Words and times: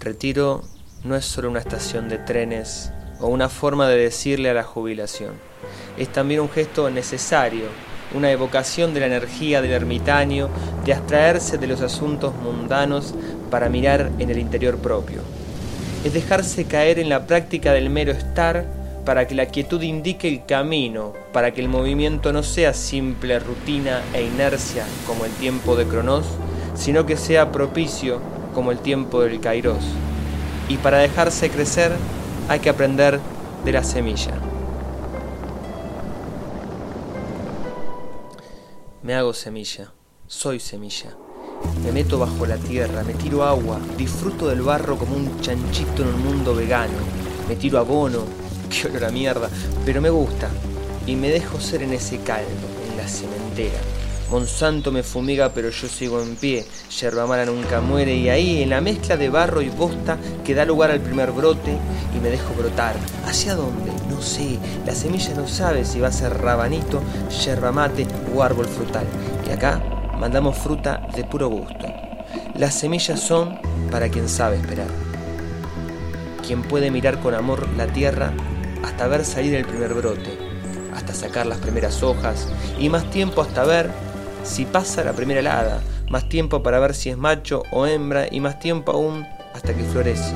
Retiro 0.00 0.62
no 1.04 1.14
es 1.14 1.26
solo 1.26 1.50
una 1.50 1.58
estación 1.58 2.08
de 2.08 2.16
trenes 2.16 2.90
o 3.20 3.26
una 3.26 3.50
forma 3.50 3.86
de 3.86 3.98
decirle 3.98 4.48
a 4.48 4.54
la 4.54 4.62
jubilación. 4.62 5.34
Es 5.98 6.08
también 6.08 6.40
un 6.40 6.48
gesto 6.48 6.88
necesario, 6.88 7.64
una 8.14 8.30
evocación 8.30 8.94
de 8.94 9.00
la 9.00 9.06
energía 9.06 9.60
del 9.60 9.72
ermitaño, 9.72 10.48
de 10.86 10.94
abstraerse 10.94 11.58
de 11.58 11.66
los 11.66 11.82
asuntos 11.82 12.34
mundanos 12.34 13.14
para 13.50 13.68
mirar 13.68 14.10
en 14.18 14.30
el 14.30 14.38
interior 14.38 14.78
propio. 14.78 15.20
Es 16.02 16.14
dejarse 16.14 16.64
caer 16.64 16.98
en 16.98 17.10
la 17.10 17.26
práctica 17.26 17.74
del 17.74 17.90
mero 17.90 18.12
estar 18.12 18.64
para 19.04 19.26
que 19.26 19.34
la 19.34 19.46
quietud 19.46 19.82
indique 19.82 20.28
el 20.28 20.46
camino, 20.46 21.12
para 21.34 21.52
que 21.52 21.60
el 21.60 21.68
movimiento 21.68 22.32
no 22.32 22.42
sea 22.42 22.72
simple 22.72 23.38
rutina 23.38 24.00
e 24.14 24.22
inercia 24.22 24.86
como 25.06 25.26
el 25.26 25.32
tiempo 25.32 25.76
de 25.76 25.84
Cronos, 25.84 26.24
sino 26.74 27.04
que 27.04 27.18
sea 27.18 27.52
propicio 27.52 28.39
como 28.54 28.72
el 28.72 28.78
tiempo 28.78 29.20
del 29.22 29.40
Kairos. 29.40 29.84
Y 30.68 30.76
para 30.76 30.98
dejarse 30.98 31.50
crecer 31.50 31.92
hay 32.48 32.60
que 32.60 32.70
aprender 32.70 33.20
de 33.64 33.72
la 33.72 33.84
semilla. 33.84 34.32
Me 39.02 39.14
hago 39.14 39.32
semilla, 39.32 39.92
soy 40.26 40.60
semilla. 40.60 41.16
Me 41.82 41.92
meto 41.92 42.18
bajo 42.18 42.46
la 42.46 42.56
tierra, 42.56 43.02
me 43.02 43.14
tiro 43.14 43.44
agua, 43.44 43.78
disfruto 43.96 44.48
del 44.48 44.62
barro 44.62 44.96
como 44.96 45.16
un 45.16 45.40
chanchito 45.40 46.02
en 46.02 46.08
un 46.08 46.24
mundo 46.24 46.54
vegano. 46.54 46.98
Me 47.48 47.56
tiro 47.56 47.78
abono, 47.78 48.24
qué 48.70 48.88
olor 48.88 49.06
a 49.06 49.10
mierda, 49.10 49.48
pero 49.84 50.00
me 50.00 50.10
gusta. 50.10 50.48
Y 51.06 51.16
me 51.16 51.28
dejo 51.28 51.58
ser 51.60 51.82
en 51.82 51.92
ese 51.92 52.18
caldo, 52.18 52.48
en 52.90 52.96
la 52.96 53.08
cementera. 53.08 53.80
Monsanto 54.30 54.92
me 54.92 55.02
fumiga 55.02 55.48
pero 55.52 55.70
yo 55.70 55.88
sigo 55.88 56.22
en 56.22 56.36
pie, 56.36 56.64
yerba 57.00 57.26
mala 57.26 57.44
nunca 57.46 57.80
muere 57.80 58.14
y 58.14 58.28
ahí 58.28 58.62
en 58.62 58.70
la 58.70 58.80
mezcla 58.80 59.16
de 59.16 59.28
barro 59.28 59.60
y 59.60 59.70
bosta 59.70 60.18
que 60.44 60.54
da 60.54 60.64
lugar 60.64 60.92
al 60.92 61.00
primer 61.00 61.32
brote 61.32 61.76
y 62.16 62.20
me 62.20 62.30
dejo 62.30 62.54
brotar. 62.54 62.94
¿Hacia 63.26 63.56
dónde? 63.56 63.90
No 64.08 64.22
sé, 64.22 64.58
la 64.86 64.94
semilla 64.94 65.34
no 65.34 65.48
sabe 65.48 65.84
si 65.84 65.98
va 65.98 66.08
a 66.08 66.12
ser 66.12 66.38
rabanito, 66.38 67.02
yerba 67.44 67.72
mate 67.72 68.06
o 68.32 68.42
árbol 68.44 68.66
frutal. 68.66 69.04
Y 69.48 69.52
acá 69.52 69.82
mandamos 70.16 70.56
fruta 70.56 71.08
de 71.16 71.24
puro 71.24 71.48
gusto. 71.48 71.86
Las 72.56 72.74
semillas 72.74 73.18
son 73.18 73.58
para 73.90 74.08
quien 74.08 74.28
sabe 74.28 74.58
esperar. 74.58 74.86
Quien 76.46 76.62
puede 76.62 76.92
mirar 76.92 77.18
con 77.18 77.34
amor 77.34 77.66
la 77.76 77.88
tierra 77.88 78.32
hasta 78.84 79.08
ver 79.08 79.24
salir 79.24 79.56
el 79.56 79.64
primer 79.64 79.92
brote, 79.92 80.38
hasta 80.94 81.14
sacar 81.14 81.46
las 81.46 81.58
primeras 81.58 82.02
hojas 82.04 82.46
y 82.78 82.88
más 82.88 83.10
tiempo 83.10 83.42
hasta 83.42 83.64
ver 83.64 83.90
si 84.42 84.64
pasa 84.64 85.04
la 85.04 85.12
primera 85.12 85.40
helada, 85.40 85.80
más 86.08 86.28
tiempo 86.28 86.62
para 86.62 86.78
ver 86.78 86.94
si 86.94 87.10
es 87.10 87.16
macho 87.16 87.62
o 87.70 87.86
hembra 87.86 88.26
y 88.30 88.40
más 88.40 88.58
tiempo 88.58 88.92
aún 88.92 89.26
hasta 89.54 89.74
que 89.74 89.84
florece. 89.84 90.34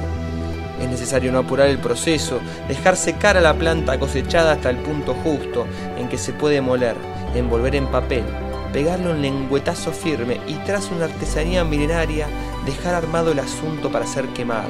Es 0.81 0.89
necesario 0.89 1.33
no 1.33 1.39
apurar 1.39 1.69
el 1.69 1.79
proceso, 1.79 2.41
dejar 2.69 2.97
secar 2.97 3.37
a 3.37 3.41
la 3.41 3.55
planta 3.55 3.99
cosechada 3.99 4.53
hasta 4.53 4.71
el 4.71 4.77
punto 4.79 5.15
justo 5.15 5.67
en 5.97 6.09
que 6.09 6.19
se 6.19 6.33
puede 6.33 6.61
moler, 6.61 6.97
envolver 7.35 7.75
en 7.77 7.87
papel, 7.87 8.25
pegarle 8.73 9.13
un 9.13 9.23
lengüetazo 9.23 9.93
firme 9.93 10.41
y 10.47 10.55
tras 10.67 10.91
una 10.91 11.05
artesanía 11.05 11.65
milenaria 11.65 12.27
dejar 12.67 12.95
armado 12.95 13.33
el 13.33 13.39
asunto 13.39 13.91
para 13.91 14.07
ser 14.07 14.27
quemado, 14.29 14.69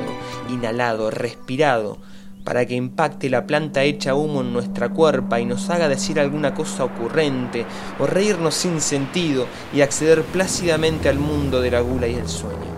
inhalado, 0.50 1.10
respirado, 1.10 1.98
para 2.44 2.66
que 2.66 2.74
impacte 2.74 3.30
la 3.30 3.46
planta 3.46 3.82
hecha 3.82 4.14
humo 4.14 4.42
en 4.42 4.52
nuestra 4.52 4.90
cuerpa 4.90 5.40
y 5.40 5.46
nos 5.46 5.70
haga 5.70 5.88
decir 5.88 6.20
alguna 6.20 6.54
cosa 6.54 6.84
ocurrente 6.84 7.64
o 7.98 8.06
reírnos 8.06 8.54
sin 8.54 8.80
sentido 8.80 9.46
y 9.72 9.80
acceder 9.80 10.22
plácidamente 10.22 11.08
al 11.08 11.18
mundo 11.18 11.60
de 11.60 11.70
la 11.70 11.80
gula 11.80 12.06
y 12.06 12.14
el 12.14 12.28
sueño. 12.28 12.74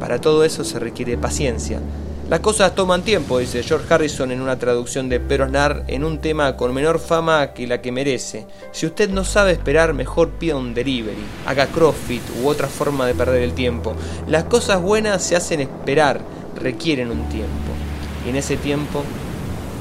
Para 0.00 0.20
todo 0.20 0.42
eso 0.42 0.64
se 0.64 0.78
requiere 0.78 1.18
paciencia. 1.18 1.80
Las 2.28 2.40
cosas 2.40 2.74
toman 2.74 3.02
tiempo, 3.02 3.38
dice 3.38 3.62
George 3.62 3.92
Harrison 3.92 4.32
en 4.32 4.40
una 4.40 4.58
traducción 4.58 5.08
de 5.08 5.20
Perosnar 5.20 5.84
en 5.86 6.02
un 6.02 6.18
tema 6.18 6.56
con 6.56 6.74
menor 6.74 6.98
fama 6.98 7.52
que 7.52 7.68
la 7.68 7.80
que 7.80 7.92
merece. 7.92 8.46
Si 8.72 8.84
usted 8.84 9.10
no 9.10 9.22
sabe 9.22 9.52
esperar, 9.52 9.94
mejor 9.94 10.30
pida 10.30 10.56
un 10.56 10.74
delivery, 10.74 11.24
haga 11.46 11.66
crossfit 11.66 12.22
u 12.42 12.48
otra 12.48 12.66
forma 12.66 13.06
de 13.06 13.14
perder 13.14 13.42
el 13.42 13.52
tiempo. 13.52 13.94
Las 14.26 14.44
cosas 14.44 14.82
buenas 14.82 15.22
se 15.22 15.36
hacen 15.36 15.60
esperar, 15.60 16.20
requieren 16.60 17.12
un 17.12 17.28
tiempo 17.28 17.85
en 18.28 18.36
ese 18.36 18.56
tiempo 18.56 19.04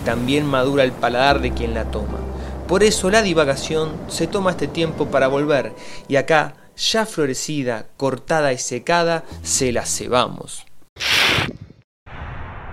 también 0.05 0.45
madura 0.45 0.83
el 0.83 0.91
paladar 0.91 1.41
de 1.41 1.51
quien 1.51 1.73
la 1.73 1.85
toma. 1.85 2.19
Por 2.67 2.83
eso 2.83 3.09
la 3.09 3.21
divagación 3.21 3.91
se 4.07 4.27
toma 4.27 4.51
este 4.51 4.67
tiempo 4.67 5.07
para 5.07 5.27
volver 5.27 5.73
y 6.07 6.15
acá, 6.15 6.55
ya 6.77 7.05
florecida, 7.05 7.85
cortada 7.97 8.53
y 8.53 8.57
secada, 8.57 9.23
se 9.43 9.71
la 9.71 9.85
cebamos. 9.85 10.65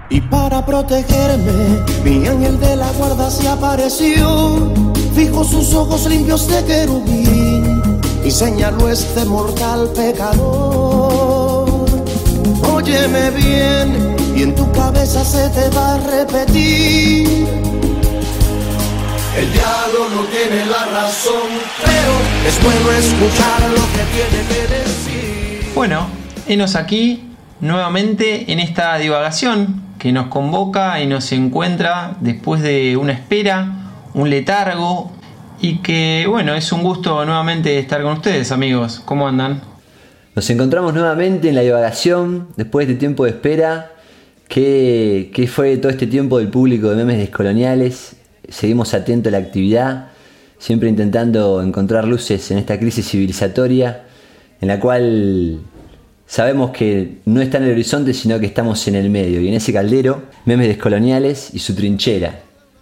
Y 0.09 0.21
para 0.21 0.65
protegerme, 0.65 1.83
mi 2.05 2.27
ángel 2.27 2.61
de 2.61 2.77
la 2.77 2.91
guarda 2.93 3.31
se 3.31 3.49
apareció, 3.49 4.73
fijo 5.15 5.43
sus 5.43 5.73
ojos 5.75 6.07
limpios 6.07 6.47
de 6.49 6.65
querubín 6.65 7.83
y 8.25 8.31
señaló 8.31 8.89
este 8.89 9.25
mortal 9.25 9.91
pecador. 9.95 11.87
Óyeme 12.75 13.31
bien, 13.31 14.12
y 14.35 14.43
en 14.43 14.55
tu 14.55 14.71
cabeza 14.73 15.25
se 15.25 15.49
te 15.51 15.69
va 15.77 15.95
a 15.95 15.99
repetir. 15.99 17.47
El 19.37 19.53
diablo 19.53 20.09
no 20.15 20.23
tiene 20.25 20.67
la 20.67 20.85
razón, 20.87 21.49
pero 21.85 22.13
es 22.47 22.63
bueno 22.63 22.93
escuchar 22.93 23.71
lo 23.71 23.83
que 23.93 24.05
tiene 24.13 24.49
que 24.49 24.75
decir. 24.75 25.73
Bueno, 25.75 26.07
enos 26.47 26.77
aquí 26.77 27.31
nuevamente 27.61 28.53
en 28.53 28.61
esta 28.61 28.97
divagación 28.99 29.83
que 29.99 30.13
nos 30.13 30.27
convoca 30.27 31.01
y 31.01 31.07
nos 31.07 31.31
encuentra 31.33 32.17
después 32.21 32.61
de 32.61 32.97
una 32.97 33.13
espera, 33.13 33.91
un 34.15 34.31
letargo 34.31 35.13
y 35.61 35.77
que 35.79 36.27
bueno, 36.29 36.55
es 36.55 36.73
un 36.73 36.83
gusto 36.83 37.25
nuevamente 37.25 37.79
estar 37.79 38.03
con 38.03 38.15
ustedes 38.15 38.53
amigos. 38.53 39.01
¿Cómo 39.05 39.29
andan? 39.29 39.63
Nos 40.35 40.49
encontramos 40.51 40.93
nuevamente 40.93 41.49
en 41.49 41.55
la 41.55 41.61
divagación 41.61 42.49
después 42.57 42.89
de 42.89 42.95
tiempo 42.95 43.25
de 43.25 43.31
espera 43.31 43.92
¿Qué, 44.53 45.49
fue 45.51 45.79
todo 45.79 45.91
este 45.91 46.07
tiempo 46.07 46.39
del 46.39 46.49
público 46.49 46.91
de 46.91 46.97
memes 46.97 47.17
descoloniales? 47.17 48.17
Seguimos 48.51 48.93
atentos 48.93 49.33
a 49.33 49.39
la 49.39 49.43
actividad, 49.43 50.09
siempre 50.59 50.91
intentando 50.91 51.63
encontrar 51.63 52.07
luces 52.07 52.51
en 52.51 52.59
esta 52.59 52.79
crisis 52.79 53.09
civilizatoria, 53.09 54.05
en 54.61 54.69
la 54.69 54.79
cual 54.79 55.61
sabemos 56.27 56.71
que 56.71 57.21
no 57.25 57.41
está 57.41 57.57
en 57.57 57.65
el 57.65 57.71
horizonte, 57.71 58.13
sino 58.13 58.39
que 58.41 58.45
estamos 58.45 58.87
en 58.89 58.97
el 58.97 59.09
medio. 59.09 59.41
Y 59.41 59.49
en 59.49 59.55
ese 59.55 59.73
caldero, 59.73 60.25
memes 60.45 60.69
descoloniales 60.69 61.49
y 61.55 61.59
su 61.59 61.75
trinchera. 61.75 62.41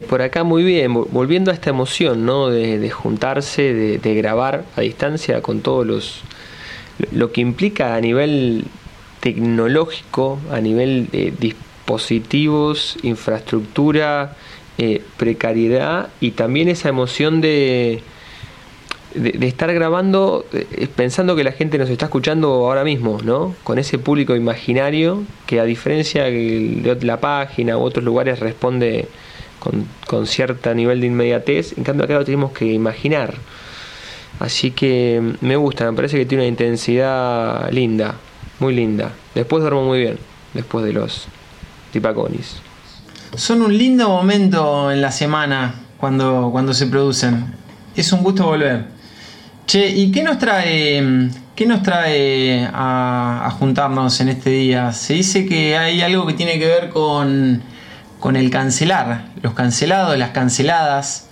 Por 0.08 0.22
acá 0.22 0.42
muy 0.42 0.64
bien, 0.64 0.92
volviendo 0.92 1.52
a 1.52 1.54
esta 1.54 1.70
emoción, 1.70 2.26
¿no? 2.26 2.50
De, 2.50 2.90
juntarse, 2.90 3.72
de, 3.72 4.14
grabar 4.16 4.64
a 4.74 4.80
distancia 4.80 5.40
con 5.40 5.60
todos 5.60 5.86
los 5.86 6.20
lo 7.12 7.32
que 7.32 7.40
implica 7.40 7.94
a 7.94 8.00
nivel 8.00 8.64
tecnológico, 9.20 10.38
a 10.50 10.60
nivel 10.60 11.08
de 11.10 11.32
dispositivos, 11.38 12.96
infraestructura, 13.02 14.36
eh, 14.78 15.02
precariedad 15.16 16.08
y 16.20 16.32
también 16.32 16.68
esa 16.68 16.88
emoción 16.88 17.40
de, 17.40 18.02
de, 19.14 19.46
estar 19.46 19.72
grabando 19.74 20.46
eh, 20.52 20.88
pensando 20.94 21.36
que 21.36 21.44
la 21.44 21.52
gente 21.52 21.76
nos 21.76 21.90
está 21.90 22.06
escuchando 22.06 22.48
ahora 22.48 22.82
mismo, 22.82 23.18
¿no? 23.22 23.54
Con 23.62 23.78
ese 23.78 23.98
público 23.98 24.34
imaginario 24.34 25.22
que 25.46 25.60
a 25.60 25.64
diferencia 25.64 26.24
de 26.24 26.98
la 27.02 27.20
página 27.20 27.76
u 27.76 27.82
otros 27.82 28.04
lugares 28.04 28.40
responde 28.40 29.08
con, 29.58 29.86
con 30.06 30.26
cierto 30.26 30.74
nivel 30.74 31.02
de 31.02 31.08
inmediatez, 31.08 31.76
en 31.76 31.84
cambio 31.84 32.04
acá 32.04 32.14
lo 32.14 32.24
tenemos 32.24 32.52
que 32.52 32.66
imaginar. 32.66 33.34
Así 34.38 34.70
que 34.70 35.20
me 35.42 35.56
gusta, 35.56 35.90
me 35.90 35.94
parece 35.94 36.16
que 36.16 36.24
tiene 36.24 36.44
una 36.44 36.48
intensidad 36.48 37.70
linda 37.70 38.14
muy 38.60 38.74
linda. 38.74 39.12
Después 39.34 39.62
duermo 39.62 39.82
muy 39.82 40.00
bien, 40.00 40.18
después 40.54 40.84
de 40.84 40.92
los 40.92 41.26
tipaconis. 41.92 42.56
Son 43.34 43.62
un 43.62 43.76
lindo 43.76 44.08
momento 44.08 44.90
en 44.90 45.00
la 45.00 45.12
semana 45.12 45.74
cuando, 45.98 46.50
cuando 46.52 46.74
se 46.74 46.86
producen. 46.86 47.54
Es 47.94 48.12
un 48.12 48.22
gusto 48.22 48.46
volver. 48.46 48.86
Che, 49.66 49.88
¿y 49.88 50.10
qué 50.10 50.22
nos 50.22 50.38
trae, 50.38 51.30
qué 51.54 51.66
nos 51.66 51.82
trae 51.82 52.68
a, 52.72 53.46
a 53.46 53.50
juntarnos 53.52 54.20
en 54.20 54.30
este 54.30 54.50
día? 54.50 54.92
Se 54.92 55.14
dice 55.14 55.46
que 55.46 55.76
hay 55.76 56.02
algo 56.02 56.26
que 56.26 56.32
tiene 56.34 56.58
que 56.58 56.66
ver 56.66 56.88
con, 56.90 57.62
con 58.18 58.36
el 58.36 58.50
cancelar, 58.50 59.26
los 59.42 59.54
cancelados, 59.54 60.16
las 60.18 60.30
canceladas. 60.30 61.28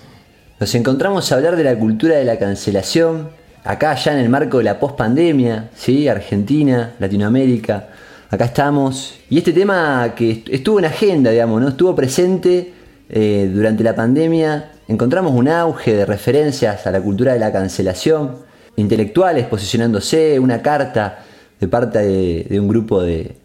Nos 0.60 0.74
encontramos 0.74 1.30
a 1.30 1.34
hablar 1.36 1.56
de 1.56 1.64
la 1.64 1.76
cultura 1.76 2.16
de 2.16 2.24
la 2.24 2.38
cancelación, 2.38 3.30
acá 3.68 3.94
ya 3.96 4.14
en 4.14 4.20
el 4.20 4.30
marco 4.30 4.56
de 4.58 4.64
la 4.64 4.80
pospandemia, 4.80 5.68
¿sí? 5.76 6.08
Argentina, 6.08 6.94
Latinoamérica, 6.98 7.88
acá 8.30 8.46
estamos. 8.46 9.20
Y 9.28 9.36
este 9.36 9.52
tema 9.52 10.14
que 10.16 10.42
estuvo 10.50 10.78
en 10.78 10.86
agenda, 10.86 11.30
digamos, 11.30 11.60
¿no? 11.60 11.68
estuvo 11.68 11.94
presente 11.94 12.72
eh, 13.10 13.50
durante 13.52 13.84
la 13.84 13.94
pandemia, 13.94 14.72
encontramos 14.88 15.32
un 15.34 15.48
auge 15.48 15.94
de 15.94 16.06
referencias 16.06 16.86
a 16.86 16.90
la 16.90 17.02
cultura 17.02 17.34
de 17.34 17.40
la 17.40 17.52
cancelación, 17.52 18.36
intelectuales 18.76 19.46
posicionándose, 19.46 20.38
una 20.38 20.62
carta 20.62 21.26
de 21.60 21.68
parte 21.68 21.98
de, 21.98 22.58
un 22.58 22.68
grupo 22.68 23.02
de, 23.02 23.36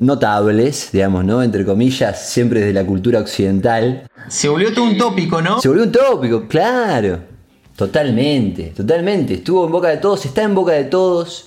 notables, 0.00 0.90
digamos, 0.92 1.24
¿no? 1.24 1.40
Entre 1.40 1.64
comillas, 1.64 2.28
siempre 2.28 2.58
desde 2.60 2.72
la 2.72 2.84
cultura 2.84 3.20
occidental. 3.20 4.08
Se 4.26 4.48
volvió 4.48 4.74
todo 4.74 4.86
un 4.86 4.98
tópico, 4.98 5.40
¿no? 5.40 5.60
Se 5.60 5.68
volvió 5.68 5.84
un 5.84 5.92
tópico, 5.92 6.48
claro. 6.48 7.35
Totalmente, 7.76 8.72
totalmente. 8.76 9.34
Estuvo 9.34 9.66
en 9.66 9.72
boca 9.72 9.88
de 9.88 9.98
todos, 9.98 10.24
está 10.24 10.42
en 10.42 10.54
boca 10.54 10.72
de 10.72 10.84
todos. 10.84 11.46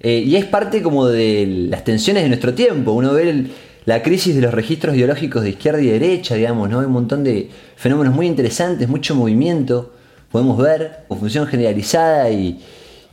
Eh, 0.00 0.22
y 0.26 0.36
es 0.36 0.44
parte 0.44 0.82
como 0.82 1.06
de 1.06 1.66
las 1.70 1.84
tensiones 1.84 2.22
de 2.22 2.28
nuestro 2.28 2.54
tiempo. 2.54 2.92
Uno 2.92 3.12
ve 3.12 3.46
la 3.84 4.02
crisis 4.02 4.34
de 4.34 4.40
los 4.40 4.52
registros 4.52 4.96
ideológicos 4.96 5.42
de 5.42 5.50
izquierda 5.50 5.80
y 5.80 5.86
derecha, 5.86 6.34
digamos, 6.34 6.68
¿no? 6.70 6.80
Hay 6.80 6.86
un 6.86 6.92
montón 6.92 7.22
de 7.24 7.50
fenómenos 7.76 8.14
muy 8.14 8.26
interesantes, 8.26 8.88
mucho 8.88 9.14
movimiento. 9.14 9.92
Podemos 10.32 10.58
ver, 10.58 11.04
función 11.08 11.46
generalizada 11.46 12.30
y, 12.30 12.60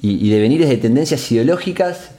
y, 0.02 0.26
y 0.26 0.30
devenires 0.30 0.70
de 0.70 0.78
tendencias 0.78 1.32
ideológicas 1.32 2.12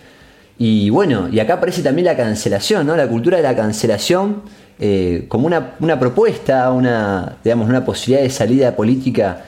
y 0.58 0.90
bueno, 0.90 1.28
y 1.32 1.40
acá 1.40 1.54
aparece 1.54 1.82
también 1.82 2.06
la 2.06 2.16
cancelación, 2.16 2.86
¿no? 2.86 2.96
La 2.96 3.08
cultura 3.08 3.38
de 3.38 3.42
la 3.42 3.56
cancelación 3.56 4.42
eh, 4.78 5.24
como 5.28 5.46
una, 5.46 5.98
propuesta, 5.98 6.70
una, 6.70 7.38
digamos, 7.42 7.68
una 7.68 7.84
posibilidad 7.84 8.22
de 8.22 8.30
salida 8.30 8.76
política 8.76 9.44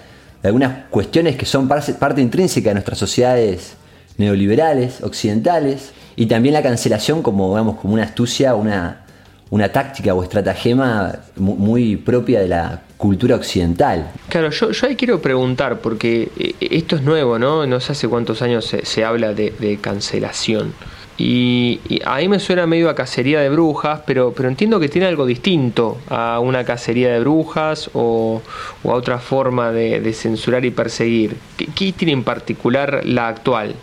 algunas 0.46 0.84
cuestiones 0.90 1.36
que 1.36 1.46
son 1.46 1.68
parte, 1.68 2.20
intrínseca 2.20 2.70
de 2.70 2.74
nuestras 2.74 2.98
sociedades 2.98 3.74
neoliberales, 4.18 5.02
occidentales, 5.02 5.92
y 6.16 6.26
también 6.26 6.54
la 6.54 6.62
cancelación 6.62 7.22
como, 7.22 7.50
digamos, 7.50 7.76
como 7.76 7.94
una 7.94 8.04
astucia, 8.04 8.54
una, 8.54 9.04
una 9.50 9.70
táctica 9.70 10.14
o 10.14 10.22
estratagema 10.22 11.14
muy 11.36 11.96
propia 11.96 12.40
de 12.40 12.48
la 12.48 12.82
cultura 12.96 13.36
occidental. 13.36 14.10
Claro, 14.28 14.50
yo, 14.50 14.70
yo 14.70 14.86
ahí 14.86 14.96
quiero 14.96 15.20
preguntar, 15.20 15.80
porque 15.80 16.30
eh, 16.38 16.54
esto 16.60 16.96
es 16.96 17.02
nuevo, 17.02 17.38
¿no? 17.38 17.66
No 17.66 17.80
sé 17.80 17.92
hace 17.92 18.08
cuántos 18.08 18.40
años 18.40 18.74
se, 18.82 19.04
habla 19.04 19.34
de 19.34 19.78
cancelación. 19.82 20.72
Y, 21.18 21.80
ahí 22.04 22.28
me 22.28 22.38
suena 22.38 22.66
medio 22.66 22.90
a 22.90 22.94
cacería 22.94 23.40
de 23.40 23.48
brujas, 23.48 24.00
pero, 24.06 24.32
pero 24.36 24.48
entiendo 24.48 24.78
que 24.78 24.88
tiene 24.88 25.06
algo 25.06 25.24
distinto 25.24 25.98
a 26.08 26.40
una 26.40 26.64
cacería 26.64 27.12
de 27.12 27.20
brujas 27.20 27.90
o, 27.94 28.42
a 28.84 28.88
otra 28.88 29.18
forma 29.18 29.72
de, 29.72 30.12
censurar 30.12 30.64
y 30.64 30.70
perseguir. 30.70 31.36
¿Qué, 31.56 31.92
tiene 31.92 32.12
en 32.12 32.24
particular 32.24 33.02
la 33.04 33.28
actual? 33.28 33.74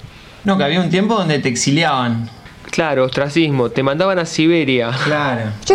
No, 0.44 0.58
que 0.58 0.64
había 0.64 0.82
un 0.82 0.90
tiempo 0.90 1.16
donde 1.16 1.40
te 1.40 1.50
exiliaban. 1.50 2.30
Claro, 2.70 3.06
ostracismo, 3.06 3.70
te 3.70 3.84
mandaban 3.84 4.18
a 4.18 4.26
Siberia. 4.26 4.92
Claro. 5.04 5.52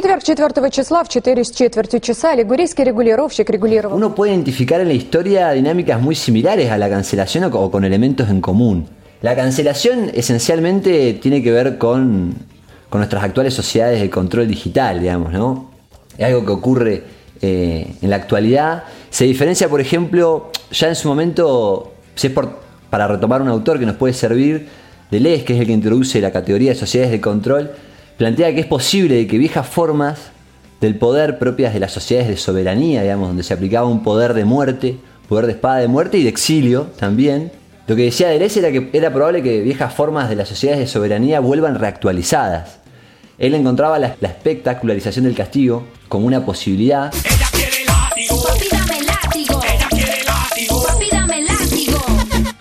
Uno 3.92 4.14
puede 4.14 4.32
identificar 4.32 4.80
en 4.80 4.88
la 4.88 4.94
historia 4.94 5.50
dinámicas 5.50 6.00
muy 6.00 6.16
similares 6.16 6.70
a 6.70 6.76
la 6.76 6.88
cancelación 6.90 7.44
o 7.52 7.70
con 7.70 7.84
elementos 7.84 8.28
en 8.28 8.40
común. 8.40 8.97
La 9.20 9.34
cancelación 9.34 10.10
esencialmente 10.14 11.14
tiene 11.14 11.42
que 11.42 11.50
ver 11.50 11.76
con, 11.76 12.34
nuestras 12.92 13.24
actuales 13.24 13.52
sociedades 13.52 14.00
de 14.00 14.08
control 14.10 14.46
digital, 14.46 15.00
digamos, 15.00 15.32
¿no? 15.32 15.70
Es 16.16 16.26
algo 16.26 16.44
que 16.44 16.52
ocurre 16.52 17.02
eh, 17.42 17.94
en 18.00 18.10
la 18.10 18.16
actualidad. 18.16 18.84
Se 19.10 19.24
diferencia, 19.24 19.68
por 19.68 19.80
ejemplo, 19.80 20.50
ya 20.70 20.88
en 20.88 20.94
su 20.94 21.08
momento, 21.08 21.92
si 22.14 22.28
es 22.28 22.32
para 22.90 23.08
retomar 23.08 23.42
un 23.42 23.48
autor 23.48 23.78
que 23.78 23.86
nos 23.86 23.96
puede 23.96 24.14
servir, 24.14 24.68
Deleuze, 25.10 25.44
que 25.44 25.54
es 25.54 25.60
el 25.60 25.66
que 25.66 25.72
introduce 25.72 26.20
la 26.20 26.30
categoría 26.30 26.70
de 26.70 26.76
sociedades 26.76 27.10
de 27.10 27.20
control, 27.20 27.72
plantea 28.16 28.54
que 28.54 28.60
es 28.60 28.66
posible 28.66 29.26
que 29.26 29.38
viejas 29.38 29.66
formas 29.66 30.30
del 30.80 30.96
poder 30.96 31.38
propias 31.38 31.74
de 31.74 31.80
las 31.80 31.92
sociedades 31.92 32.28
de 32.28 32.36
soberanía, 32.36 33.02
digamos, 33.02 33.28
donde 33.28 33.42
se 33.42 33.54
aplicaba 33.54 33.88
un 33.88 34.02
poder 34.02 34.34
de 34.34 34.44
muerte, 34.44 34.96
poder 35.28 35.46
de 35.46 35.52
espada 35.52 35.78
de 35.78 35.88
muerte 35.88 36.18
y 36.18 36.22
de 36.22 36.28
exilio 36.28 36.88
también, 36.98 37.50
lo 37.88 37.96
que 37.96 38.02
decía 38.02 38.28
Deleuze 38.28 38.60
era 38.60 38.70
que 38.70 38.90
era 38.92 39.10
probable 39.10 39.42
que 39.42 39.62
viejas 39.62 39.94
formas 39.94 40.28
de 40.28 40.36
las 40.36 40.46
sociedades 40.46 40.80
de 40.80 40.86
soberanía 40.86 41.40
vuelvan 41.40 41.74
reactualizadas. 41.74 42.80
Él 43.38 43.54
encontraba 43.54 43.98
la, 43.98 44.08
espectacularización 44.20 45.24
del 45.24 45.34
castigo 45.34 45.86
como 46.06 46.26
una 46.26 46.44
posibilidad. 46.44 47.10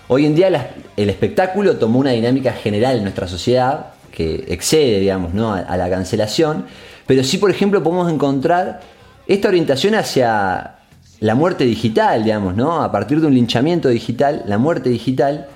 Hoy 0.08 0.24
en 0.24 0.34
día 0.34 0.72
el 0.96 1.10
espectáculo 1.10 1.76
tomó 1.76 1.98
una 1.98 2.12
dinámica 2.12 2.52
general 2.54 2.96
en 2.96 3.02
nuestra 3.02 3.28
sociedad 3.28 3.88
que 4.10 4.46
excede, 4.48 4.98
digamos, 4.98 5.34
¿no? 5.34 5.52
a, 5.52 5.58
a 5.58 5.76
la 5.76 5.90
cancelación, 5.90 6.64
pero 7.06 7.22
sí, 7.22 7.36
por 7.36 7.50
ejemplo, 7.50 7.82
podemos 7.82 8.10
encontrar 8.10 8.80
esta 9.26 9.48
orientación 9.48 9.94
hacia 9.94 10.77
la 11.20 11.34
muerte 11.34 11.64
digital, 11.64 12.24
digamos, 12.24 12.54
¿no? 12.54 12.82
A 12.82 12.92
partir 12.92 13.20
de 13.20 13.26
un 13.26 13.34
linchamiento 13.34 13.88
digital, 13.88 14.44
la 14.46 14.58
muerte 14.58 14.88
digital 14.90 15.48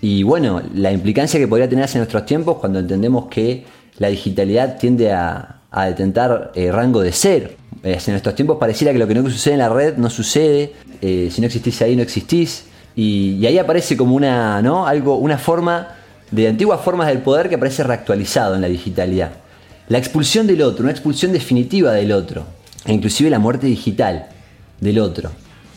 y 0.00 0.22
bueno, 0.22 0.60
la 0.74 0.92
implicancia 0.92 1.38
que 1.40 1.48
podría 1.48 1.68
tener 1.68 1.88
en 1.88 1.98
nuestros 1.98 2.26
tiempos 2.26 2.58
cuando 2.58 2.78
entendemos 2.78 3.26
que 3.30 3.64
la 3.98 4.08
digitalidad 4.08 4.76
tiende 4.76 5.12
a, 5.12 5.60
detentar 5.86 6.52
eh, 6.54 6.70
rango 6.70 7.00
de 7.00 7.12
ser. 7.12 7.56
Eh, 7.82 7.98
en 8.06 8.12
nuestros 8.12 8.34
tiempos 8.34 8.58
pareciera 8.58 8.92
que 8.92 8.98
lo 8.98 9.08
que 9.08 9.14
no 9.14 9.28
sucede 9.28 9.54
en 9.54 9.60
la 9.60 9.68
red 9.68 9.96
no 9.96 10.10
sucede, 10.10 10.72
eh, 11.00 11.30
si 11.32 11.40
no 11.40 11.46
existís 11.46 11.80
ahí 11.82 11.96
no 11.96 12.02
existís, 12.02 12.66
y, 12.94 13.44
ahí 13.46 13.58
aparece 13.58 13.96
como 13.96 14.14
una, 14.14 14.62
¿no? 14.62 14.86
Algo, 14.86 15.16
una 15.16 15.38
forma 15.38 15.88
de 16.30 16.48
antiguas 16.48 16.80
formas 16.80 17.08
del 17.08 17.18
poder 17.18 17.48
que 17.48 17.54
aparece 17.54 17.82
reactualizado 17.82 18.54
en 18.54 18.60
la 18.60 18.68
digitalidad. 18.68 19.32
La 19.88 19.98
expulsión 19.98 20.46
del 20.46 20.62
otro, 20.62 20.82
una 20.82 20.92
expulsión 20.92 21.32
definitiva 21.32 21.92
del 21.92 22.12
otro, 22.12 22.44
e 22.84 22.92
inclusive 22.92 23.30
la 23.30 23.38
muerte 23.38 23.66
digital 23.66 24.28
del 24.84 25.00
otro. 25.00 25.32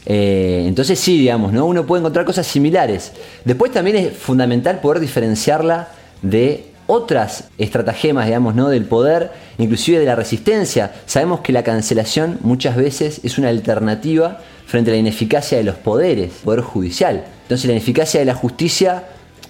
Eh, 0.06 0.66
entonces 0.68 1.00
sí, 1.00 1.18
digamos, 1.18 1.52
¿no? 1.52 1.66
Uno 1.66 1.86
puede 1.86 2.02
encontrar 2.02 2.26
cosas 2.26 2.46
similares. 2.46 3.14
Después 3.44 3.72
también 3.72 3.98
es 3.98 4.14
fundamental 4.14 4.80
poder 4.80 5.00
diferenciarla 5.00 5.90
de 6.22 6.66
otras 6.86 7.50
estratagemas, 7.58 8.26
digamos, 8.26 8.56
¿no? 8.56 8.70
del 8.70 8.86
poder, 8.86 9.32
inclusive 9.58 10.00
de 10.00 10.06
la 10.06 10.16
resistencia. 10.16 10.94
Sabemos 11.06 11.42
que 11.42 11.52
la 11.52 11.64
cancelación 11.64 12.38
muchas 12.42 12.78
veces 12.78 13.20
es 13.24 13.38
una 13.38 13.50
alternativa 13.50 14.40
frente 14.66 14.92
a 14.92 14.94
la 14.94 15.00
ineficacia 15.00 15.58
de 15.58 15.66
los 15.66 15.76
poderes, 15.76 16.32
poder 16.44 16.62
judicial. 16.62 17.26
Entonces 17.44 17.66
la 17.66 17.74
ineficacia 17.74 18.22
de 18.22 18.26
la 18.26 18.36
justicia 18.36 19.04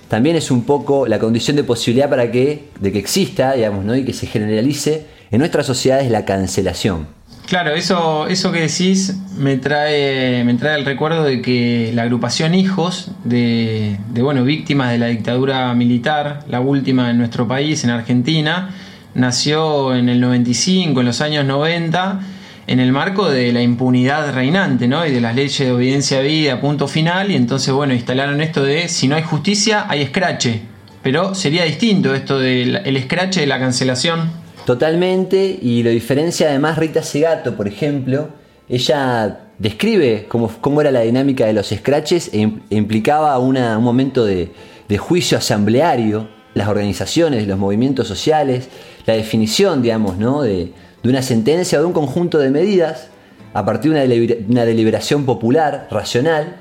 también 0.08 0.36
es 0.36 0.50
un 0.50 0.64
poco 0.64 1.08
la 1.08 1.20
condición 1.20 1.56
de 1.56 1.64
posibilidad 1.64 2.10
para 2.10 2.32
que, 2.32 2.70
de 2.80 2.92
que 2.92 3.00
exista, 3.00 3.54
digamos, 3.54 3.86
¿no? 3.86 3.96
y 3.96 4.04
que 4.04 4.14
se 4.14 4.26
generalice 4.26 5.06
en 5.30 5.40
nuestras 5.40 5.68
sociedades 5.68 6.10
la 6.10 6.26
cancelación. 6.26 7.17
Claro, 7.48 7.74
eso, 7.74 8.28
eso 8.28 8.52
que 8.52 8.60
decís 8.60 9.16
me 9.38 9.56
trae, 9.56 10.44
me 10.44 10.54
trae 10.56 10.78
el 10.78 10.84
recuerdo 10.84 11.24
de 11.24 11.42
que 11.42 11.92
la 11.94 12.02
agrupación 12.02 12.54
Hijos 12.54 13.12
de, 13.24 13.98
de, 14.10 14.22
bueno, 14.22 14.44
víctimas 14.44 14.92
de 14.92 14.98
la 14.98 15.06
dictadura 15.06 15.74
militar, 15.74 16.42
la 16.50 16.60
última 16.60 17.10
en 17.10 17.18
nuestro 17.18 17.48
país, 17.48 17.86
en 17.86 17.92
Argentina, 17.92 18.72
nació 19.14 19.96
en 19.96 20.10
el 20.10 20.20
95, 20.20 21.00
en 21.00 21.06
los 21.06 21.22
años 21.22 21.46
90, 21.46 22.20
en 22.68 22.82
el 22.82 22.92
marco 22.92 23.30
de 23.30 23.54
la 23.54 23.62
impunidad 23.62 24.34
reinante, 24.34 24.90
¿no? 24.90 25.06
Y 25.06 25.12
de 25.12 25.22
las 25.22 25.34
leyes 25.34 25.58
de 25.58 25.72
obediencia 25.72 26.20
a 26.20 26.24
vida, 26.24 26.60
punto 26.60 26.90
final, 26.90 27.32
y 27.32 27.38
entonces, 27.38 27.74
bueno, 27.74 27.94
instalaron 27.94 28.42
esto 28.42 28.62
de 28.62 28.90
si 28.90 29.08
no 29.08 29.16
hay 29.16 29.24
justicia, 29.24 29.86
hay 29.88 30.02
escrache. 30.02 30.64
Pero 31.02 31.34
sería 31.34 31.64
distinto 31.64 32.14
esto 32.14 32.40
del 32.40 32.82
el 32.84 32.98
escrache 32.98 33.40
de 33.40 33.48
la 33.48 33.58
cancelación. 33.58 34.47
Totalmente, 34.68 35.58
y 35.62 35.82
lo 35.82 35.92
diferencia 35.92 36.50
además 36.50 36.78
Rita 36.78 37.02
Segato, 37.02 37.56
por 37.56 37.70
ejemplo, 37.70 38.28
ella 38.68 39.48
describe 39.58 40.26
cómo, 40.28 40.52
cómo 40.60 40.82
era 40.82 40.92
la 40.92 41.00
dinámica 41.04 41.46
de 41.46 41.54
los 41.54 41.70
scratches 41.70 42.30
e, 42.34 42.52
implicaba 42.72 43.40
un 43.40 43.58
momento 43.82 44.26
de, 44.26 44.52
juicio 44.98 45.38
asambleario, 45.38 46.28
las 46.54 46.68
organizaciones, 46.68 47.48
los 47.48 47.58
movimientos 47.58 48.10
sociales, 48.10 48.68
la 49.06 49.14
definición, 49.14 49.82
digamos, 49.82 50.18
¿no? 50.18 50.42
de, 50.42 50.74
una 51.06 51.22
sentencia 51.22 51.78
o 51.78 51.82
de 51.84 51.88
un 51.88 51.94
conjunto 51.94 52.38
de 52.38 52.50
medidas 52.50 53.08
a 53.54 53.64
partir 53.64 53.94
de 53.94 54.46
una, 54.50 54.66
deliberación 54.66 55.26
popular, 55.26 55.88
racional. 55.90 56.58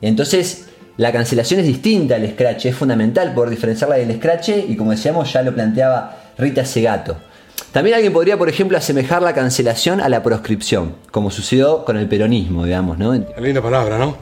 Entonces, 0.00 0.68
la 0.96 1.10
cancelación 1.10 1.58
es 1.58 1.66
distinta 1.66 2.14
al 2.14 2.30
scratch, 2.30 2.66
es 2.66 2.76
fundamental 2.76 3.34
poder 3.34 3.50
diferenciarla 3.50 3.96
del 3.96 4.14
scratch 4.14 4.50
y 4.68 4.76
como 4.76 4.92
decíamos 4.92 5.32
ya 5.32 5.42
lo 5.42 5.52
planteaba 5.52 6.20
Rita 6.38 6.64
Segato. 6.64 7.16
También 7.72 7.96
alguien 7.96 8.14
podría, 8.14 8.38
por 8.38 8.48
ejemplo, 8.48 8.78
asemejar 8.78 9.22
la 9.22 9.34
cancelación 9.34 10.00
a 10.00 10.08
la 10.08 10.22
proscripción, 10.22 10.94
como 11.10 11.30
sucedió 11.30 11.84
con 11.84 11.98
el 11.98 12.08
peronismo, 12.08 12.64
digamos, 12.64 12.98
¿no? 12.98 13.12
linda 13.38 13.60
palabra, 13.60 13.98
¿no? 13.98 14.16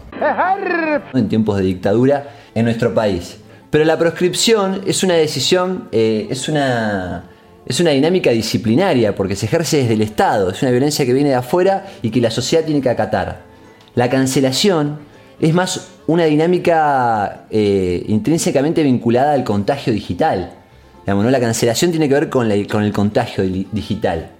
En 1.14 1.28
tiempos 1.28 1.58
de 1.58 1.64
dictadura 1.64 2.28
en 2.54 2.64
nuestro 2.64 2.92
país. 2.92 3.38
Pero 3.70 3.84
la 3.84 3.98
proscripción 3.98 4.82
es 4.86 5.04
una 5.04 5.14
decisión, 5.14 5.88
eh, 5.92 6.26
es, 6.28 6.48
una, 6.48 7.30
es 7.64 7.78
una 7.78 7.90
dinámica 7.90 8.30
disciplinaria, 8.30 9.14
porque 9.14 9.36
se 9.36 9.46
ejerce 9.46 9.78
desde 9.78 9.94
el 9.94 10.02
Estado, 10.02 10.50
es 10.50 10.60
una 10.62 10.72
violencia 10.72 11.06
que 11.06 11.12
viene 11.12 11.28
de 11.28 11.36
afuera 11.36 11.86
y 12.02 12.10
que 12.10 12.20
la 12.20 12.32
sociedad 12.32 12.64
tiene 12.64 12.80
que 12.80 12.90
acatar. 12.90 13.42
La 13.94 14.10
cancelación 14.10 14.98
es 15.38 15.54
más 15.54 15.92
una 16.08 16.24
dinámica 16.24 17.46
eh, 17.50 18.04
intrínsecamente 18.08 18.82
vinculada 18.82 19.34
al 19.34 19.44
contagio 19.44 19.92
digital 19.92 20.55
la 21.06 21.40
cancelación 21.40 21.92
tiene 21.92 22.08
que 22.08 22.14
ver 22.14 22.28
con, 22.28 22.48
con 22.64 22.82
el 22.82 22.92
contagio 22.92 23.44
digital. 23.44 24.30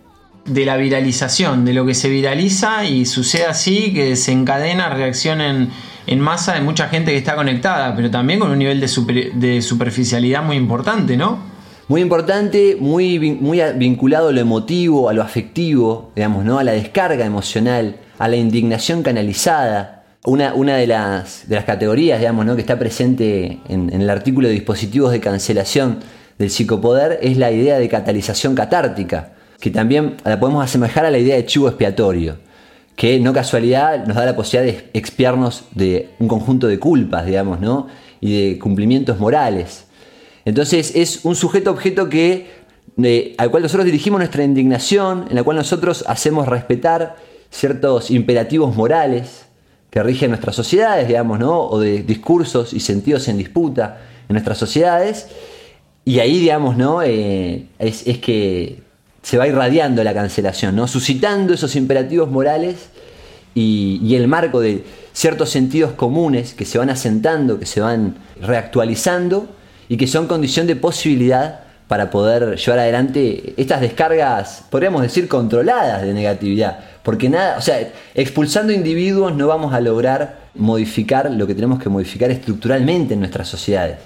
De 0.44 0.64
la 0.64 0.76
viralización, 0.76 1.64
de 1.64 1.73
lo 1.73 1.87
que 1.87 1.94
se 1.94 2.08
viraliza 2.08 2.85
y 2.85 3.04
sucede 3.04 3.46
así, 3.46 3.92
que 3.92 4.11
desencadena 4.11 4.88
reacción 4.88 5.40
en, 5.40 5.70
en 6.06 6.20
masa 6.20 6.54
de 6.54 6.61
mucha 6.61 6.88
gente 6.88 7.12
que 7.12 7.18
está 7.18 7.35
conectada, 7.35 7.94
pero 7.96 8.11
también 8.11 8.38
con 8.38 8.50
un 8.50 8.58
nivel 8.58 8.80
de, 8.80 9.32
de 9.35 9.62
superficialidad 9.62 10.42
muy 10.42 10.56
importante, 10.56 11.16
¿no? 11.16 11.56
Muy 11.88 12.00
importante, 12.00 12.76
muy, 12.80 13.18
muy 13.18 13.61
vinculado 13.76 14.30
a 14.30 14.32
lo 14.32 14.40
emotivo, 14.40 15.08
a 15.08 15.12
lo 15.12 15.23
afectivo, 15.23 16.11
digamos, 16.16 16.44
¿no? 16.44 16.58
a 16.58 16.64
la 16.64 16.73
descarga 16.73 17.25
emocional, 17.25 17.96
a 18.18 18.26
la 18.26 18.35
indignación 18.35 19.04
canalizada. 19.04 20.04
Una, 20.25 20.52
una 20.54 20.75
de, 20.75 20.88
las, 20.88 21.49
de, 21.49 21.54
las, 21.54 21.64
categorías 21.64 22.18
digamos, 22.18 22.44
¿no? 22.44 22.56
que 22.56 22.61
está 22.61 22.76
presente 22.76 23.61
en, 23.68 23.94
en 23.94 24.00
el 24.00 24.11
artículo 24.11 24.49
de 24.49 24.54
dispositivos 24.54 25.12
de 25.12 25.20
cancelación 25.20 26.00
del 26.38 26.50
psicopoder 26.50 27.19
es 27.23 27.37
la 27.37 27.50
idea 27.50 27.78
de 27.78 27.88
catalización 27.88 28.55
catártica, 28.55 29.33
que 29.61 29.71
también 29.71 30.16
la 30.25 30.38
podemos 30.38 30.62
asemejar 30.62 31.07
a 31.07 31.11
la 31.11 31.19
idea 31.19 31.37
de 31.37 31.47
chivo 31.47 31.69
expiatorio, 31.69 32.38
que 32.95 33.21
no 33.21 33.33
casualidad 33.33 34.07
nos 34.07 34.16
da 34.16 34.26
la 34.26 34.37
posibilidad 34.37 34.73
de 34.73 34.90
expiarnos 34.93 35.64
de 35.73 36.11
un 36.19 36.28
conjunto 36.28 36.66
de 36.66 36.78
culpas, 36.78 37.26
digamos, 37.26 37.61
¿no? 37.61 37.88
y 38.21 38.50
de 38.50 38.59
cumplimientos 38.59 39.19
morales. 39.19 39.85
Entonces 40.45 40.93
es 40.95 41.25
un 41.25 41.35
sujeto 41.35 41.71
objeto 41.71 42.09
que, 42.09 42.47
al 43.37 43.50
cual 43.50 43.62
nosotros 43.62 43.85
dirigimos 43.85 44.19
nuestra 44.19 44.45
indignación, 44.45 45.26
en 45.28 45.37
la 45.37 45.43
cual 45.43 45.57
nosotros 45.57 46.05
hacemos 46.07 46.49
respetar 46.49 47.16
ciertos 47.50 48.11
imperativos 48.11 48.75
morales 48.75 49.47
que 49.90 50.02
rigen 50.02 50.31
nuestras 50.31 50.55
sociedades, 50.55 51.09
digamos, 51.09 51.38
¿no? 51.38 51.61
o 51.61 51.81
de 51.81 52.02
discursos 52.02 52.73
y 52.73 52.81
sentidos 52.81 53.28
en 53.28 53.38
disputa 53.38 53.99
en 54.28 54.35
nuestras 54.35 54.59
sociedades, 54.59 55.28
y 56.06 56.20
ahí, 56.20 56.38
digamos, 56.38 56.76
¿no? 56.76 57.02
Eh, 57.02 57.66
es, 57.80 58.04
que 58.18 58.80
se 59.22 59.38
va 59.38 59.48
irradiando 59.48 60.04
la 60.04 60.14
cancelación, 60.14 60.76
¿no? 60.76 60.86
suscitando 60.86 61.52
esos 61.52 61.75
imperativos 61.75 62.30
morales 62.30 62.90
y, 63.56 64.00
y, 64.04 64.14
el 64.14 64.28
marco 64.28 64.60
de 64.60 64.84
ciertos 65.12 65.50
sentidos 65.50 65.94
comunes 65.94 66.54
que 66.54 66.64
se 66.64 66.78
van 66.78 66.90
asentando, 66.90 67.58
que 67.58 67.66
se 67.66 67.80
van 67.80 68.18
reactualizando 68.40 69.48
y 69.88 69.96
que 69.96 70.06
son 70.06 70.28
condición 70.28 70.68
de 70.68 70.76
posibilidad 70.76 71.62
para 71.88 72.08
poder 72.08 72.56
llevar 72.56 72.78
adelante 72.78 73.54
estas 73.56 73.80
descargas, 73.80 74.62
podríamos 74.70 75.02
decir, 75.02 75.26
controladas 75.26 76.02
de 76.02 76.14
negatividad. 76.14 76.78
Porque 77.02 77.28
nada, 77.28 77.58
o 77.58 77.60
sea, 77.60 77.80
expulsando 78.14 78.72
individuos 78.72 79.34
no 79.34 79.48
vamos 79.48 79.75
a 79.75 79.80
lograr 79.80 80.38
modificar 80.54 81.32
lo 81.32 81.48
que 81.48 81.54
tenemos 81.56 81.82
que 81.82 81.88
modificar 81.88 82.30
estructuralmente 82.30 83.14
en 83.14 83.20
nuestras 83.20 83.48
sociedades. 83.48 83.98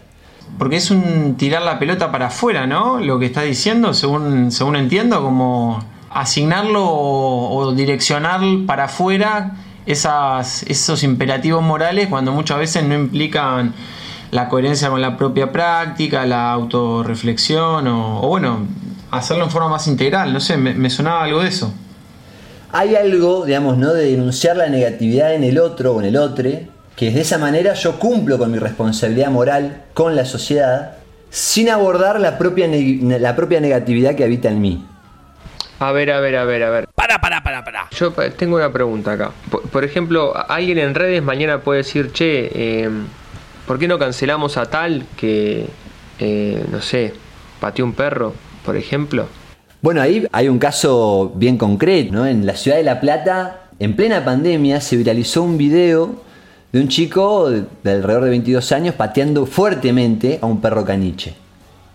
Porque 0.59 0.77
es 0.77 0.91
un 0.91 1.37
tirar 1.37 1.63
la 1.63 1.79
pelota 1.79 2.13
para 2.13 2.27
afuera, 2.27 2.67
¿no? 2.67 2.99
Lo 3.01 3.19
que 3.19 3.27
está 3.27 3.43
diciendo, 3.43 3.95
según, 3.95 4.53
según 4.53 4.77
entiendo, 4.77 5.23
como 5.23 5.83
asignarlo 6.11 6.85
o, 6.85 7.73
direccionar 7.73 8.41
para 8.67 8.85
afuera 8.85 9.53
esos 9.87 11.03
imperativos 11.03 11.63
morales 11.63 12.09
cuando 12.09 12.33
muchas 12.33 12.59
veces 12.59 12.85
no 12.85 12.95
implican 12.95 13.73
la 14.31 14.49
coherencia 14.49 14.91
con 14.91 15.01
la 15.01 15.17
propia 15.17 15.51
práctica, 15.51 16.27
la 16.27 16.53
autorreflexión 16.53 17.87
o, 17.89 18.21
bueno, 18.29 18.67
hacerlo 19.11 19.45
en 19.45 19.51
forma 19.51 19.69
más 19.69 19.87
integral. 19.87 20.33
No 20.33 20.41
sé, 20.41 20.57
me, 20.57 20.91
sonaba 20.91 21.25
algo 21.25 21.41
de 21.41 21.49
eso. 21.49 21.73
Hay 22.73 22.95
algo, 22.95 23.47
digamos, 23.47 23.79
¿no? 23.79 23.93
De 23.93 24.11
denunciar 24.11 24.57
la 24.57 24.69
negatividad 24.69 25.35
en 25.35 25.43
el 25.43 25.59
otro 25.59 25.95
o 25.95 26.01
en 26.01 26.07
el 26.07 26.17
otro 26.17 26.51
que 27.01 27.11
de 27.11 27.23
esa 27.23 27.39
manera 27.39 27.73
yo 27.73 27.99
cumplo 27.99 28.37
con 28.37 28.53
mi 28.53 28.59
responsabilidad 28.59 29.31
moral 29.31 29.85
con 29.95 30.15
la 30.15 30.27
sociedad 30.27 30.99
sin 31.31 31.71
abordar 31.71 32.21
la 32.21 32.37
propia, 32.37 32.69
la 32.69 33.35
propia 33.35 33.59
negatividad 33.59 34.15
que 34.15 34.23
habita 34.23 34.51
en 34.51 34.61
mí. 34.61 34.85
A 35.79 35.93
ver, 35.93 36.11
a 36.11 36.21
ver, 36.21 36.37
a 36.37 36.45
ver, 36.45 36.63
a 36.63 36.69
ver. 36.69 36.89
Para, 36.95 37.19
para, 37.19 37.43
para, 37.43 37.65
para. 37.65 37.89
Yo 37.93 38.13
tengo 38.37 38.57
una 38.57 38.71
pregunta 38.71 39.13
acá. 39.13 39.31
Por, 39.73 39.83
ejemplo, 39.83 40.35
alguien 40.51 40.77
en 40.77 40.95
redes 40.95 41.23
mañana 41.23 41.63
puede 41.63 41.79
decir, 41.79 42.13
che, 42.13 42.83
em, 42.83 43.07
¿por 43.67 43.79
qué 43.79 43.89
no 43.89 43.99
cancelamos 43.99 44.59
a 44.59 44.67
tal 44.67 45.07
que, 45.17 45.69
eh, 46.19 46.63
no 46.71 46.83
sé, 46.83 47.15
pateó 47.61 47.87
un 47.87 47.95
perro, 47.95 48.35
por 48.63 48.77
ejemplo? 48.77 49.27
Bueno, 49.81 50.03
ahí 50.03 50.27
hay 50.33 50.49
un 50.51 50.59
caso 50.59 51.33
bien 51.35 51.57
concreto, 51.57 52.13
¿no? 52.13 52.27
En 52.27 52.45
la 52.45 52.57
ciudad 52.57 52.77
de 52.77 52.83
La 52.83 53.01
Plata, 53.01 53.61
en 53.79 53.97
plena 53.97 54.23
pandemia, 54.23 54.83
se 54.83 54.99
viralizó 54.99 55.43
un 55.43 55.57
video 55.57 56.29
de 56.73 56.81
un 56.81 56.89
chico 56.89 57.51
de, 57.51 57.65
alrededor 57.85 58.25
de 58.25 58.31
22 58.31 58.73
años 58.73 58.95
pateando 58.95 59.47
fuertemente 59.47 60.39
a 60.41 60.47
un 60.47 60.61
perro 60.61 60.85
caniche. 60.85 61.35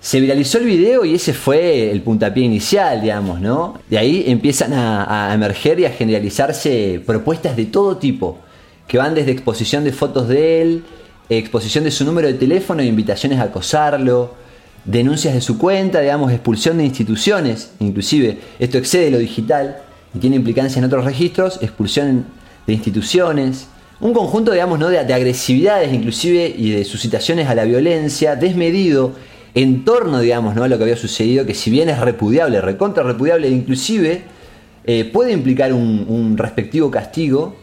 Se 0.01 0.20
viralizó 0.20 0.60
el 0.60 0.65
video 0.65 1.03
y 1.03 1.15
ese 1.15 1.34
fue 1.34 1.89
el 1.89 2.01
puntapié 2.01 2.44
inicial, 2.44 3.01
digamos, 3.01 3.41
¿no? 3.41 3.79
De 3.89 3.98
ahí 3.98 4.25
empiezan 4.27 4.74
a, 4.74 5.34
emerger 5.34 5.79
y 5.79 5.86
a 5.86 5.89
generalizarse 5.89 7.01
propuestas 7.05 7.55
de 7.55 7.65
todo 7.65 7.98
tipo, 7.98 8.39
que 8.88 9.00
van 9.00 9.15
desde 9.15 9.32
exposición 9.32 9.84
de 9.84 9.94
fotos 9.94 10.27
de 10.27 10.62
él, 10.62 10.84
exposición 11.29 11.86
de 11.86 11.91
su 11.91 12.05
número 12.05 12.27
de 12.27 12.36
teléfono 12.36 12.84
e 12.84 12.86
invitaciones 12.86 13.39
a 13.39 13.44
acosarlo, 13.44 14.36
denuncias 14.84 15.34
de 15.34 15.41
su 15.41 15.58
cuenta, 15.58 16.01
digamos, 16.01 16.32
expulsión 16.32 16.77
de 16.77 16.86
instituciones, 16.86 17.72
inclusive 17.79 18.38
esto 18.60 18.77
excede 18.77 19.10
lo 19.10 19.17
digital 19.17 19.77
y 20.13 20.20
tiene 20.20 20.36
implicancia 20.36 20.77
en 20.77 20.86
otros 20.86 21.03
registros, 21.03 21.58
expulsión 21.63 22.25
de 22.67 22.74
instituciones, 22.74 23.67
un 23.99 24.13
conjunto, 24.13 24.51
digamos, 24.51 24.79
¿no? 24.79 24.89
de, 24.89 24.99
agresividades 24.99 25.93
inclusive 25.93 26.53
y 26.55 26.71
de 26.71 26.83
suscitaciones 26.83 27.47
a 27.47 27.55
la 27.55 27.63
violencia 27.63 28.35
desmedido 28.35 29.13
en 29.53 29.85
torno, 29.85 30.19
digamos, 30.19 30.55
¿no? 30.55 30.63
a 30.63 30.67
lo 30.67 30.77
que 30.77 30.83
había 30.83 30.97
sucedido, 30.97 31.45
que 31.45 31.53
si 31.53 31.71
bien 31.71 31.89
es 31.89 31.99
repudiable, 31.99 32.59
recontra 32.59 33.03
repudiable, 33.03 33.49
inclusive 33.49 34.23
eh, 34.83 35.05
puede 35.05 35.31
implicar 35.31 35.71
un, 35.73 36.35
respectivo 36.37 36.91
castigo, 36.91 37.55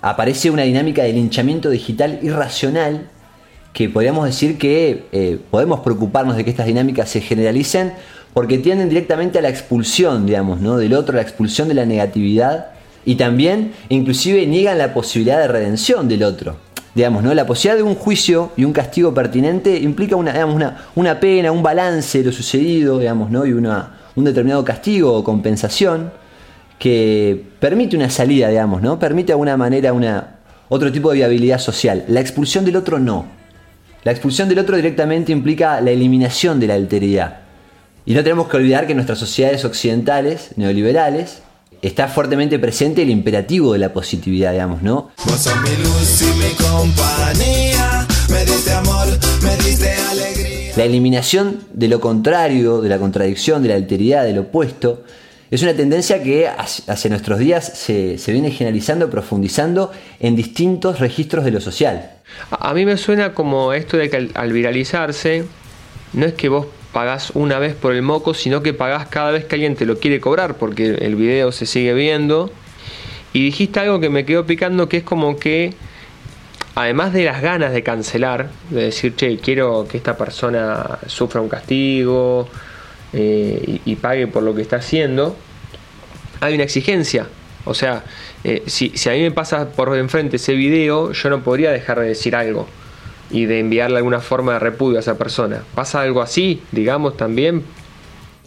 aparece 0.00 0.50
una 0.50 0.62
dinámica 0.62 1.02
de 1.02 1.12
linchamiento 1.12 1.68
digital 1.70 2.20
irracional 2.22 3.10
que 3.72 3.88
podríamos 3.88 4.26
decir 4.26 4.58
que 4.58 5.06
eh, 5.12 5.38
podemos 5.50 5.80
preocuparnos 5.80 6.36
de 6.36 6.44
que 6.44 6.50
estas 6.50 6.66
dinámicas 6.66 7.10
se 7.10 7.20
generalicen 7.20 7.92
porque 8.32 8.58
tienden 8.58 8.88
directamente 8.88 9.38
a 9.40 9.42
la 9.42 9.48
expulsión, 9.48 10.26
digamos, 10.26 10.60
¿no? 10.60 10.76
del 10.76 10.94
otro, 10.94 11.16
la 11.16 11.22
expulsión 11.22 11.66
de 11.66 11.74
la 11.74 11.84
negatividad 11.84 12.70
y 13.04 13.14
también, 13.14 13.72
inclusive, 13.88 14.46
niegan 14.46 14.78
la 14.78 14.92
posibilidad 14.92 15.40
de 15.40 15.48
redención 15.48 16.08
del 16.08 16.22
otro. 16.22 16.56
Digamos, 16.94 17.22
¿no? 17.22 17.32
La 17.34 17.46
posibilidad 17.46 17.76
de 17.76 17.88
un 17.88 17.94
juicio 17.94 18.52
y 18.56 18.64
un 18.64 18.72
castigo 18.72 19.14
pertinente 19.14 19.78
implica 19.78 20.16
una, 20.16 20.76
una, 20.94 21.20
pena, 21.20 21.52
un 21.52 21.62
balance 21.62 22.18
de 22.18 22.24
lo 22.24 22.32
sucedido, 22.32 22.98
digamos, 22.98 23.30
¿no? 23.30 23.46
Y 23.46 23.52
una, 23.52 24.00
un 24.16 24.24
determinado 24.24 24.64
castigo 24.64 25.14
o 25.14 25.22
compensación 25.22 26.12
que 26.78 27.44
permite 27.60 27.96
una 27.96 28.10
salida, 28.10 28.48
digamos, 28.48 28.82
¿no? 28.82 28.98
Permite 28.98 29.28
de 29.28 29.32
alguna 29.34 29.56
manera 29.56 29.92
una, 29.92 30.40
otro 30.68 30.90
tipo 30.90 31.10
de 31.10 31.16
viabilidad 31.16 31.58
social. 31.58 32.04
La 32.08 32.20
expulsión 32.20 32.64
del 32.64 32.76
otro 32.76 32.98
no. 32.98 33.26
La 34.02 34.12
expulsión 34.12 34.48
del 34.48 34.58
otro 34.58 34.76
directamente 34.76 35.30
implica 35.30 35.80
la 35.80 35.90
eliminación 35.90 36.58
de 36.58 36.66
la 36.66 36.74
alteridad. 36.74 37.40
Y 38.06 38.14
no 38.14 38.22
tenemos 38.22 38.48
que 38.48 38.56
olvidar 38.56 38.86
que 38.86 38.94
nuestras 38.94 39.18
sociedades 39.18 39.64
occidentales, 39.64 40.52
neoliberales, 40.56 41.42
está 41.82 42.08
fuertemente 42.08 42.58
presente 42.58 43.02
el 43.02 43.10
imperativo 43.10 43.72
de 43.72 43.78
la 43.78 43.92
positividad, 43.92 44.52
digamos, 44.52 44.82
¿no? 44.82 45.10
La 50.76 50.84
eliminación 50.84 51.60
de 51.72 51.88
lo 51.88 52.00
contrario, 52.00 52.80
de 52.80 52.88
la 52.88 52.98
contradicción, 52.98 53.62
de 53.62 53.70
la 53.70 53.74
alteridad, 53.74 54.24
del 54.24 54.38
opuesto, 54.38 55.04
es 55.50 55.62
una 55.64 55.74
tendencia 55.74 56.22
que 56.22 56.46
hacia 56.46 57.10
nuestros 57.10 57.40
días 57.40 57.66
se, 57.74 58.16
viene 58.28 58.52
generalizando, 58.52 59.10
profundizando 59.10 59.90
en 60.20 60.36
distintos 60.36 61.00
registros 61.00 61.44
de 61.44 61.50
lo 61.50 61.60
social. 61.60 62.12
A 62.50 62.72
mí 62.72 62.84
me 62.84 62.96
suena 62.96 63.34
como 63.34 63.72
esto 63.72 63.96
de 63.96 64.08
que 64.10 64.28
al 64.32 64.52
viralizarse, 64.52 65.44
no 66.12 66.26
es 66.26 66.34
que 66.34 66.48
vos 66.48 66.66
pagás 66.92 67.30
una 67.34 67.58
vez 67.58 67.74
por 67.74 67.94
el 67.94 68.02
moco, 68.02 68.34
sino 68.34 68.62
que 68.62 68.72
pagás 68.72 69.06
cada 69.08 69.30
vez 69.30 69.44
que 69.44 69.54
alguien 69.54 69.76
te 69.76 69.86
lo 69.86 69.98
quiere 69.98 70.20
cobrar, 70.20 70.56
porque 70.56 70.94
el 71.00 71.14
video 71.16 71.52
se 71.52 71.66
sigue 71.66 71.94
viendo. 71.94 72.50
Y 73.32 73.44
dijiste 73.44 73.80
algo 73.80 74.00
que 74.00 74.10
me 74.10 74.24
quedó 74.24 74.44
picando, 74.44 74.88
que 74.88 74.98
es 74.98 75.02
como 75.04 75.38
que, 75.38 75.74
además 76.74 77.12
de 77.12 77.24
las 77.24 77.42
ganas 77.42 77.72
de 77.72 77.82
cancelar, 77.82 78.50
de 78.70 78.84
decir, 78.84 79.14
che, 79.14 79.38
quiero 79.38 79.86
que 79.88 79.96
esta 79.96 80.16
persona 80.16 80.98
sufra 81.06 81.40
un 81.40 81.48
castigo 81.48 82.48
eh, 83.12 83.80
y, 83.84 83.96
pague 83.96 84.26
por 84.26 84.42
lo 84.42 84.54
que 84.54 84.62
está 84.62 84.76
haciendo, 84.76 85.36
hay 86.40 86.54
una 86.54 86.64
exigencia. 86.64 87.28
O 87.66 87.74
sea, 87.74 88.04
eh, 88.42 88.64
si, 88.66 88.92
si 88.96 89.08
a 89.08 89.12
mí 89.12 89.20
me 89.20 89.30
pasa 89.30 89.70
por 89.70 89.96
enfrente 89.96 90.36
ese 90.36 90.54
video, 90.54 91.12
yo 91.12 91.30
no 91.30 91.42
podría 91.42 91.70
dejar 91.70 92.00
de 92.00 92.08
decir 92.08 92.34
algo 92.34 92.66
y 93.30 93.46
de 93.46 93.60
enviarle 93.60 93.98
alguna 93.98 94.20
forma 94.20 94.54
de 94.54 94.58
repudio 94.58 94.98
a 94.98 95.00
esa 95.00 95.16
persona. 95.16 95.62
¿Pasa 95.74 96.02
algo 96.02 96.22
así, 96.22 96.62
digamos, 96.72 97.16
también? 97.16 97.62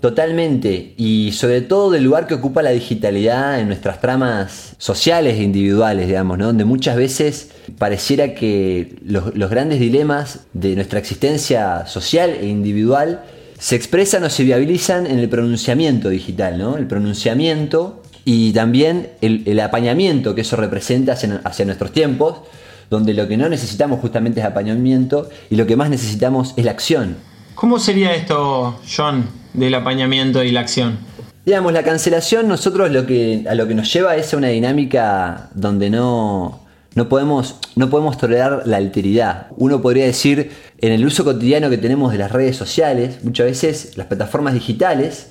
Totalmente, 0.03 0.95
y 0.97 1.31
sobre 1.31 1.61
todo 1.61 1.89
del 1.89 2.03
lugar 2.03 2.27
que 2.27 2.33
ocupa 2.33 2.61
la 2.61 2.71
digitalidad 2.71 3.61
en 3.61 3.67
nuestras 3.67 4.01
tramas 4.01 4.75
sociales 4.77 5.39
e 5.39 5.43
individuales, 5.43 6.07
digamos, 6.07 6.37
¿no? 6.37 6.47
donde 6.47 6.65
muchas 6.65 6.97
veces 6.97 7.51
pareciera 7.77 8.33
que 8.33 8.97
los, 9.05 9.33
los 9.33 9.49
grandes 9.49 9.79
dilemas 9.79 10.41
de 10.51 10.75
nuestra 10.75 10.99
existencia 10.99 11.85
social 11.85 12.31
e 12.31 12.47
individual 12.47 13.23
se 13.57 13.77
expresan 13.77 14.25
o 14.25 14.29
se 14.29 14.43
viabilizan 14.43 15.07
en 15.07 15.19
el 15.19 15.29
pronunciamiento 15.29 16.09
digital, 16.09 16.57
¿no? 16.57 16.75
El 16.75 16.85
pronunciamiento 16.85 18.03
y 18.25 18.51
también 18.51 19.11
el, 19.21 19.43
el 19.45 19.57
apañamiento 19.61 20.35
que 20.35 20.41
eso 20.41 20.57
representa 20.57 21.13
hacia, 21.13 21.39
hacia 21.45 21.63
nuestros 21.63 21.93
tiempos, 21.93 22.39
donde 22.93 23.15
lo 23.15 23.27
que 23.27 23.37
no 23.37 23.49
necesitamos 23.49 23.99
justamente 23.99 24.39
es 24.39 24.45
apañamiento 24.45 25.27
y 25.49 25.55
lo 25.55 25.65
que 25.65 25.75
más 25.75 25.89
necesitamos 25.89 26.53
es 26.57 26.65
la 26.65 26.71
acción. 26.71 27.15
¿Cómo 27.55 27.79
sería 27.79 28.13
esto, 28.13 28.79
John, 28.95 29.25
del 29.55 29.73
apañamiento 29.73 30.43
y 30.43 30.51
la 30.51 30.59
acción? 30.59 30.99
Digamos, 31.43 31.73
la 31.73 31.81
cancelación 31.81 32.47
nosotros 32.47 32.91
lo 32.91 33.07
que, 33.07 33.45
a 33.49 33.55
lo 33.55 33.67
que 33.67 33.73
nos 33.73 33.91
lleva 33.91 34.15
es 34.15 34.31
a 34.33 34.37
una 34.37 34.49
dinámica 34.49 35.49
donde 35.55 35.89
no, 35.89 36.61
no, 36.93 37.09
podemos, 37.09 37.55
no 37.75 37.89
podemos 37.89 38.19
tolerar 38.19 38.61
la 38.65 38.77
alteridad. 38.77 39.47
Uno 39.57 39.81
podría 39.81 40.05
decir, 40.05 40.51
en 40.77 40.91
el 40.91 41.03
uso 41.03 41.23
cotidiano 41.23 41.71
que 41.71 41.79
tenemos 41.79 42.11
de 42.11 42.19
las 42.19 42.31
redes 42.31 42.55
sociales, 42.55 43.23
muchas 43.23 43.47
veces 43.47 43.97
las 43.97 44.05
plataformas 44.05 44.53
digitales, 44.53 45.29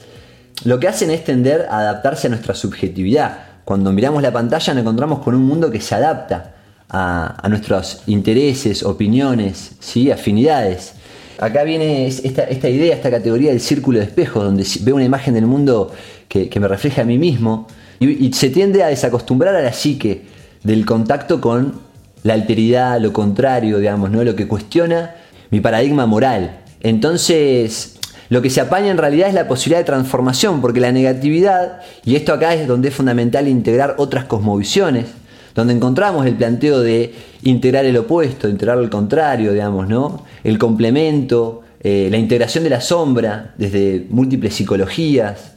lo 0.64 0.80
que 0.80 0.88
hacen 0.88 1.12
es 1.12 1.22
tender 1.22 1.68
a 1.70 1.78
adaptarse 1.78 2.26
a 2.26 2.30
nuestra 2.30 2.54
subjetividad. 2.54 3.38
Cuando 3.64 3.92
miramos 3.92 4.20
la 4.20 4.32
pantalla 4.32 4.74
nos 4.74 4.82
encontramos 4.82 5.20
con 5.20 5.36
un 5.36 5.44
mundo 5.44 5.70
que 5.70 5.80
se 5.80 5.94
adapta 5.94 6.56
a, 6.92 7.48
nuestros 7.48 8.02
intereses, 8.06 8.82
opiniones, 8.82 9.72
¿sí? 9.80 10.10
afinidades. 10.10 10.92
Acá 11.38 11.64
viene 11.64 12.06
esta, 12.06 12.68
idea, 12.68 12.94
esta 12.94 13.10
categoría 13.10 13.50
del 13.50 13.60
círculo 13.60 13.98
de 13.98 14.04
espejos, 14.04 14.44
donde 14.44 14.64
veo 14.82 14.94
una 14.94 15.04
imagen 15.04 15.34
del 15.34 15.46
mundo 15.46 15.90
que, 16.28 16.50
me 16.60 16.68
refleja 16.68 17.02
a 17.02 17.04
mí 17.04 17.18
mismo 17.18 17.66
y, 17.98 18.32
se 18.34 18.50
tiende 18.50 18.82
a 18.82 18.88
desacostumbrar 18.88 19.56
a 19.56 19.62
la 19.62 19.72
psique 19.72 20.22
del 20.62 20.84
contacto 20.84 21.40
con 21.40 21.80
la 22.22 22.34
alteridad, 22.34 23.00
lo 23.00 23.12
contrario, 23.12 23.78
digamos, 23.78 24.10
¿no? 24.10 24.22
lo 24.22 24.36
que 24.36 24.46
cuestiona 24.46 25.14
mi 25.50 25.60
paradigma 25.60 26.06
moral. 26.06 26.60
Entonces, 26.82 27.98
lo 28.28 28.42
que 28.42 28.50
se 28.50 28.60
apaña 28.60 28.90
en 28.90 28.98
realidad 28.98 29.28
es 29.28 29.34
la 29.34 29.48
posibilidad 29.48 29.80
de 29.80 29.84
transformación, 29.84 30.60
porque 30.60 30.80
la 30.80 30.92
negatividad, 30.92 31.80
y 32.04 32.16
esto 32.16 32.32
acá 32.32 32.54
es 32.54 32.68
donde 32.68 32.88
es 32.88 32.94
fundamental 32.94 33.48
integrar 33.48 33.94
otras 33.98 34.26
cosmovisiones, 34.26 35.06
donde 35.54 35.74
encontramos 35.74 36.26
el 36.26 36.34
planteo 36.34 36.80
de 36.80 37.14
integrar 37.42 37.84
el 37.84 37.96
opuesto, 37.96 38.48
integrar 38.48 38.78
el 38.78 38.90
contrario, 38.90 39.52
digamos, 39.52 39.88
¿no? 39.88 40.24
El 40.44 40.58
complemento, 40.58 41.62
eh, 41.80 42.08
la 42.10 42.16
integración 42.16 42.64
de 42.64 42.70
la 42.70 42.80
sombra 42.80 43.54
desde 43.58 44.06
múltiples 44.10 44.54
psicologías. 44.54 45.52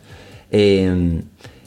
Eh, 0.51 1.21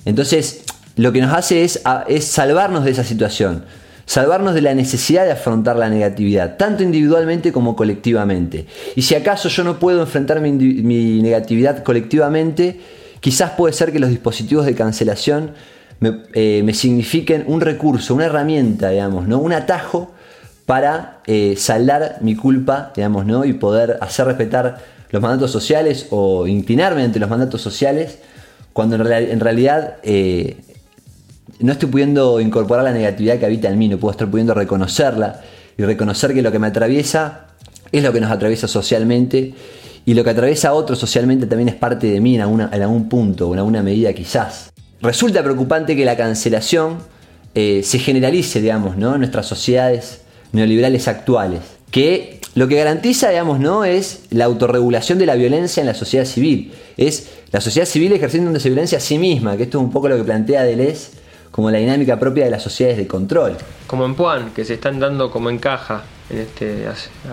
entonces, 0.04 0.64
lo 0.96 1.12
que 1.12 1.20
nos 1.20 1.32
hace 1.32 1.62
es, 1.62 1.80
salvarnos 2.22 2.84
de 2.84 2.90
esa 2.90 3.04
situación, 3.04 3.64
salvarnos 4.04 4.54
de 4.54 4.62
la 4.62 4.74
necesidad 4.74 5.24
de 5.24 5.30
afrontar 5.30 5.76
la 5.76 5.88
negatividad, 5.88 6.56
tanto 6.56 6.82
individualmente 6.82 7.52
como 7.52 7.76
colectivamente. 7.76 8.66
Y 8.96 9.02
si 9.02 9.14
acaso 9.14 9.48
yo 9.48 9.62
no 9.62 9.78
puedo 9.78 10.00
enfrentar 10.00 10.40
mi, 10.40 10.50
mi 10.50 11.22
negatividad 11.22 11.84
colectivamente, 11.84 12.80
quizás 13.20 13.52
puede 13.52 13.72
ser 13.74 13.92
que 13.92 14.00
los 14.00 14.10
dispositivos 14.10 14.66
de 14.66 14.74
cancelación 14.74 15.52
eh, 16.00 16.62
me, 16.64 16.74
signifiquen 16.74 17.44
un 17.46 17.60
recurso, 17.60 18.14
una 18.14 18.26
herramienta, 18.26 18.90
digamos, 18.90 19.26
¿no? 19.26 19.38
un 19.38 19.52
atajo 19.52 20.12
para 20.64 21.20
eh, 21.26 21.54
saldar 21.56 22.18
mi 22.20 22.36
culpa 22.36 22.92
digamos, 22.94 23.26
¿no? 23.26 23.44
y 23.44 23.54
poder 23.54 23.98
hacer 24.00 24.26
respetar 24.26 24.78
los 25.10 25.22
mandatos 25.22 25.50
sociales 25.50 26.06
o 26.10 26.46
inclinarme 26.46 27.02
ante 27.02 27.18
los 27.18 27.30
mandatos 27.30 27.62
sociales 27.62 28.18
cuando 28.72 28.94
en, 28.94 29.40
realidad 29.40 29.96
eh, 30.04 30.58
no 31.58 31.72
estoy 31.72 31.88
pudiendo 31.88 32.40
incorporar 32.40 32.84
la 32.84 32.92
negatividad 32.92 33.38
que 33.38 33.46
habita 33.46 33.68
en 33.68 33.78
mí, 33.78 33.88
no 33.88 33.98
puedo 33.98 34.12
estar 34.12 34.30
pudiendo 34.30 34.54
reconocerla 34.54 35.40
y 35.76 35.82
reconocer 35.82 36.32
que 36.32 36.42
lo 36.42 36.52
que 36.52 36.60
me 36.60 36.68
atraviesa 36.68 37.46
es 37.90 38.04
lo 38.04 38.12
que 38.12 38.20
nos 38.20 38.30
atraviesa 38.30 38.68
socialmente 38.68 39.54
y 40.04 40.14
lo 40.14 40.22
que 40.22 40.30
atraviesa 40.30 40.68
a 40.68 40.72
otros 40.74 40.98
socialmente 40.98 41.46
también 41.46 41.68
es 41.68 41.74
parte 41.74 42.06
de 42.06 42.20
mí 42.20 42.36
en, 42.36 42.42
algún 42.42 43.08
punto 43.08 43.48
o 43.48 43.52
en 43.52 43.58
alguna 43.58 43.82
medida 43.82 44.12
quizás. 44.12 44.70
Resulta 45.00 45.42
preocupante 45.42 45.94
que 45.94 46.04
la 46.04 46.16
cancelación 46.16 46.98
eh, 47.54 47.82
se 47.84 47.98
generalice, 47.98 48.60
digamos, 48.60 48.96
¿no? 48.96 49.14
en 49.14 49.20
nuestras 49.20 49.46
sociedades 49.46 50.22
neoliberales 50.52 51.06
actuales, 51.08 51.60
que 51.90 52.40
lo 52.54 52.66
que 52.66 52.76
garantiza, 52.76 53.28
digamos, 53.28 53.60
¿no? 53.60 53.84
es 53.84 54.22
la 54.30 54.46
autorregulación 54.46 55.18
de 55.18 55.26
la 55.26 55.36
violencia 55.36 55.80
en 55.80 55.86
la 55.86 55.94
sociedad 55.94 56.24
civil, 56.24 56.72
es 56.96 57.28
la 57.52 57.60
sociedad 57.60 57.86
civil 57.86 58.12
ejerciendo 58.12 58.50
una 58.50 58.58
violencia 58.58 58.98
a 58.98 59.00
sí 59.00 59.18
misma, 59.18 59.56
que 59.56 59.64
esto 59.64 59.78
es 59.78 59.84
un 59.84 59.92
poco 59.92 60.08
lo 60.08 60.16
que 60.16 60.24
plantea 60.24 60.64
Deleuze 60.64 61.18
como 61.50 61.70
la 61.70 61.78
dinámica 61.78 62.18
propia 62.18 62.44
de 62.44 62.50
las 62.50 62.62
sociedades 62.62 62.98
de 62.98 63.06
control. 63.06 63.56
Como 63.86 64.04
en 64.04 64.14
Puan, 64.14 64.50
que 64.50 64.64
se 64.64 64.74
están 64.74 65.00
dando 65.00 65.30
como 65.30 65.50
en 65.50 65.58
caja 65.58 66.04
en 66.30 66.38
este, 66.38 66.86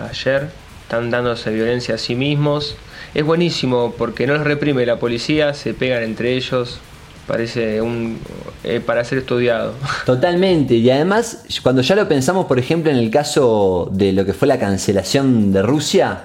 ayer, 0.08 0.48
están 0.82 1.10
dándose 1.10 1.50
violencia 1.50 1.96
a 1.96 1.98
sí 1.98 2.14
mismos. 2.14 2.76
Es 3.14 3.24
buenísimo 3.24 3.94
porque 3.96 4.26
no 4.26 4.34
los 4.34 4.44
reprime 4.44 4.86
la 4.86 4.98
policía, 4.98 5.54
se 5.54 5.74
pegan 5.74 6.02
entre 6.02 6.34
ellos, 6.34 6.80
parece 7.26 7.80
un 7.80 8.18
eh, 8.64 8.80
para 8.84 9.04
ser 9.04 9.18
estudiado. 9.18 9.74
Totalmente, 10.06 10.74
y 10.74 10.90
además 10.90 11.44
cuando 11.62 11.82
ya 11.82 11.94
lo 11.94 12.08
pensamos, 12.08 12.46
por 12.46 12.58
ejemplo, 12.58 12.90
en 12.90 12.96
el 12.96 13.10
caso 13.10 13.88
de 13.92 14.12
lo 14.12 14.24
que 14.24 14.32
fue 14.32 14.48
la 14.48 14.58
cancelación 14.58 15.52
de 15.52 15.62
Rusia, 15.62 16.24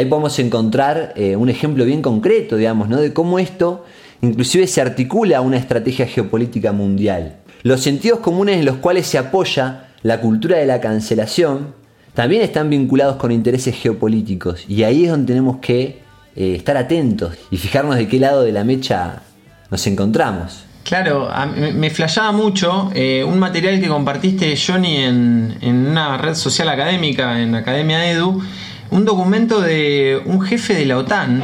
ahí 0.00 0.06
podemos 0.06 0.38
encontrar 0.38 1.12
eh, 1.16 1.36
un 1.36 1.50
ejemplo 1.50 1.84
bien 1.84 2.02
concreto, 2.02 2.56
digamos, 2.56 2.88
¿no? 2.88 2.98
de 2.98 3.12
cómo 3.12 3.38
esto 3.38 3.84
inclusive 4.22 4.66
se 4.66 4.80
articula 4.80 5.40
una 5.40 5.56
estrategia 5.56 6.06
geopolítica 6.06 6.72
mundial. 6.72 7.36
Los 7.62 7.82
sentidos 7.82 8.20
comunes 8.20 8.58
en 8.58 8.64
los 8.64 8.76
cuales 8.76 9.06
se 9.06 9.18
apoya 9.18 9.88
la 10.02 10.20
cultura 10.20 10.58
de 10.58 10.66
la 10.66 10.80
cancelación 10.80 11.74
también 12.14 12.42
están 12.42 12.70
vinculados 12.70 13.16
con 13.16 13.30
intereses 13.30 13.76
geopolíticos 13.76 14.64
y 14.68 14.82
ahí 14.84 15.04
es 15.04 15.10
donde 15.10 15.26
tenemos 15.26 15.58
que 15.58 16.00
eh, 16.34 16.54
estar 16.56 16.76
atentos 16.76 17.36
y 17.50 17.58
fijarnos 17.58 17.96
de 17.96 18.08
qué 18.08 18.18
lado 18.18 18.42
de 18.42 18.52
la 18.52 18.64
mecha 18.64 19.22
nos 19.70 19.86
encontramos. 19.86 20.64
Claro, 20.82 21.28
me 21.74 21.90
flashaba 21.90 22.32
mucho 22.32 22.90
eh, 22.94 23.22
un 23.22 23.38
material 23.38 23.78
que 23.80 23.86
compartiste, 23.86 24.56
Johnny, 24.56 24.96
en, 24.96 25.56
en, 25.60 25.86
una 25.86 26.16
red 26.16 26.34
social 26.34 26.68
académica, 26.68 27.40
en 27.40 27.54
Academia 27.54 28.10
Edu, 28.10 28.42
un 28.90 29.04
documento 29.04 29.60
de 29.60 30.20
un 30.24 30.40
jefe 30.40 30.74
de 30.74 30.86
la 30.86 30.98
OTAN, 30.98 31.40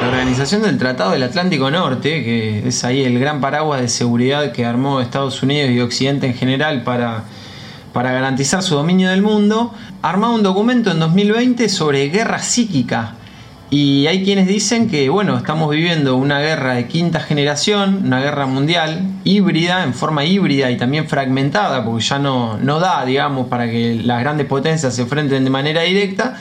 la 0.00 0.08
Organización 0.08 0.62
del 0.62 0.78
Tratado 0.78 1.12
del 1.12 1.22
Atlántico 1.22 1.70
Norte, 1.70 2.24
que 2.24 2.68
es 2.68 2.84
ahí 2.84 3.02
el 3.02 3.18
gran 3.18 3.40
paraguas 3.40 3.80
de 3.80 3.88
seguridad 3.88 4.52
que 4.52 4.64
armó 4.64 5.00
Estados 5.00 5.42
Unidos 5.42 5.70
y 5.70 5.80
Occidente 5.80 6.26
en 6.26 6.34
general 6.34 6.82
para, 6.82 7.24
para 7.92 8.12
garantizar 8.12 8.62
su 8.62 8.74
dominio 8.74 9.08
del 9.10 9.22
mundo, 9.22 9.72
armó 10.02 10.34
un 10.34 10.42
documento 10.42 10.90
en 10.90 10.98
2020 10.98 11.68
sobre 11.68 12.08
guerra 12.08 12.40
psíquica 12.40 13.14
y 13.72 14.06
hay 14.06 14.22
quienes 14.22 14.46
dicen 14.46 14.90
que, 14.90 15.08
bueno, 15.08 15.34
estamos 15.34 15.70
viviendo 15.70 16.16
una 16.16 16.40
guerra 16.40 16.74
de 16.74 16.88
quinta 16.88 17.20
generación, 17.20 18.02
una 18.04 18.20
guerra 18.20 18.44
mundial, 18.44 19.00
híbrida, 19.24 19.82
en 19.82 19.94
forma 19.94 20.26
híbrida 20.26 20.70
y 20.70 20.76
también 20.76 21.08
fragmentada, 21.08 21.82
porque 21.82 22.04
ya 22.04 22.18
no, 22.18 22.58
no 22.58 22.80
da, 22.80 23.02
digamos, 23.06 23.48
para 23.48 23.70
que 23.70 23.98
las 24.04 24.20
grandes 24.20 24.46
potencias 24.46 24.94
se 24.94 25.00
enfrenten 25.00 25.42
de 25.42 25.48
manera 25.48 25.80
directa. 25.80 26.36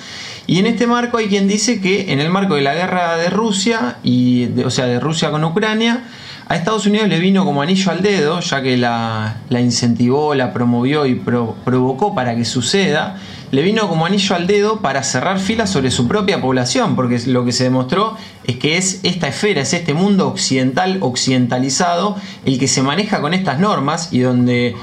Y 0.45 0.59
en 0.59 0.65
este 0.65 0.87
marco 0.87 1.19
hay 1.19 1.29
quien 1.29 1.47
dice 1.47 1.79
que 1.79 2.11
en 2.11 2.19
el 2.19 2.29
marco 2.29 2.55
de 2.55 2.63
la 2.63 2.75
guerra 2.75 3.15
de 3.15 3.29
Rusia, 3.29 3.95
y 4.03 4.49
o 4.65 4.69
sea, 4.69 4.87
de 4.87 4.99
Rusia 4.99 5.31
con 5.31 5.41
Ucrania, 5.45 6.03
a 6.49 6.57
Estados 6.57 6.85
Unidos 6.85 7.07
le 7.07 7.19
vino 7.19 7.45
como 7.45 7.61
anillo 7.61 7.91
al 7.91 8.01
dedo, 8.01 8.41
ya 8.41 8.61
que 8.61 8.75
la, 8.75 9.37
incentivó, 9.51 10.35
la 10.35 10.51
promovió 10.51 11.05
y 11.05 11.15
provocó 11.15 12.13
para 12.13 12.35
que 12.35 12.43
suceda 12.43 13.15
le 13.51 13.61
vino 13.61 13.87
como 13.89 14.05
anillo 14.05 14.35
al 14.35 14.47
dedo 14.47 14.79
para 14.79 15.03
cerrar 15.03 15.39
filas 15.39 15.69
sobre 15.69 15.91
su 15.91 16.07
propia 16.07 16.39
población, 16.39 16.95
porque 16.95 17.19
lo 17.27 17.43
que 17.43 17.51
se 17.51 17.65
demostró 17.65 18.15
es 18.45 18.55
que 18.55 18.77
es 18.77 19.01
esta 19.03 19.27
esfera, 19.27 19.61
es 19.61 19.73
este 19.73 19.93
mundo 19.93 20.27
occidental, 20.29 20.97
occidentalizado, 21.01 22.15
el 22.45 22.57
que 22.57 22.67
se 22.67 22.81
maneja 22.81 23.19
con 23.19 23.33
estas 23.33 23.59
normas 23.59 24.13
y 24.13 24.19
donde 24.19 24.75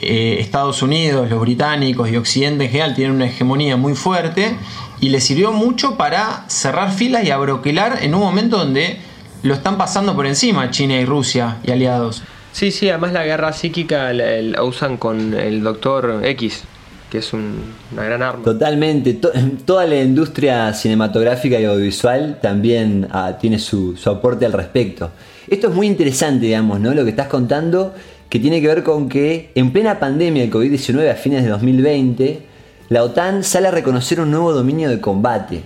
eh, 0.00 0.36
Estados 0.40 0.82
Unidos, 0.82 1.30
los 1.30 1.40
británicos 1.40 2.10
y 2.10 2.16
Occidente 2.16 2.64
en 2.64 2.70
general 2.70 2.94
tienen 2.94 3.14
una 3.14 3.26
hegemonía 3.26 3.76
muy 3.76 3.94
fuerte 3.94 4.56
y 5.00 5.10
le 5.10 5.20
sirvió 5.20 5.52
mucho 5.52 5.96
para 5.96 6.44
cerrar 6.48 6.90
filas 6.90 7.24
y 7.24 7.30
abroquelar 7.30 8.00
en 8.02 8.14
un 8.14 8.20
momento 8.20 8.58
donde 8.58 8.98
lo 9.42 9.54
están 9.54 9.78
pasando 9.78 10.16
por 10.16 10.26
encima 10.26 10.70
China 10.70 10.94
y 10.96 11.04
Rusia 11.04 11.58
y 11.62 11.70
aliados. 11.70 12.24
Sí, 12.50 12.72
sí, 12.72 12.88
además 12.88 13.12
la 13.12 13.24
guerra 13.24 13.52
psíquica 13.52 14.12
la 14.12 14.62
usan 14.64 14.96
con 14.96 15.34
el 15.34 15.62
doctor 15.62 16.22
X, 16.24 16.64
que 17.10 17.18
es 17.18 17.32
una 17.32 18.04
gran 18.04 18.22
arma. 18.22 18.44
Totalmente, 18.44 19.14
toda 19.64 19.86
la 19.86 20.00
industria 20.00 20.72
cinematográfica 20.72 21.58
y 21.60 21.64
audiovisual 21.64 22.38
también 22.40 23.08
ah, 23.10 23.36
tiene 23.40 23.58
su, 23.58 23.96
aporte 24.06 24.46
al 24.46 24.52
respecto. 24.52 25.10
Esto 25.48 25.68
es 25.68 25.74
muy 25.74 25.86
interesante, 25.86 26.46
digamos, 26.46 26.80
¿no? 26.80 26.92
Lo 26.94 27.04
que 27.04 27.10
estás 27.10 27.28
contando, 27.28 27.94
que 28.28 28.40
tiene 28.40 28.60
que 28.60 28.66
ver 28.66 28.82
con 28.82 29.08
que 29.08 29.52
en 29.54 29.72
plena 29.72 30.00
pandemia 30.00 30.42
del 30.42 30.52
COVID-19 30.52 31.10
a 31.10 31.14
fines 31.14 31.44
de 31.44 31.50
2020, 31.50 32.42
la 32.88 33.04
OTAN 33.04 33.44
sale 33.44 33.68
a 33.68 33.70
reconocer 33.70 34.20
un 34.20 34.30
nuevo 34.30 34.52
dominio 34.52 34.88
de 34.88 35.00
combate. 35.00 35.62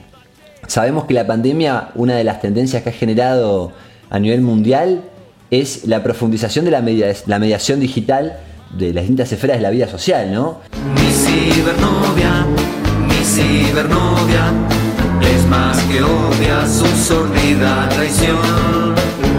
Sabemos 0.67 1.07
que 1.07 1.15
la 1.15 1.27
pandemia, 1.27 1.89
una 1.95 2.17
de 2.17 2.25
las 2.25 2.41
tendencias 2.41 2.83
que 2.83 2.91
ha 2.91 2.93
generado 2.93 3.73
a 4.11 4.19
nivel 4.19 4.43
mundial 4.43 5.03
es 5.51 5.87
la 5.87 6.03
profundización 6.03 6.65
de 6.65 6.71
la, 6.71 6.81
la 7.27 7.39
mediación 7.39 7.81
digital 7.81 8.39
de 8.71 8.93
las 8.93 9.03
distintas 9.03 9.33
esferas 9.33 9.57
de 9.57 9.63
la 9.63 9.71
vida 9.71 9.89
social, 9.89 10.33
¿no? 10.33 10.61
Mi 11.31 11.53
cibernovia, 11.53 12.45
mi 13.07 13.25
cibernovia, 13.25 14.53
es 15.23 15.47
más 15.47 15.79
que 15.85 16.03
obvia 16.03 16.67
su 16.67 16.87
sordida 16.87 17.89
traición. 17.89 18.95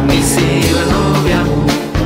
Mi 0.07 0.21
cibernovia, 0.21 1.43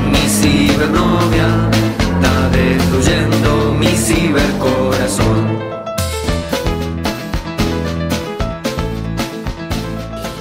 mi 0.09 0.27
cibernovia, 0.27 1.69
está 1.99 2.49
destruyendo 2.49 3.75
mi 3.79 3.87
cibercorazón. 3.87 5.59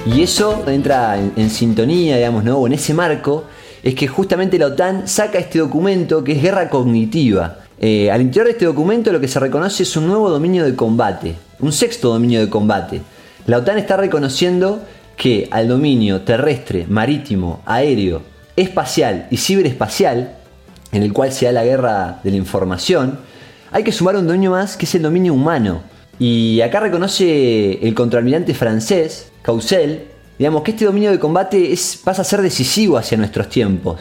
Y 0.07 0.23
eso 0.23 0.63
entra 0.67 1.19
en, 1.19 1.49
sintonía, 1.51 2.15
digamos, 2.15 2.43
¿no? 2.43 2.57
O 2.57 2.65
en 2.65 2.73
ese 2.73 2.95
marco, 2.95 3.45
es 3.83 3.93
que 3.93 4.07
justamente 4.07 4.57
la 4.57 4.67
OTAN 4.67 5.07
saca 5.07 5.37
este 5.37 5.59
documento 5.59 6.23
que 6.23 6.31
es 6.31 6.41
guerra 6.41 6.67
cognitiva. 6.67 7.64
Eh, 7.79 8.09
al 8.09 8.21
interior 8.21 8.45
de 8.45 8.53
este 8.53 8.65
documento 8.65 9.11
lo 9.11 9.19
que 9.19 9.27
se 9.27 9.39
reconoce 9.39 9.83
es 9.83 9.97
un 9.97 10.07
nuevo 10.07 10.29
dominio 10.29 10.63
de 10.63 10.75
combate, 10.75 11.35
un 11.59 11.71
sexto 11.71 12.09
dominio 12.09 12.39
de 12.39 12.49
combate. 12.49 13.01
La 13.47 13.57
OTAN 13.57 13.77
está 13.77 13.97
reconociendo 13.97 14.81
que 15.17 15.47
al 15.51 15.67
dominio 15.67 16.21
terrestre, 16.21 16.85
marítimo, 16.87 17.61
aéreo, 17.65 18.21
espacial 18.55 19.27
y 19.29 19.37
ciberespacial, 19.37 20.37
en 20.91 21.03
el 21.03 21.13
cual 21.13 21.31
se 21.31 21.45
da 21.45 21.51
la 21.51 21.65
guerra 21.65 22.19
de 22.23 22.31
la 22.31 22.37
información, 22.37 23.19
hay 23.71 23.83
que 23.83 23.91
sumar 23.91 24.15
un 24.15 24.25
dominio 24.25 24.51
más 24.51 24.77
que 24.77 24.85
es 24.85 24.95
el 24.95 25.01
dominio 25.01 25.33
humano. 25.33 25.81
Y 26.17 26.61
acá 26.61 26.79
reconoce 26.79 27.85
el 27.85 27.93
contraalmirante 27.93 28.53
francés, 28.53 29.31
Causel, 29.41 30.05
digamos 30.39 30.63
que 30.63 30.71
este 30.71 30.85
dominio 30.85 31.11
de 31.11 31.19
combate 31.19 31.73
pasa 32.03 32.21
a 32.21 32.25
ser 32.25 32.41
decisivo 32.41 32.97
hacia 32.97 33.17
nuestros 33.17 33.49
tiempos. 33.49 33.99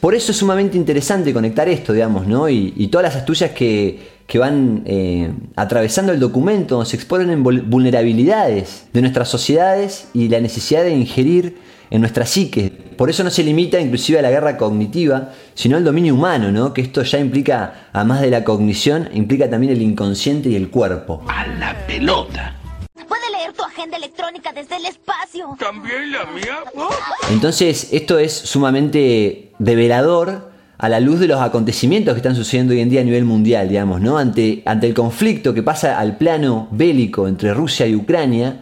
Por 0.00 0.14
eso 0.14 0.30
es 0.30 0.38
sumamente 0.38 0.76
interesante 0.76 1.32
conectar 1.32 1.68
esto, 1.68 1.92
digamos, 1.92 2.26
¿no? 2.26 2.48
Y, 2.48 2.88
todas 2.88 3.04
las 3.04 3.16
asturias 3.16 3.50
que, 3.50 3.98
van 4.38 4.82
eh, 4.86 5.32
atravesando 5.56 6.12
el 6.12 6.20
documento 6.20 6.84
se 6.84 6.96
exponen 6.96 7.30
en 7.30 7.42
vulnerabilidades 7.42 8.86
de 8.92 9.00
nuestras 9.00 9.28
sociedades 9.28 10.08
y 10.14 10.28
la 10.28 10.40
necesidad 10.40 10.84
de 10.84 10.90
ingerir 10.90 11.56
en 11.90 12.00
nuestra 12.00 12.26
psique. 12.26 12.70
Por 12.96 13.10
eso 13.10 13.24
no 13.24 13.30
se 13.30 13.42
limita 13.42 13.80
inclusive 13.80 14.18
a 14.18 14.22
la 14.22 14.30
guerra 14.30 14.56
cognitiva, 14.56 15.30
sino 15.54 15.76
al 15.76 15.84
dominio 15.84 16.14
humano, 16.14 16.52
¿no? 16.52 16.72
que 16.72 16.82
esto 16.82 17.02
ya 17.02 17.18
implica, 17.18 17.88
además 17.92 18.20
de 18.20 18.30
la 18.30 18.44
cognición, 18.44 19.08
implica 19.14 19.48
también 19.48 19.72
el 19.72 19.82
inconsciente 19.82 20.48
y 20.48 20.56
el 20.56 20.68
cuerpo. 20.68 21.22
A 21.26 21.46
la 21.46 21.76
pelota. 21.86 22.54
Tu 23.56 23.62
agenda 23.62 23.96
electrónica 23.96 24.52
desde 24.52 24.76
el 24.76 24.86
espacio. 24.86 25.56
¿También 25.58 26.12
la 26.12 26.26
mía? 26.26 26.58
Entonces, 27.30 27.88
esto 27.92 28.18
es 28.18 28.32
sumamente 28.32 29.52
develador 29.58 30.50
a 30.76 30.88
la 30.88 31.00
luz 31.00 31.18
de 31.18 31.28
los 31.28 31.40
acontecimientos 31.40 32.14
que 32.14 32.18
están 32.18 32.36
sucediendo 32.36 32.72
hoy 32.72 32.80
en 32.80 32.90
día 32.90 33.00
a 33.00 33.04
nivel 33.04 33.24
mundial, 33.24 33.68
digamos, 33.68 34.00
¿no? 34.00 34.18
Ante, 34.18 34.62
ante 34.64 34.86
el 34.86 34.94
conflicto 34.94 35.54
que 35.54 35.62
pasa 35.62 35.98
al 35.98 36.16
plano 36.18 36.68
bélico 36.70 37.26
entre 37.26 37.52
Rusia 37.54 37.86
y 37.86 37.96
Ucrania, 37.96 38.60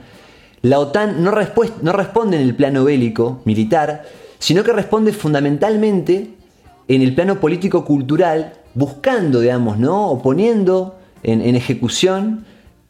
la 0.62 0.79
OTAN 0.79 1.22
no, 1.22 1.31
no 1.31 1.92
responde 1.92 2.37
en 2.37 2.42
el 2.42 2.55
plano 2.55 2.85
bélico, 2.85 3.42
militar, 3.44 4.05
sino 4.38 4.64
que 4.64 4.72
responde 4.72 5.12
fundamentalmente 5.12 6.31
en 6.88 7.03
el 7.03 7.14
plano 7.14 7.40
político-cultural, 7.40 8.55
buscando, 8.75 9.40
digamos, 9.40 9.79
¿no? 9.79 10.09
o 10.09 10.22
poniendo 10.22 10.99
en, 11.22 11.55
ejecución 11.57 12.46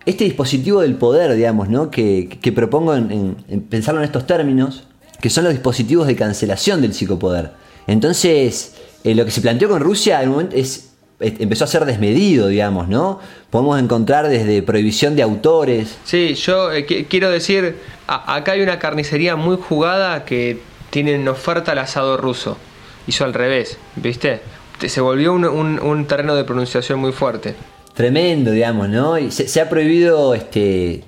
este 0.07 0.25
dispositivo 0.25 0.81
del 0.81 0.95
poder, 0.95 1.35
digamos, 1.35 1.69
¿no? 1.69 1.91
que, 1.91 2.39
propongo 2.55 2.95
en, 2.95 3.37
pensarlo 3.69 4.01
en 4.01 4.07
estos 4.07 4.27
términos, 4.27 4.85
que 5.21 5.31
son 5.31 5.45
los 5.45 5.53
dispositivos 5.53 6.07
de 6.07 6.17
cancelación 6.17 6.81
del 6.81 6.95
psicopoder. 6.95 7.53
Entonces, 7.87 8.75
eh, 9.05 9.15
lo 9.15 9.25
que 9.25 9.31
se 9.31 9.41
planteó 9.41 9.69
con 9.69 9.81
Rusia 9.81 10.23
en 10.23 10.31
momento 10.31 10.57
es 10.57 10.87
empezó 11.19 11.65
a 11.65 11.67
ser 11.67 11.85
desmedido, 11.85 12.49
digamos, 12.49 12.89
¿no? 12.89 13.21
Podemos 13.51 13.81
encontrar 13.81 14.29
desde 14.29 14.63
prohibición 14.63 15.17
de 15.17 15.23
autores. 15.23 15.97
Sí, 16.05 16.35
yo 16.35 16.73
eh, 16.73 16.85
quiero 16.85 17.31
decir, 17.31 17.77
acá 18.07 18.53
hay 18.53 18.61
una 18.61 18.79
carnicería 18.79 19.37
muy 19.37 19.57
jugada 19.57 20.25
que 20.25 20.61
tiene 20.91 21.15
en 21.15 21.27
oferta 21.29 21.73
el 21.73 21.79
asado 21.79 22.17
ruso. 22.17 22.59
Hizo 23.07 23.25
al 23.25 23.35
revés, 23.35 23.79
¿viste? 23.97 24.41
Se 24.87 25.01
volvió 25.01 25.33
un, 25.33 26.07
terreno 26.07 26.35
de 26.35 26.45
pronunciación 26.45 26.99
muy 26.99 27.13
fuerte. 27.13 27.55
Tremendo, 27.97 28.51
digamos, 28.51 28.89
¿no? 28.89 29.19
Y 29.19 29.31
se, 29.31 29.61
ha 29.61 29.69
prohibido 29.69 30.35
este, 30.35 31.03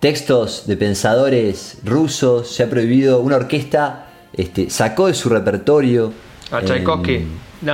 textos 0.00 0.66
de 0.66 0.76
pensadores 0.76 1.78
rusos, 1.84 2.48
se 2.48 2.62
ha 2.62 2.70
prohibido 2.70 3.20
una 3.20 3.36
orquesta, 3.36 4.06
este, 4.32 4.70
sacó 4.70 5.06
de 5.06 5.14
su 5.14 5.28
repertorio. 5.28 6.12
A 6.50 6.62
Tchaikovsky. 6.62 7.26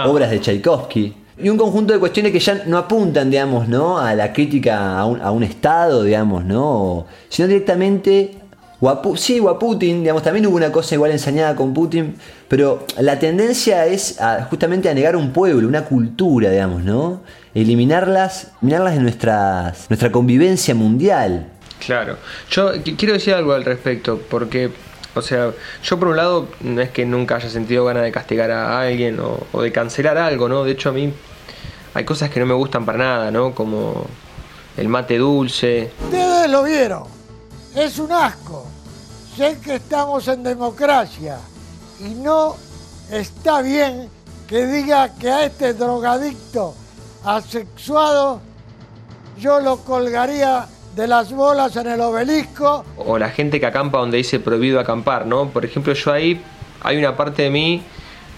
Obras 0.05 0.31
de 0.31 0.41
Tchaikovsky 0.41 1.15
y 1.43 1.49
un 1.49 1.57
conjunto 1.57 1.93
de 1.93 1.99
cuestiones 1.99 2.33
que 2.33 2.39
ya 2.39 2.65
no 2.67 2.77
apuntan, 2.77 3.31
digamos, 3.31 3.69
¿no? 3.69 3.99
a 3.99 4.15
la 4.15 4.33
crítica 4.33 4.99
a 4.99 5.31
un, 5.31 5.43
Estado, 5.43 6.03
digamos, 6.03 6.45
¿no? 6.45 7.07
sino 7.29 7.49
directamente 7.49 8.37
sí, 9.17 9.41
o 9.41 9.49
a 9.49 9.59
Putin, 9.59 10.01
digamos, 10.01 10.23
también 10.23 10.47
hubo 10.47 10.57
una 10.57 10.73
cosa 10.73 10.95
igual 10.95 11.11
ensañada 11.11 11.55
con 11.55 11.73
Putin, 11.73 12.15
pero 12.49 12.85
la 12.99 13.19
tendencia 13.19 13.87
es 13.87 14.19
justamente 14.49 14.89
a 14.89 14.95
negar 14.95 15.17
un 15.17 15.33
pueblo, 15.33 15.67
una 15.69 15.85
cultura, 15.85 16.51
digamos, 16.51 16.83
¿no? 16.83 17.21
Eliminarlas, 17.55 18.49
eliminarlas 18.61 18.95
de 18.95 19.01
nuestras, 19.01 19.91
nuestra 19.91 20.13
convivencia 20.13 20.75
mundial. 20.75 21.49
Claro, 21.85 22.17
yo 22.51 22.73
quiero 22.97 23.15
decir 23.15 23.35
algo 23.35 23.53
al 23.53 23.65
respecto, 23.65 24.21
porque 24.31 24.71
o 25.15 25.23
sea, 25.23 25.53
yo 25.83 25.99
por 25.99 26.09
un 26.09 26.17
lado 26.17 26.49
no 26.61 26.81
es 26.81 26.91
que 26.91 27.05
nunca 27.05 27.37
haya 27.37 27.49
sentido 27.49 27.85
ganas 27.85 28.05
de 28.05 28.13
castigar 28.13 28.51
a 28.51 28.81
alguien 28.81 29.19
o, 29.19 29.41
o, 29.53 29.63
de 29.63 29.73
cancelar 29.73 30.17
algo, 30.19 30.49
¿no? 30.49 30.63
De 30.63 30.73
hecho 30.73 30.91
a 30.91 30.93
mí 30.93 31.13
hay 31.95 32.05
cosas 32.05 32.31
que 32.31 32.39
no 32.39 32.47
me 32.47 32.55
gustan 32.55 32.85
para 32.85 32.99
nada, 32.99 33.31
¿no? 33.31 33.53
Como 33.55 34.07
el 34.77 34.89
mate 34.89 35.19
dulce. 35.19 35.91
Ustedes 36.05 36.51
lo 36.51 36.63
vieron, 36.63 37.05
es 37.75 37.99
un 37.99 38.13
asco. 38.13 38.67
Sé 39.37 39.59
que 39.63 39.77
estamos 39.77 40.29
en 40.29 40.43
democracia 40.43 41.39
y 42.01 42.15
no 42.15 42.57
está 43.11 43.63
bien 43.63 44.09
que 44.49 44.67
diga 44.67 45.15
que 45.15 45.31
a 45.31 45.45
este 45.45 45.75
drogadicto 45.75 46.75
asexuado 47.25 48.41
yo 49.41 49.61
lo 49.61 49.79
colgaría 49.79 50.67
de 50.95 51.07
las 51.07 51.33
bolas 51.33 51.75
en 51.77 51.87
el 51.87 52.01
obelisco. 52.01 52.85
O 52.99 53.19
la 53.19 53.31
gente 53.31 53.59
que 53.59 53.67
acampa 53.67 53.99
donde 53.99 54.19
dice 54.19 54.39
prohibido 54.39 54.79
acampar, 54.79 55.27
¿no? 55.27 55.49
Por 55.49 55.65
ejemplo, 55.65 55.93
yo 55.95 56.13
ahí 56.13 56.41
hay 56.83 56.99
una 56.99 57.17
parte 57.17 57.43
de 57.43 57.51
mí 57.51 57.83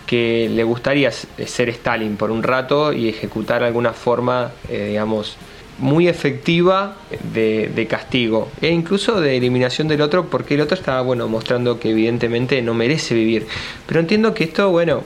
que 0.06 0.48
le 0.48 0.62
gustaría 0.62 1.10
ser 1.10 1.68
Stalin 1.70 2.16
por 2.16 2.30
un 2.30 2.42
rato 2.42 2.92
y 2.92 3.08
ejecutar 3.08 3.62
alguna 3.62 3.92
forma, 3.92 4.52
eh, 4.68 4.88
digamos, 4.90 5.36
muy 5.78 6.06
efectiva 6.06 6.96
de, 7.32 7.86
castigo 7.88 8.48
e 8.60 8.68
incluso 8.68 9.20
de 9.20 9.36
eliminación 9.36 9.88
del 9.88 10.02
otro 10.02 10.26
porque 10.26 10.54
el 10.54 10.60
otro 10.60 10.76
estaba 10.76 11.00
bueno 11.00 11.28
mostrando 11.28 11.80
que 11.80 11.90
evidentemente 11.90 12.60
no 12.62 12.74
merece 12.74 13.14
vivir 13.14 13.46
pero 13.86 13.98
entiendo 13.98 14.32
que 14.34 14.44
esto 14.44 14.70
bueno 14.70 15.02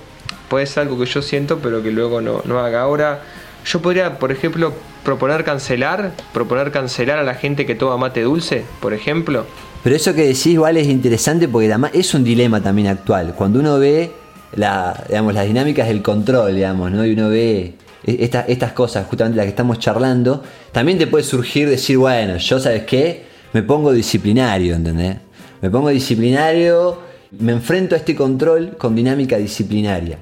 puede 0.48 0.66
ser 0.66 0.82
algo 0.82 0.98
que 0.98 1.06
yo 1.06 1.22
siento 1.22 1.60
pero 1.60 1.82
que 1.82 1.90
luego 1.90 2.20
no, 2.20 2.42
no 2.44 2.58
haga 2.58 2.82
ahora 2.82 3.22
yo 3.66 3.82
podría 3.82 4.18
por 4.18 4.32
ejemplo 4.32 4.72
proponer 5.04 5.44
cancelar 5.44 6.12
proponer 6.32 6.70
cancelar 6.70 7.18
a 7.18 7.22
la 7.22 7.34
gente 7.34 7.66
que 7.66 7.74
toma 7.74 7.96
mate 7.98 8.22
dulce 8.22 8.64
por 8.80 8.94
ejemplo 8.94 9.44
pero 9.82 9.94
eso 9.94 10.14
que 10.14 10.22
decís 10.22 10.46
igual 10.46 10.76
es 10.76 10.86
interesante 10.86 11.48
porque 11.48 11.74
es 11.92 12.14
un 12.14 12.24
dilema 12.24 12.62
también 12.62 12.88
actual 12.88 13.34
cuando 13.36 13.60
uno 13.60 13.78
ve 13.78 14.10
la, 14.56 15.04
las 15.08 15.46
dinámicas 15.46 15.88
del 15.88 16.02
control, 16.02 16.54
digamos, 16.54 16.90
¿no? 16.90 17.04
Y 17.06 17.12
uno 17.12 17.28
ve 17.28 17.74
e, 18.04 18.30
estas 18.48 18.72
cosas, 18.72 19.06
justamente 19.06 19.36
las 19.36 19.44
que 19.44 19.50
estamos 19.50 19.78
charlando, 19.78 20.42
también 20.72 20.98
te 20.98 21.06
puede 21.06 21.24
surgir 21.24 21.68
decir, 21.68 21.98
bueno, 21.98 22.36
yo, 22.38 22.58
¿sabes 22.58 22.84
qué? 22.84 23.24
Me 23.52 23.62
pongo 23.62 23.92
disciplinario, 23.92 24.74
¿entendés? 24.74 25.16
Me 25.60 25.70
pongo 25.70 25.88
disciplinario, 25.88 26.98
me 27.38 27.52
enfrento 27.52 27.94
a 27.94 27.98
este 27.98 28.14
control 28.14 28.76
con 28.76 28.94
dinámica 28.94 29.36
disciplinaria. 29.36 30.18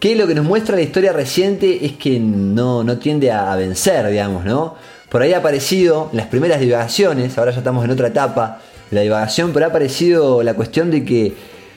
Que 0.00 0.14
lo 0.14 0.28
que 0.28 0.34
nos 0.34 0.44
muestra 0.44 0.76
la 0.76 0.82
historia 0.82 1.12
reciente 1.12 1.84
es 1.84 1.92
que 1.92 2.20
no, 2.20 2.84
no 2.84 2.98
tiende 2.98 3.32
a, 3.32 3.54
vencer, 3.56 4.06
digamos, 4.08 4.44
¿no? 4.44 4.76
Por 5.08 5.22
ahí 5.22 5.32
ha 5.32 5.38
aparecido 5.38 6.08
las 6.12 6.26
primeras 6.26 6.60
divagaciones, 6.60 7.36
ahora 7.36 7.50
ya 7.50 7.58
estamos 7.58 7.84
en 7.84 7.90
otra 7.90 8.08
etapa 8.08 8.60
de 8.90 8.94
la 8.94 9.02
divagación, 9.02 9.52
pero 9.52 9.66
ha 9.66 9.70
aparecido 9.70 10.42
la 10.44 10.54
cuestión 10.54 10.92
de 10.92 11.04
que 11.04 11.34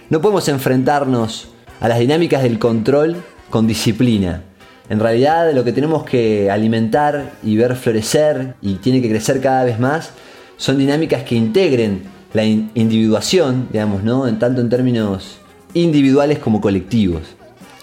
no 0.10 0.22
podemos 0.22 0.48
enfrentarnos 0.50 1.48
a 1.80 1.88
las 1.88 1.98
dinámicas 1.98 2.44
del 2.44 2.60
control 2.60 3.16
con 3.50 3.66
disciplina. 3.66 4.44
En 4.88 5.00
realidad 5.00 5.52
lo 5.54 5.64
que 5.64 5.72
tenemos 5.72 6.04
que 6.04 6.52
alimentar 6.52 7.32
y 7.42 7.56
ver 7.58 7.76
florecer 7.76 8.56
y 8.62 8.76
tiene 8.76 9.02
que 9.02 9.10
crecer 9.10 9.42
cada 9.42 9.64
vez 9.64 9.80
más 9.80 10.12
son 10.58 10.78
dinámicas 10.78 11.24
que 11.24 11.34
integren 11.34 12.04
la 12.34 12.44
individuación, 12.44 13.68
digamos, 13.72 14.04
¿no? 14.04 14.28
En 14.28 14.38
tanto 14.38 14.62
en 14.62 14.70
términos 14.70 15.40
individuales 15.74 16.38
como 16.38 16.62
colectivos. 16.62 17.22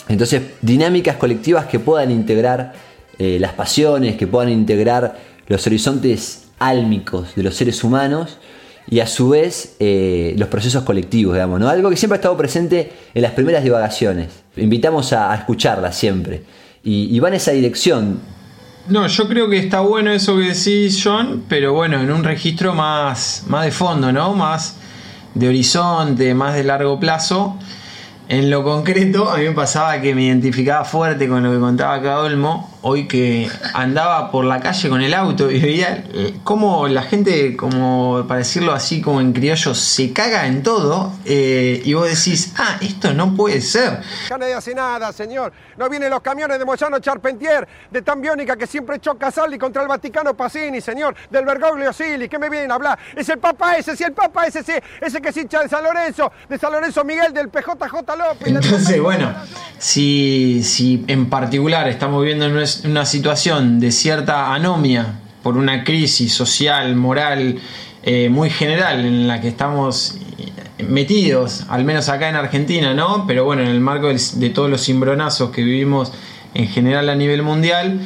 Entonces, 0.09 0.43
dinámicas 0.63 1.17
colectivas 1.17 1.67
que 1.67 1.79
puedan 1.79 2.11
integrar 2.11 2.73
eh, 3.19 3.39
las 3.41 3.53
pasiones, 3.53 4.17
que 4.17 4.27
puedan 4.27 4.51
integrar 4.51 5.19
los 5.47 5.67
horizontes 5.67 6.49
álmicos 6.59 7.35
de 7.35 7.43
los 7.43 7.55
seres 7.55 7.85
humanos 7.85 8.39
y 8.91 9.01
a 9.01 9.07
su 9.07 9.29
vez 9.29 9.77
eh, 9.81 10.35
los 10.39 10.49
procesos 10.49 10.83
colectivos, 10.83 11.35
digamos, 11.35 11.61
¿no? 11.61 11.69
Algo 11.69 11.91
que 11.91 11.97
siempre 11.97 12.17
ha 12.17 12.21
estado 12.21 12.37
presente 12.37 12.91
en 13.13 13.23
las 13.23 13.33
primeras 13.33 13.63
divagaciones. 13.63 14.29
Invitamos 14.57 15.13
a, 15.13 15.31
a 15.31 15.37
escucharlas 15.37 15.97
siempre. 15.97 16.43
Y, 16.83 17.15
y 17.15 17.19
va 17.21 17.29
en 17.29 17.35
esa 17.35 17.53
dirección. 17.53 18.21
No, 18.89 19.07
yo 19.07 19.29
creo 19.29 19.51
que 19.51 19.59
está 19.59 19.81
bueno 19.81 20.11
eso 20.11 20.37
que 20.37 20.55
decís, 20.55 20.99
John, 21.05 21.45
pero 21.49 21.75
bueno, 21.75 22.01
en 22.01 22.11
un 22.11 22.25
registro 22.25 22.75
más, 22.75 23.45
más 23.47 23.67
de 23.67 23.71
fondo, 23.71 24.11
¿no? 24.11 24.33
Más 24.33 24.77
de 25.35 25.49
horizonte, 25.49 26.33
más 26.33 26.55
de 26.55 26.65
largo 26.65 26.99
plazo. 26.99 27.59
En 28.29 28.51
lo 28.51 28.63
concreto, 28.63 29.31
a 29.31 29.39
mí 29.39 29.45
me 29.45 29.53
pasaba 29.53 30.03
que 30.03 30.15
me 30.15 30.25
identificaba 30.25 30.85
fuerte 30.85 31.27
con 31.29 31.43
lo 31.43 31.51
que 31.51 31.59
contaba 31.59 31.95
acá 31.95 32.21
Olmo, 32.21 32.78
hoy 32.83 33.09
que 33.09 33.51
andaba 33.75 34.31
por 34.31 34.45
la 34.45 34.61
calle 34.61 34.89
con 34.89 35.01
el 35.01 35.15
auto 35.15 35.51
y 35.51 35.61
veía 35.61 36.05
eh, 36.13 36.35
cómo 36.45 36.89
la 36.89 37.03
gente, 37.03 37.57
como 37.57 38.25
para 38.27 38.39
decirlo 38.39 38.73
así 38.73 39.01
como 39.01 39.21
en 39.21 39.33
criollo, 39.33 39.75
se 39.75 40.13
caga 40.13 40.47
en 40.47 40.63
todo 40.63 41.13
eh, 41.25 41.83
y 41.85 41.95
vos 41.95 42.09
decís, 42.09 42.55
ah, 42.59 42.79
esto 42.81 43.13
no 43.15 43.35
puede 43.35 43.61
ser. 43.61 44.01
Ya 44.29 44.39
nadie 44.39 44.55
hace 44.55 44.75
nada, 44.75 45.13
señor. 45.13 45.53
No 45.77 45.89
vienen 45.89 46.11
los 46.11 46.21
camiones 46.21 46.59
de 46.59 46.65
Moyano 46.65 46.99
Charpentier, 46.99 47.67
de 47.91 48.03
Tambiónica 48.03 48.57
que 48.57 48.67
siempre 48.67 49.01
choca 49.01 49.31
Saldi 49.31 49.59
contra 49.59 49.83
el 49.83 49.89
Vaticano 49.89 50.35
Pacini, 50.35 50.81
señor, 50.81 51.15
del 51.31 51.45
Bergoglio 51.45 51.93
Sili, 51.93 52.29
¿qué 52.29 52.39
me 52.39 52.51
vienen 52.51 52.71
a 52.71 52.75
hablar? 52.75 52.99
Es 53.15 53.29
el 53.29 53.39
Papa 53.39 53.77
ese, 53.77 53.97
sí, 53.97 54.05
el 54.05 54.13
Papa 54.13 54.47
ese, 54.47 54.63
sí, 54.63 54.73
ese 55.01 55.21
que 55.21 55.29
es 55.31 55.37
hincha 55.37 55.63
de 55.63 55.69
San 55.69 55.83
Lorenzo, 55.83 56.33
de 56.49 56.59
San 56.59 56.73
Lorenzo 56.73 57.05
Miguel, 57.05 57.33
del 57.33 57.49
PJJ 57.49 57.95
López. 58.17 58.49
Entonces, 58.49 59.01
bueno, 59.01 59.33
si, 59.79 60.63
si 60.65 61.05
en 61.07 61.29
particular 61.31 61.89
estamos 61.89 62.25
viendo 62.25 62.47
una 62.85 63.05
situación 63.05 63.81
de 63.81 63.91
cierta 63.91 64.53
anomia 64.55 65.21
por 65.43 65.57
una 65.57 65.85
crisis 65.85 66.33
social, 66.33 66.95
moral, 66.97 67.59
eh, 68.03 68.29
muy 68.29 68.51
general 68.51 69.05
en 69.05 69.29
la 69.29 69.41
que 69.41 69.49
estamos 69.49 70.19
metidos, 70.87 71.65
al 71.69 71.85
menos 71.85 72.09
acá 72.09 72.29
en 72.29 72.37
Argentina, 72.37 72.95
¿no? 72.95 73.27
Pero 73.27 73.45
bueno, 73.45 73.63
en 73.63 73.69
el 73.69 73.81
marco 73.81 74.09
de 74.09 74.51
todos 74.51 74.71
los 74.71 74.85
cimbronazos 74.85 75.51
que 75.51 75.63
vivimos 75.63 76.13
en 76.55 76.69
general 76.69 77.09
a 77.09 77.15
nivel 77.15 77.43
mundial, 77.43 78.01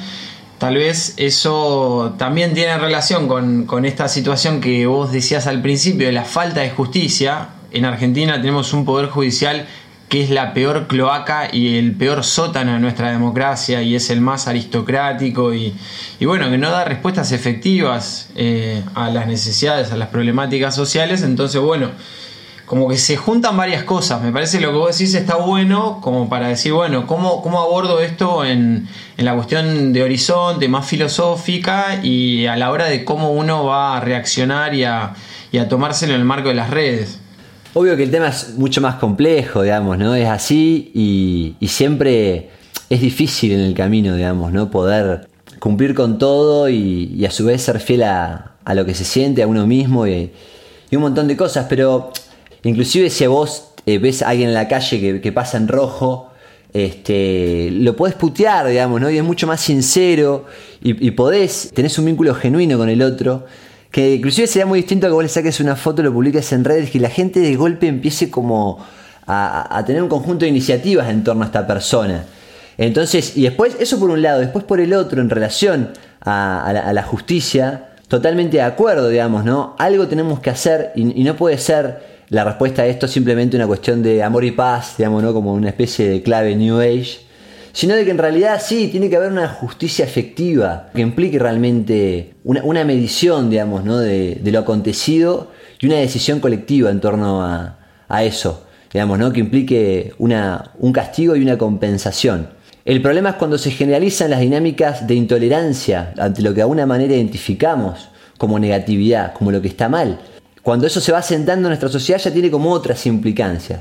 tal 0.59 0.77
vez 0.77 1.15
eso 1.17 2.15
también 2.19 2.55
tiene 2.55 2.79
relación 2.79 3.29
con, 3.29 3.67
con 3.67 3.85
esta 3.85 4.09
situación 4.09 4.61
que 4.61 4.87
vos 4.87 5.13
decías 5.13 5.47
al 5.47 5.61
principio 5.61 6.07
de 6.07 6.13
la 6.13 6.25
falta 6.25 6.61
de 6.61 6.71
justicia. 6.71 7.49
En 7.73 7.85
Argentina 7.85 8.35
tenemos 8.37 8.73
un 8.73 8.85
poder 8.85 9.09
judicial 9.09 9.67
que 10.13 10.23
es 10.23 10.29
la 10.29 10.53
peor 10.53 10.89
cloaca 10.89 11.49
y 11.51 11.79
el 11.79 11.93
peor 11.93 12.23
sótano 12.23 12.75
de 12.75 12.81
nuestra 12.81 13.11
democracia 13.11 13.81
y 13.81 13.95
es 13.95 14.11
el 14.11 14.21
más 14.21 14.47
aristocrático 14.47 15.55
y, 15.55 15.75
bueno, 16.21 16.51
que 16.51 16.59
no 16.59 16.71
da 16.71 16.85
respuestas 16.85 17.33
efectivas 17.33 18.29
eh, 18.35 18.83
a 18.95 19.09
las 19.09 19.27
necesidades, 19.27 19.91
a 19.91 19.97
las 19.97 20.09
problemáticas 20.09 20.75
sociales. 20.75 21.23
Entonces, 21.23 21.63
bueno, 21.63 21.93
como 22.67 22.91
que 22.91 22.99
se 22.99 23.17
juntan 23.17 23.57
varias 23.57 23.85
cosas. 23.85 24.21
Me 24.21 24.33
parece 24.33 24.59
que 24.59 24.67
lo 24.67 24.73
que 24.73 24.79
vos 24.81 24.99
decís 24.99 25.15
está 25.15 25.37
bueno 25.37 25.99
como 26.03 26.29
para 26.29 26.49
decir, 26.49 26.75
bueno, 26.75 27.07
¿cómo, 27.07 27.41
cómo 27.41 27.63
abordo 27.63 27.99
esto 28.01 28.45
en, 28.45 28.87
en 29.17 29.25
la 29.25 29.35
cuestión 29.35 29.95
de 29.95 30.03
horizonte, 30.03 30.69
más 30.69 30.85
filosófica 30.87 32.01
y 32.03 32.45
a 32.45 32.57
la 32.57 32.71
hora 32.71 32.85
de 32.85 33.07
cómo 33.07 33.33
uno 33.33 33.65
va 33.65 33.97
a 33.97 34.01
reaccionar 34.01 34.75
y 34.75 34.85
a, 34.85 35.15
y 35.53 35.57
a 35.57 35.71
tomárselo 35.71 36.13
en 36.13 36.21
el 36.21 36.27
marco 36.27 36.51
de 36.51 36.55
las 36.55 36.69
redes? 36.69 37.22
Obvio 37.75 37.97
que 37.97 38.03
el 38.03 38.11
tema 38.11 38.29
es 38.29 38.55
mucho 38.59 38.83
más 38.83 38.97
complejo, 38.97 39.63
digamos, 39.63 39.97
¿no? 39.97 40.15
Es 40.15 40.29
así 40.29 40.91
y, 40.95 41.57
y 41.59 41.69
siempre 41.69 42.51
es 42.91 43.01
difícil 43.01 43.53
en 43.53 43.61
el 43.61 43.73
camino, 43.73 44.15
digamos, 44.15 44.53
¿no? 44.53 44.71
Poder 44.71 45.29
cumplir 45.59 45.95
con 45.95 46.19
todo 46.19 46.69
y, 46.69 47.15
y 47.17 47.25
a 47.25 47.31
su 47.31 47.47
vez 47.47 47.63
ser 47.63 47.81
fiel 47.81 48.03
a, 48.03 48.57
a, 48.63 48.75
lo 48.75 48.85
que 48.85 48.95
se 48.95 49.05
siente, 49.05 49.43
a 49.43 49.47
uno 49.47 49.67
mismo 49.67 50.07
y, 50.07 50.31
un 50.93 51.01
montón 51.01 51.27
de 51.27 51.39
cosas, 51.39 51.65
pero 51.71 52.13
inclusive 52.65 53.09
si 53.09 53.27
vos 53.27 53.69
eh, 53.87 53.97
ves 53.97 54.21
a 54.21 54.29
alguien 54.29 54.51
en 54.51 54.55
la 54.55 54.69
calle 54.69 55.01
que, 55.01 55.21
que 55.23 55.33
pasa 55.33 55.57
en 55.57 55.69
rojo, 55.69 56.31
este, 56.75 57.71
lo 57.71 57.97
podés 57.97 58.15
putear, 58.15 58.67
digamos, 58.67 59.01
¿no? 59.01 59.09
Y 59.09 59.17
es 59.17 59.25
mucho 59.25 59.47
más 59.47 59.63
sincero 59.63 60.45
y, 60.83 61.07
y 61.07 61.13
podés, 61.13 61.71
tenés 61.73 61.99
un 61.99 62.05
vínculo 62.05 62.35
genuino 62.35 62.77
con 62.77 62.91
el 62.91 63.01
otro 63.01 63.47
que 63.93 64.15
inclusive 64.15 64.47
sería 64.47 64.65
muy 64.67 64.79
distinto 64.79 65.07
que 65.07 65.13
vos 65.13 65.23
le 65.23 65.29
saques 65.29 65.61
una 65.61 65.77
foto, 65.77 66.03
lo 66.03 66.13
publiques 66.13 66.51
en 66.53 66.65
redes, 66.65 66.91
que 66.91 66.99
la 66.99 67.11
gente 67.11 67.41
de 67.41 67.55
golpe 67.55 67.87
empiece 67.87 68.31
como 68.31 68.85
a, 69.27 69.79
a, 69.79 69.85
tener 69.85 70.03
un 70.03 70.09
conjunto 70.09 70.47
de 70.47 70.49
iniciativas 70.49 71.11
en 71.11 71.23
torno 71.23 71.43
a 71.43 71.47
esta 71.47 71.67
persona. 71.67 72.25
Entonces, 72.79 73.37
y 73.37 73.43
después, 73.43 73.77
eso 73.79 74.01
por 74.01 74.09
un 74.09 74.23
lado, 74.23 74.41
después 74.41 74.65
por 74.65 74.81
el 74.81 74.95
otro, 74.95 75.21
en 75.21 75.29
relación 75.29 75.91
a, 76.23 76.65
a, 76.65 76.73
la, 76.73 76.81
a 76.81 76.93
la, 76.95 77.03
justicia, 77.03 77.91
totalmente 78.09 78.57
de 78.57 78.63
acuerdo, 78.63 79.11
digamos, 79.11 79.45
¿no? 79.45 79.77
Algo 79.79 80.09
tenemos 80.09 80.41
que 80.41 80.49
hacer 80.49 80.93
y, 80.97 81.21
y, 81.21 81.23
no 81.23 81.37
puede 81.37 81.59
ser 81.59 82.23
la 82.31 82.45
respuesta 82.45 82.83
a 82.83 82.87
esto 82.87 83.07
simplemente 83.07 83.57
una 83.57 83.67
cuestión 83.67 84.03
de 84.03 84.23
amor 84.23 84.45
y 84.45 84.53
paz, 84.53 84.95
digamos, 84.97 85.23
¿no? 85.23 85.35
Como 85.35 85.53
una 85.53 85.69
especie 85.69 86.09
de 86.09 86.23
clave 86.23 86.57
New 86.57 86.81
Age 86.81 87.21
sino 87.73 87.95
de 87.95 88.05
que 88.05 88.11
en 88.11 88.19
realidad 88.19 88.61
sí, 88.63 88.89
tiene 88.89 89.09
que 89.09 89.17
haber 89.17 89.33
una 89.33 89.49
justicia 89.49 90.05
efectiva 90.05 90.91
que 90.95 91.01
implique 91.01 91.39
realmente 91.39 92.35
una, 92.45 92.63
una 92.65 92.85
medición, 92.85 93.51
digamos, 93.51 93.85
¿no? 93.85 93.99
de, 93.99 94.37
de, 94.37 94.53
lo 94.53 94.61
acontecido 94.61 95.51
y 95.81 95.87
una 95.87 95.97
decisión 95.97 96.41
colectiva 96.41 96.91
en 96.91 97.01
torno 97.01 97.43
a, 97.43 97.79
a 98.09 98.25
eso, 98.25 98.67
digamos, 98.93 99.19
¿no? 99.19 99.33
que 99.33 99.41
implique 99.41 100.13
una, 100.19 100.73
un 100.79 100.93
castigo 100.93 101.35
y 101.35 101.43
una 101.43 101.57
compensación. 101.57 102.49
El 102.85 103.01
problema 103.01 103.31
es 103.31 103.37
cuando 103.37 103.59
se 103.59 103.71
generalizan 103.71 104.31
las 104.31 104.41
dinámicas 104.41 105.07
de 105.07 105.15
intolerancia 105.15 106.13
ante 106.19 106.43
lo 106.43 106.51
que 106.51 106.57
de 106.57 106.63
alguna 106.63 106.85
manera 106.85 107.15
identificamos 107.15 108.09
como 108.39 108.59
negatividad, 108.59 109.33
como 109.35 109.53
lo 109.53 109.63
que 109.63 109.69
está 109.69 109.89
mal. 109.89 110.19
Cuando 110.63 110.87
eso 110.87 111.01
se 111.01 111.13
va 111.13 111.23
sentando 111.23 111.69
en 111.69 111.71
nuestra 111.71 111.89
sociedad 111.89 112.21
ya 112.21 112.33
tiene 112.33 112.51
como 112.51 112.71
otras 112.71 113.07
implicancias. 113.07 113.81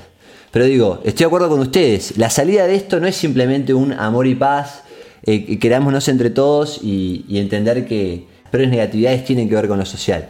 Pero 0.52 0.66
digo, 0.66 1.02
estoy 1.06 1.24
de 1.24 1.28
acuerdo 1.28 1.50
con 1.50 1.60
ustedes. 1.62 2.18
La 2.18 2.30
salida 2.30 2.68
de 2.68 2.76
esto 2.76 3.00
no 3.00 3.08
es 3.08 3.16
simplemente 3.16 3.74
un 3.74 3.94
amor 3.94 4.28
y 4.28 4.36
paz, 4.36 4.84
eh, 5.24 5.58
querámonos 5.60 6.08
entre 6.08 6.30
todos 6.30 6.80
y, 6.84 7.26
entender 7.30 7.88
que 7.88 8.28
las 8.52 8.68
negatividades 8.68 9.24
tienen 9.24 9.48
que 9.48 9.56
ver 9.56 9.68
con 9.68 9.80
lo 9.80 9.86
social. 9.86 10.30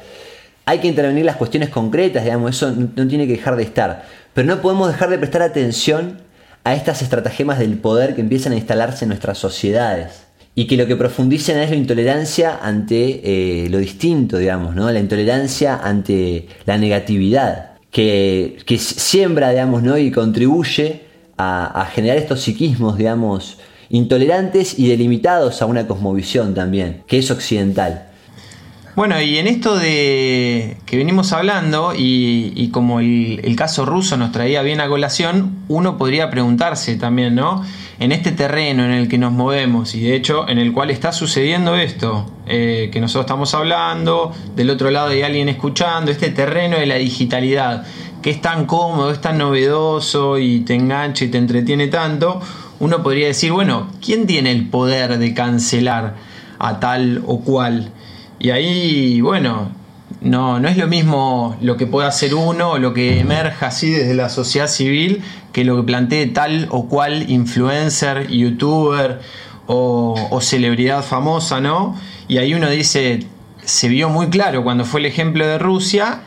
Hay 0.66 0.80
que 0.80 0.88
intervenir 0.88 1.26
las 1.26 1.38
cuestiones 1.38 1.70
concretas, 1.70 2.24
digamos, 2.24 2.56
eso 2.56 2.72
no, 2.72 3.08
tiene 3.08 3.26
que 3.26 3.34
dejar 3.34 3.56
de 3.56 3.64
estar. 3.64 4.06
Pero 4.34 4.48
no 4.48 4.62
podemos 4.62 4.88
dejar 4.90 5.10
de 5.10 5.18
prestar 5.18 5.42
atención 5.42 6.20
a 6.64 6.76
estas 6.76 7.02
estratagemas 7.02 7.58
del 7.58 7.80
poder 7.80 8.14
que 8.14 8.22
empiezan 8.22 8.54
a 8.54 8.58
instalarse 8.58 9.06
en 9.06 9.10
nuestras 9.10 9.40
sociedades 9.40 10.28
y 10.54 10.68
que 10.68 10.78
lo 10.78 10.86
que 10.86 10.96
profundizan 10.96 11.58
es 11.58 11.72
la 11.72 11.76
intolerancia 11.76 12.60
ante 12.62 13.22
eh, 13.24 13.70
lo 13.70 13.80
distinto, 13.80 14.38
digamos, 14.38 14.76
¿no? 14.76 14.92
la 14.92 15.00
intolerancia 15.00 15.78
ante 15.78 16.48
la 16.66 16.78
negatividad 16.78 17.71
que, 17.92 18.58
que 18.66 18.78
siembra, 18.78 19.50
digamos, 19.52 19.84
¿no? 19.84 19.98
y 19.98 20.12
contribuye 20.12 21.12
a, 21.38 21.88
generar 21.94 22.18
estos 22.18 22.42
psiquismos, 22.42 22.98
digamos, 22.98 23.58
intolerantes 23.90 24.78
y 24.78 24.88
delimitados 24.88 25.62
a 25.62 25.66
una 25.66 25.88
cosmovisión 25.88 26.54
también, 26.54 27.04
que 27.08 27.18
es 27.18 27.32
occidental. 27.32 28.08
Bueno, 28.96 29.20
y 29.22 29.38
en 29.38 29.48
esto 29.48 29.78
de 29.78 30.78
que 30.86 30.98
venimos 30.98 31.32
hablando, 31.32 31.94
y, 31.98 32.70
como 32.72 33.00
el, 33.00 33.56
caso 33.56 33.86
ruso 33.86 34.18
nos 34.18 34.32
traía 34.32 34.62
bien 34.62 34.82
a 34.82 34.88
colación, 34.88 35.64
uno 35.70 35.98
podría 35.98 36.30
preguntarse 36.30 36.96
también, 36.98 37.36
¿no? 37.36 37.64
En 38.02 38.12
este 38.12 38.32
terreno 38.32 38.84
en 38.84 38.90
el 38.90 39.08
que 39.08 39.20
nos 39.20 39.32
movemos, 39.32 39.94
y 39.94 40.02
de 40.02 40.16
hecho 40.16 40.50
en 40.50 40.58
el 40.58 40.74
cual 40.74 40.90
está 40.90 41.12
sucediendo 41.12 41.76
esto, 41.76 42.26
eh, 42.48 42.90
que 42.92 43.00
nosotros 43.00 43.26
estamos 43.26 43.54
hablando, 43.54 44.32
del 44.56 44.72
otro 44.72 44.90
lado 44.90 45.10
hay 45.10 45.22
alguien 45.22 45.50
escuchando, 45.50 46.10
este 46.10 46.32
terreno 46.32 46.80
de 46.80 46.88
la 46.88 46.96
digitalidad, 46.96 47.86
que 48.24 48.32
es 48.32 48.42
tan 48.42 48.66
cómodo, 48.66 49.12
es 49.12 49.22
tan 49.22 49.38
novedoso 49.38 50.40
y 50.40 50.62
te 50.62 50.74
engancha 50.74 51.26
y 51.26 51.28
te 51.28 51.38
entretiene 51.38 51.90
tanto, 51.90 52.42
uno 52.80 53.04
podría 53.04 53.28
decir, 53.28 53.52
bueno, 53.52 53.92
¿quién 54.04 54.26
tiene 54.26 54.50
el 54.50 54.68
poder 54.68 55.20
de 55.20 55.36
cancelar 55.36 56.16
a 56.58 56.80
tal 56.80 57.22
o 57.28 57.42
cual? 57.42 57.92
Y 58.40 58.50
ahí, 58.50 59.22
bueno, 59.22 59.70
no, 60.22 60.60
no 60.60 60.70
es 60.70 60.78
lo 60.78 60.88
mismo 60.88 61.58
lo 61.62 61.78
que 61.78 61.88
pueda 61.88 62.08
hacer 62.08 62.36
uno 62.36 62.78
lo 62.78 62.94
que 62.94 63.20
emerja 63.20 63.68
así 63.68 63.90
desde 63.90 64.14
la 64.14 64.30
sociedad 64.30 64.68
civil 64.68 65.24
que 65.52 65.64
lo 65.64 65.76
que 65.78 65.84
plantee 65.84 66.28
tal 66.28 66.68
o 66.72 66.88
cual 66.88 67.30
influencer, 67.30 68.28
youtuber 68.28 69.20
o, 69.68 70.16
o 70.30 70.42
celebridad 70.42 71.04
famosa, 71.04 71.62
¿no? 71.62 71.96
Y 72.28 72.38
ahí 72.38 72.54
uno 72.54 72.70
dice, 72.70 73.26
se 73.64 73.90
vio 73.90 74.10
muy 74.10 74.30
claro 74.30 74.64
cuando 74.64 74.86
fue 74.86 75.00
el 75.02 75.06
ejemplo 75.06 75.46
de 75.46 75.58
Rusia, 75.60 76.22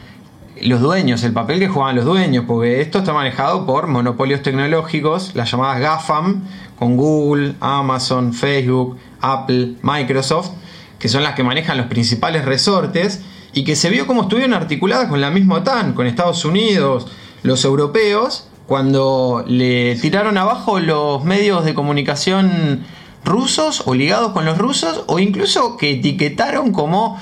los 0.63 0.81
dueños, 0.81 1.23
el 1.25 1.33
papel 1.33 1.59
que 1.59 1.69
juegan 1.69 1.97
los 1.97 2.05
dueños, 2.05 2.45
porque 2.47 2.81
esto 2.81 2.99
está 2.99 3.13
manejado 3.13 3.67
por 3.67 3.87
monopolios 3.87 4.43
tecnológicos, 4.43 5.33
las 5.35 5.51
llamadas 5.51 5.81
GAFAM, 5.81 6.45
con 6.79 6.97
Google, 6.97 7.55
Amazon, 7.61 8.33
Facebook, 8.33 8.99
Apple, 9.21 9.75
Microsoft, 9.83 10.51
que 10.99 11.09
son 11.09 11.23
las 11.23 11.35
que 11.35 11.43
manejan 11.43 11.77
los 11.77 11.87
principales 11.87 12.45
resortes 12.45 13.23
y 13.55 13.65
que 13.65 13.77
se 13.77 13.91
vio 13.91 14.07
como 14.07 14.23
estuvieron 14.23 14.53
articuladas 14.53 15.09
con 15.09 15.21
la 15.21 15.31
misma 15.31 15.57
OTAN, 15.57 15.95
con 15.95 16.07
Estados 16.07 16.45
Unidos, 16.45 17.07
los 17.43 17.65
europeos, 17.65 18.49
cuando 18.67 19.45
le 19.47 19.95
tiraron 19.97 20.37
abajo 20.39 20.81
los 20.81 21.25
medios 21.25 21.65
de 21.65 21.75
comunicación 21.75 22.85
rusos 23.25 23.83
o 23.87 23.95
ligados 23.95 24.33
con 24.33 24.45
los 24.45 24.59
rusos 24.59 25.05
o 25.07 25.19
incluso 25.19 25.77
que 25.77 25.93
etiquetaron 25.93 26.73
como 26.73 27.19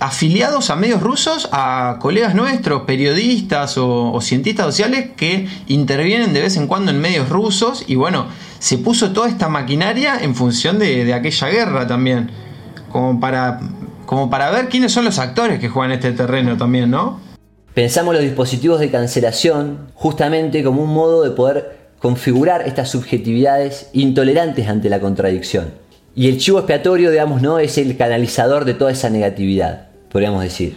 afiliados 0.00 0.70
a 0.70 0.76
medios 0.76 1.00
rusos, 1.00 1.48
a 1.52 1.98
colegas 2.00 2.34
nuestros, 2.34 2.82
periodistas 2.82 3.76
o, 3.78 4.18
cientistas 4.20 4.66
sociales 4.66 5.10
que 5.16 5.46
intervienen 5.68 6.32
de 6.32 6.40
vez 6.40 6.56
en 6.56 6.66
cuando 6.66 6.90
en 6.90 7.00
medios 7.00 7.28
rusos 7.28 7.84
y 7.86 7.94
bueno, 7.94 8.26
se 8.58 8.78
puso 8.78 9.12
toda 9.12 9.28
esta 9.28 9.48
maquinaria 9.48 10.18
en 10.20 10.34
función 10.34 10.78
de, 10.78 11.14
aquella 11.14 11.48
guerra 11.48 11.86
también, 11.86 12.30
como 12.90 13.20
para, 13.20 13.60
como 14.06 14.30
para 14.30 14.50
ver 14.50 14.68
quiénes 14.68 14.92
son 14.92 15.04
los 15.04 15.18
actores 15.18 15.58
que 15.58 15.68
juegan 15.68 15.92
este 15.92 16.12
terreno 16.12 16.56
también, 16.56 16.90
¿no? 16.90 17.20
Pensamos 17.74 18.14
los 18.14 18.22
dispositivos 18.22 18.80
de 18.80 18.90
cancelación 18.90 19.90
justamente 19.94 20.62
como 20.62 20.82
un 20.82 20.92
modo 20.92 21.22
de 21.22 21.30
poder 21.30 21.78
configurar 21.98 22.66
estas 22.66 22.90
subjetividades 22.90 23.88
intolerantes 23.92 24.68
ante 24.68 24.90
la 24.90 25.00
contradicción. 25.00 25.72
Y 26.14 26.28
el 26.28 26.38
chivo 26.38 26.58
expiatorio, 26.58 27.10
digamos, 27.10 27.40
no 27.40 27.58
es 27.58 27.78
el 27.78 27.96
canalizador 27.96 28.64
de 28.64 28.74
toda 28.74 28.90
esa 28.90 29.08
negatividad, 29.08 29.88
podríamos 30.10 30.42
decir. 30.42 30.76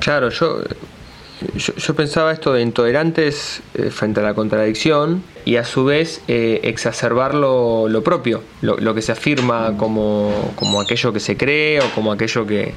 Claro, 0.00 0.28
yo, 0.28 0.58
yo, 1.56 1.94
pensaba 1.94 2.32
esto 2.32 2.52
de 2.52 2.62
intolerantes 2.62 3.62
eh, 3.74 3.90
frente 3.90 4.20
a 4.20 4.22
la 4.22 4.34
contradicción 4.34 5.22
y 5.44 5.56
a 5.56 5.64
su 5.64 5.84
vez 5.84 6.22
eh, 6.28 6.60
exacerbar 6.64 7.34
lo, 7.34 8.02
propio, 8.04 8.42
lo, 8.60 8.94
que 8.94 9.02
se 9.02 9.12
afirma 9.12 9.76
como, 9.76 10.52
como 10.56 10.80
aquello 10.80 11.12
que 11.12 11.20
se 11.20 11.36
cree 11.36 11.80
o 11.80 11.90
como 11.94 12.12
aquello 12.12 12.46
que, 12.46 12.72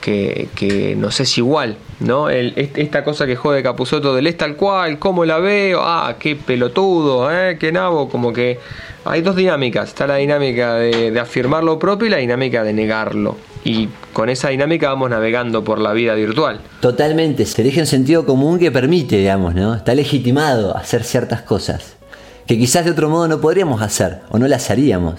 que, 0.00 0.48
que 0.54 0.96
nos 0.96 1.20
es 1.20 1.36
igual, 1.38 1.76
¿no? 2.00 2.28
esta 2.30 3.04
cosa 3.04 3.26
que 3.26 3.36
jode 3.36 3.62
Capuzoto 3.62 4.14
del 4.14 4.26
es 4.26 4.36
tal 4.36 4.56
cual, 4.56 4.98
cómo 4.98 5.24
la 5.24 5.38
veo, 5.38 5.80
ah, 5.82 6.16
qué 6.18 6.36
pelotudo, 6.36 7.30
¿eh? 7.32 7.58
qué 7.58 7.72
nabo, 7.72 8.08
como 8.08 8.32
que 8.32 8.58
hay 9.04 9.22
dos 9.22 9.36
dinámicas, 9.36 9.88
está 9.88 10.06
la 10.06 10.16
dinámica 10.16 10.74
de, 10.74 11.18
afirmar 11.18 11.64
lo 11.64 11.78
propio 11.78 12.06
y 12.06 12.10
la 12.10 12.18
dinámica 12.18 12.62
de 12.62 12.72
negarlo. 12.72 13.36
Y 13.64 13.88
con 14.12 14.28
esa 14.28 14.48
dinámica 14.48 14.88
vamos 14.88 15.10
navegando 15.10 15.64
por 15.64 15.78
la 15.78 15.92
vida 15.92 16.14
virtual. 16.14 16.60
Totalmente, 16.80 17.44
se 17.46 17.62
deja 17.62 17.80
un 17.80 17.86
sentido 17.86 18.24
común 18.24 18.58
que 18.58 18.70
permite, 18.70 19.16
digamos, 19.16 19.54
¿no? 19.54 19.74
Está 19.74 19.94
legitimado 19.94 20.76
hacer 20.76 21.04
ciertas 21.04 21.42
cosas 21.42 21.98
que 22.48 22.56
quizás 22.56 22.86
de 22.86 22.92
otro 22.92 23.10
modo 23.10 23.28
no 23.28 23.42
podríamos 23.42 23.82
hacer 23.82 24.20
o 24.30 24.38
no 24.38 24.48
las 24.48 24.70
haríamos. 24.70 25.16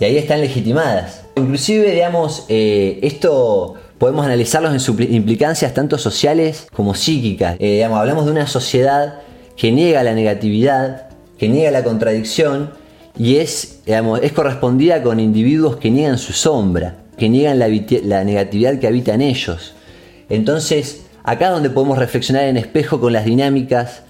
Y 0.00 0.04
ahí 0.04 0.18
están 0.18 0.40
legitimadas. 0.40 1.22
Inclusive, 1.36 1.92
digamos, 1.92 2.46
eh, 2.48 2.98
esto 3.02 3.74
podemos 3.96 4.26
analizarlos 4.26 4.72
en 4.72 4.80
sus 4.80 5.00
implicancias 5.00 5.72
tanto 5.72 5.98
sociales 5.98 6.66
como 6.74 6.96
psíquicas. 6.96 7.56
Eh, 7.60 7.84
hablamos 7.84 8.24
de 8.24 8.32
una 8.32 8.48
sociedad 8.48 9.20
que 9.56 9.70
niega 9.70 10.02
la 10.02 10.14
negatividad, 10.14 11.06
que 11.38 11.48
niega 11.48 11.70
la 11.70 11.84
contradicción 11.84 12.70
y 13.16 13.36
es, 13.36 13.80
es 13.86 14.32
correspondida 14.32 15.00
con 15.00 15.20
individuos 15.20 15.76
que 15.76 15.92
niegan 15.92 16.18
su 16.18 16.32
sombra, 16.32 16.96
que 17.16 17.28
niegan 17.28 17.58
la, 17.58 18.24
negatividad 18.24 18.78
que 18.78 18.86
habita 18.86 19.14
en 19.14 19.22
ellos. 19.22 19.74
Entonces, 20.28 21.06
acá 21.22 21.46
es 21.46 21.52
donde 21.52 21.70
podemos 21.70 21.98
reflexionar 21.98 22.44
en 22.44 22.56
espejo 22.56 23.00
con 23.00 23.12
las 23.12 23.24
dinámicas 23.24 24.02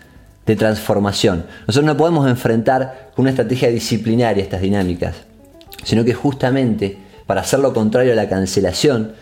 de 0.47 0.57
transformación. 0.57 1.47
Nosotros 1.67 1.87
no 1.87 1.97
podemos 1.97 2.29
enfrentar 2.29 3.11
con 3.15 3.25
una 3.25 3.31
estrategia 3.31 3.69
disciplinaria 3.69 4.43
estas 4.43 4.61
dinámicas, 4.61 5.17
sino 5.85 6.05
que 6.05 6.15
justamente 6.15 6.99
para 7.27 7.41
hacer 7.41 7.61
lo 7.61 7.73
contrario 7.73 8.13
a 8.13 8.17
la 8.17 8.29
cancelación, 8.29 9.13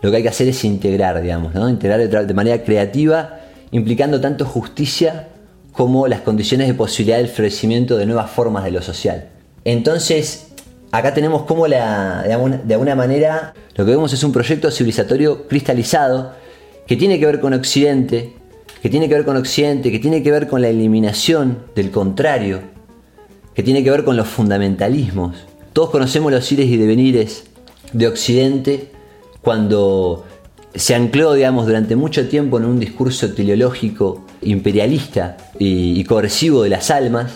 lo 0.00 0.10
que 0.10 0.18
hay 0.18 0.22
que 0.22 0.28
hacer 0.28 0.48
es 0.48 0.64
integrar, 0.64 1.20
digamos, 1.20 1.54
¿no? 1.54 1.68
integrar 1.68 2.26
de, 2.26 2.34
manera 2.34 2.62
creativa, 2.62 3.40
implicando 3.72 4.20
tanto 4.20 4.44
justicia 4.44 5.28
como 5.72 6.06
las 6.06 6.20
condiciones 6.20 6.68
de 6.68 6.74
posibilidad 6.74 7.18
del 7.18 7.28
florecimiento 7.28 7.96
de 7.96 8.06
nuevas 8.06 8.30
formas 8.30 8.64
de 8.64 8.70
lo 8.70 8.82
social. 8.82 9.28
Entonces, 9.64 10.47
acá 10.90 11.14
tenemos 11.14 11.42
como 11.42 11.66
la, 11.66 12.22
de 12.22 12.74
alguna 12.74 12.94
manera, 12.94 13.54
lo 13.74 13.84
que 13.84 13.90
vemos 13.90 14.12
es 14.12 14.22
un 14.24 14.32
proyecto 14.32 14.70
civilizatorio 14.70 15.46
cristalizado 15.46 16.32
que 16.86 16.96
tiene 16.96 17.18
que 17.20 17.26
ver 17.26 17.40
con 17.40 17.52
Occidente, 17.52 18.34
que 18.82 18.88
tiene 18.88 19.08
que 19.08 19.14
ver 19.14 19.24
con 19.24 19.36
Occidente, 19.36 19.90
que 19.90 19.98
tiene 19.98 20.22
que 20.22 20.30
ver 20.30 20.48
con 20.48 20.62
la 20.62 20.68
eliminación 20.68 21.58
del 21.74 21.90
contrario, 21.90 22.60
que 23.54 23.62
tiene 23.62 23.84
que 23.84 23.90
ver 23.90 24.04
con 24.04 24.16
los 24.16 24.28
fundamentalismos. 24.28 25.36
Todos 25.72 25.90
conocemos 25.90 26.32
los 26.32 26.50
ires 26.50 26.66
y 26.66 26.76
devenires 26.76 27.44
de 27.92 28.06
Occidente 28.06 28.92
cuando 29.42 30.24
se 30.74 30.94
ancló, 30.94 31.34
digamos, 31.34 31.66
durante 31.66 31.96
mucho 31.96 32.28
tiempo 32.28 32.58
en 32.58 32.64
un 32.64 32.78
discurso 32.78 33.32
teleológico 33.32 34.24
imperialista 34.42 35.36
y, 35.58 36.02
coercivo 36.04 36.62
de 36.62 36.68
las 36.70 36.90
almas, 36.90 37.32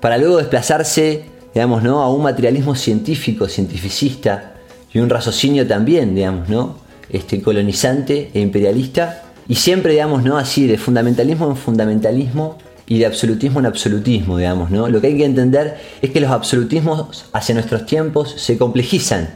para 0.00 0.18
luego 0.18 0.38
desplazarse, 0.38 1.24
digamos, 1.54 1.82
¿no? 1.82 2.02
a 2.02 2.12
un 2.12 2.22
materialismo 2.22 2.74
científico, 2.74 3.48
cientificista 3.48 4.54
y 4.92 4.98
un 4.98 5.10
raciocinio 5.10 5.66
también, 5.66 6.14
digamos, 6.14 6.48
¿no? 6.48 6.76
este, 7.10 7.42
colonizante 7.42 8.30
e 8.32 8.40
imperialista, 8.40 9.24
y 9.48 9.56
siempre, 9.56 9.92
digamos, 9.92 10.22
¿no? 10.22 10.38
así, 10.38 10.66
de 10.66 10.78
fundamentalismo 10.78 11.48
en 11.50 11.56
fundamentalismo 11.56 12.58
y 12.86 12.98
de 12.98 13.06
absolutismo 13.06 13.60
en 13.60 13.66
absolutismo, 13.66 14.38
digamos, 14.38 14.70
¿no? 14.70 14.88
Lo 14.88 15.00
que 15.00 15.08
hay 15.08 15.16
que 15.16 15.24
entender 15.24 15.78
es 16.00 16.10
que 16.10 16.20
los 16.20 16.30
absolutismos 16.30 17.26
hacia 17.32 17.54
nuestros 17.54 17.86
tiempos 17.86 18.34
se 18.36 18.58
complejizan 18.58 19.30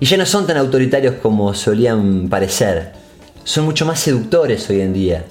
y 0.00 0.06
ya 0.06 0.16
no 0.16 0.26
son 0.26 0.46
tan 0.46 0.56
autoritarios 0.56 1.14
como 1.22 1.54
solían 1.54 2.28
parecer. 2.28 2.92
Son 3.44 3.64
mucho 3.64 3.86
más 3.86 4.00
seductores 4.00 4.68
hoy 4.70 4.80
en 4.80 4.92
día. 4.92 5.24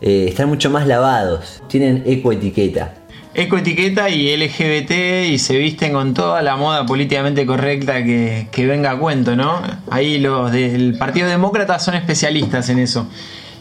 Eh, 0.00 0.26
están 0.28 0.48
mucho 0.48 0.70
más 0.70 0.86
lavados. 0.86 1.62
Tienen 1.68 2.02
ecoetiqueta. 2.06 2.94
Ecoetiqueta 3.32 4.10
y 4.10 4.36
LGBT 4.36 5.30
y 5.30 5.38
se 5.38 5.56
visten 5.56 5.92
con 5.92 6.14
toda 6.14 6.42
la 6.42 6.56
moda 6.56 6.84
políticamente 6.84 7.46
correcta 7.46 8.02
que, 8.02 8.48
venga 8.66 8.90
a 8.90 8.98
cuento, 8.98 9.36
¿no? 9.36 9.62
Ahí 9.90 10.18
los 10.18 10.50
del 10.50 10.98
Partido 10.98 11.28
Demócrata 11.28 11.78
son 11.78 11.94
especialistas 11.94 12.68
en 12.70 12.80
eso, 12.80 13.06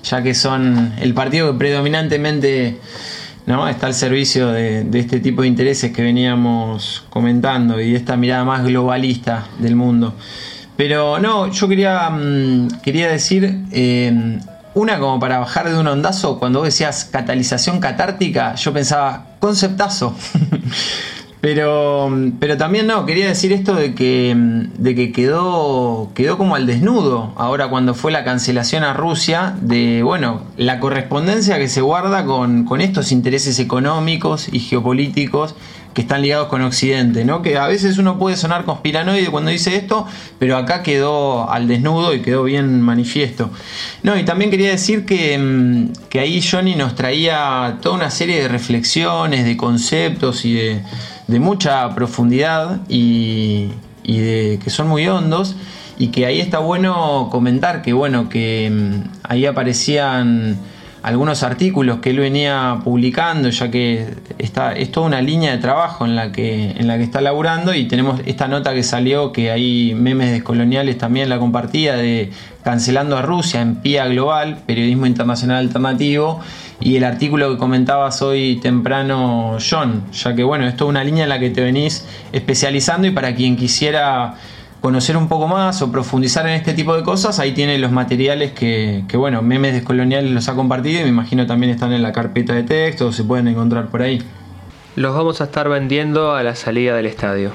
ya 0.04 0.24
que 0.24 0.34
son 0.34 0.94
el 1.00 1.14
partido 1.14 1.52
que 1.52 1.58
predominantemente 1.60 2.80
¿no? 3.46 3.68
está 3.68 3.88
al 3.88 3.94
servicio 3.94 4.50
de, 4.50 4.84
de, 4.86 5.00
este 5.00 5.20
tipo 5.20 5.44
de 5.44 5.48
intereses 5.48 5.92
que 5.92 6.02
veníamos 6.02 7.06
comentando 7.10 7.80
y 7.80 7.96
esta 7.96 8.18
mirada 8.18 8.44
más 8.44 8.64
globalista 8.64 9.48
del 9.60 9.76
mundo. 9.76 10.16
Pero 10.80 11.20
no, 11.20 11.52
yo 11.52 11.68
quería, 11.68 12.10
mm, 12.10 12.80
quería 12.82 13.10
decir, 13.10 13.66
eh, 13.74 14.40
una 14.74 15.00
como 15.00 15.20
para 15.20 15.40
bajar 15.40 15.70
de 15.70 15.78
un 15.78 15.88
ondazo, 15.88 16.40
cuando 16.40 16.60
vos 16.60 16.68
decías 16.68 17.06
catalización 17.06 17.80
catártica, 17.80 18.56
yo 18.56 18.74
pensaba 18.74 19.26
conceptazo. 19.40 20.16
Pero, 21.42 22.12
pero 22.40 22.58
también 22.58 22.86
no, 22.86 23.06
quería 23.06 23.28
decir 23.28 23.54
esto 23.54 23.74
de 23.74 23.96
que, 23.96 24.36
de 24.78 24.96
que 24.96 25.14
quedó, 25.14 26.12
quedó 26.14 26.38
como 26.38 26.56
al 26.56 26.66
desnudo 26.66 27.32
ahora 27.38 27.70
cuando 27.70 27.94
fue 27.94 28.12
la 28.12 28.26
cancelación 28.26 28.84
a 28.84 28.94
Rusia 28.94 29.56
de, 29.62 30.04
bueno, 30.04 30.42
la 30.58 30.82
correspondencia 30.82 31.58
que 31.58 31.70
se 31.70 31.80
guarda 31.80 32.26
con, 32.26 32.66
con 32.66 32.82
estos 32.82 33.14
intereses 33.14 33.58
económicos 33.60 34.50
y 34.52 34.60
geopolíticos 34.60 35.56
que 35.94 36.02
están 36.02 36.22
ligados 36.22 36.50
con 36.50 36.62
Occidente, 36.62 37.26
¿no? 37.26 37.42
Que 37.42 37.58
a 37.58 37.68
veces 37.68 37.98
uno 37.98 38.20
puede 38.20 38.36
sonar 38.36 38.64
conspiranoide 38.66 39.28
cuando 39.32 39.50
dice 39.50 39.76
esto, 39.76 40.06
pero 40.38 40.56
acá 40.58 40.84
quedó 40.84 41.50
al 41.50 41.68
desnudo 41.68 42.14
y 42.14 42.22
quedó 42.22 42.44
bien 42.44 42.82
manifiesto. 42.82 43.50
No, 44.04 44.18
y 44.18 44.24
también 44.24 44.52
quería 44.52 44.70
decir 44.70 45.06
que, 45.06 45.38
mm, 45.38 46.08
que 46.10 46.20
ahí 46.20 46.42
Johnny 46.42 46.76
nos 46.76 46.96
traía 46.96 47.80
toda 47.82 47.96
una 47.96 48.12
serie 48.12 48.42
de 48.42 48.48
reflexiones, 48.48 49.46
de 49.46 49.58
conceptos 49.58 50.46
y 50.46 50.54
de, 50.54 50.82
de 51.30 51.40
mucha 51.40 51.94
profundidad 51.94 52.82
y, 52.90 53.70
y 54.04 54.18
de, 54.18 54.60
que 54.64 54.70
son 54.72 54.88
muy 54.88 55.08
hondos 55.08 55.56
y 56.00 56.08
que 56.08 56.26
ahí 56.26 56.40
está 56.40 56.58
bueno 56.58 57.30
comentar 57.32 57.84
que 57.84 57.94
bueno 57.94 58.30
que 58.30 58.70
mm, 58.72 59.10
ahí 59.24 59.46
aparecían 59.46 60.58
algunos 61.02 61.44
artículos 61.44 62.00
que 62.00 62.10
él 62.10 62.20
venía 62.20 62.80
publicando, 62.84 63.50
ya 63.50 63.72
que 63.72 64.06
está, 64.38 64.74
es 64.74 64.92
toda 64.92 65.08
una 65.08 65.22
línea 65.22 65.52
de 65.52 65.58
trabajo 65.58 66.06
en 66.06 66.16
la, 66.16 66.32
que, 66.32 66.72
en 66.72 66.88
la 66.88 66.98
que 66.98 67.04
está 67.04 67.22
laburando 67.22 67.74
y 67.74 67.88
tenemos 67.88 68.22
esta 68.26 68.48
nota 68.48 68.74
que 68.74 68.84
salió, 68.84 69.32
que 69.32 69.52
hay 69.52 69.94
memes 69.96 70.32
descoloniales 70.32 70.98
también 70.98 71.30
la 71.30 71.40
compartía, 71.40 71.96
de 71.96 72.32
cancelando 72.64 73.18
a 73.18 73.22
Rusia 73.22 73.62
en 73.62 73.78
PIA 73.78 74.08
Global, 74.08 74.60
Periodismo 74.66 75.06
Internacional 75.06 75.58
Alternativo, 75.58 76.42
y 76.82 76.96
el 76.96 77.04
artículo 77.04 77.52
que 77.52 77.58
comentabas 77.58 78.22
hoy 78.22 78.58
temprano, 78.58 79.58
John, 79.60 80.04
ya 80.12 80.36
que 80.36 80.44
bueno, 80.44 80.68
es 80.68 80.76
toda 80.76 80.90
una 80.90 81.04
línea 81.04 81.24
en 81.24 81.30
la 81.30 81.40
que 81.40 81.50
te 81.50 81.62
venís 81.62 82.06
especializando 82.32 83.08
y 83.08 83.12
para 83.12 83.36
quien 83.36 83.56
quisiera 83.56 84.36
conocer 84.82 85.18
un 85.18 85.28
poco 85.28 85.48
más 85.48 85.82
o 85.82 85.92
profundizar 85.92 86.48
en 86.48 86.54
este 86.54 86.74
tipo 86.74 86.96
de 86.96 87.04
cosas, 87.04 87.40
ahí 87.40 87.54
tiene 87.54 87.78
los 87.78 87.92
materiales 87.92 88.54
que, 88.54 89.04
bueno, 89.14 89.42
Memes 89.42 89.74
Descoloniales 89.74 90.32
los 90.32 90.48
ha 90.48 90.56
compartido 90.56 91.02
y 91.02 91.04
me 91.04 91.10
imagino 91.10 91.46
también 91.46 91.72
están 91.72 91.92
en 91.94 92.02
la 92.02 92.14
carpeta 92.14 92.54
de 92.54 92.64
texto 92.64 93.08
o 93.08 93.12
se 93.12 93.24
pueden 93.24 93.48
encontrar 93.48 93.88
por 93.88 94.02
ahí. 94.02 94.22
Los 94.96 95.16
vamos 95.16 95.42
a 95.42 95.46
estar 95.46 95.70
vendiendo 95.70 96.34
a 96.34 96.44
la 96.44 96.56
salida 96.56 96.96
del 96.96 97.06
estadio. 97.06 97.52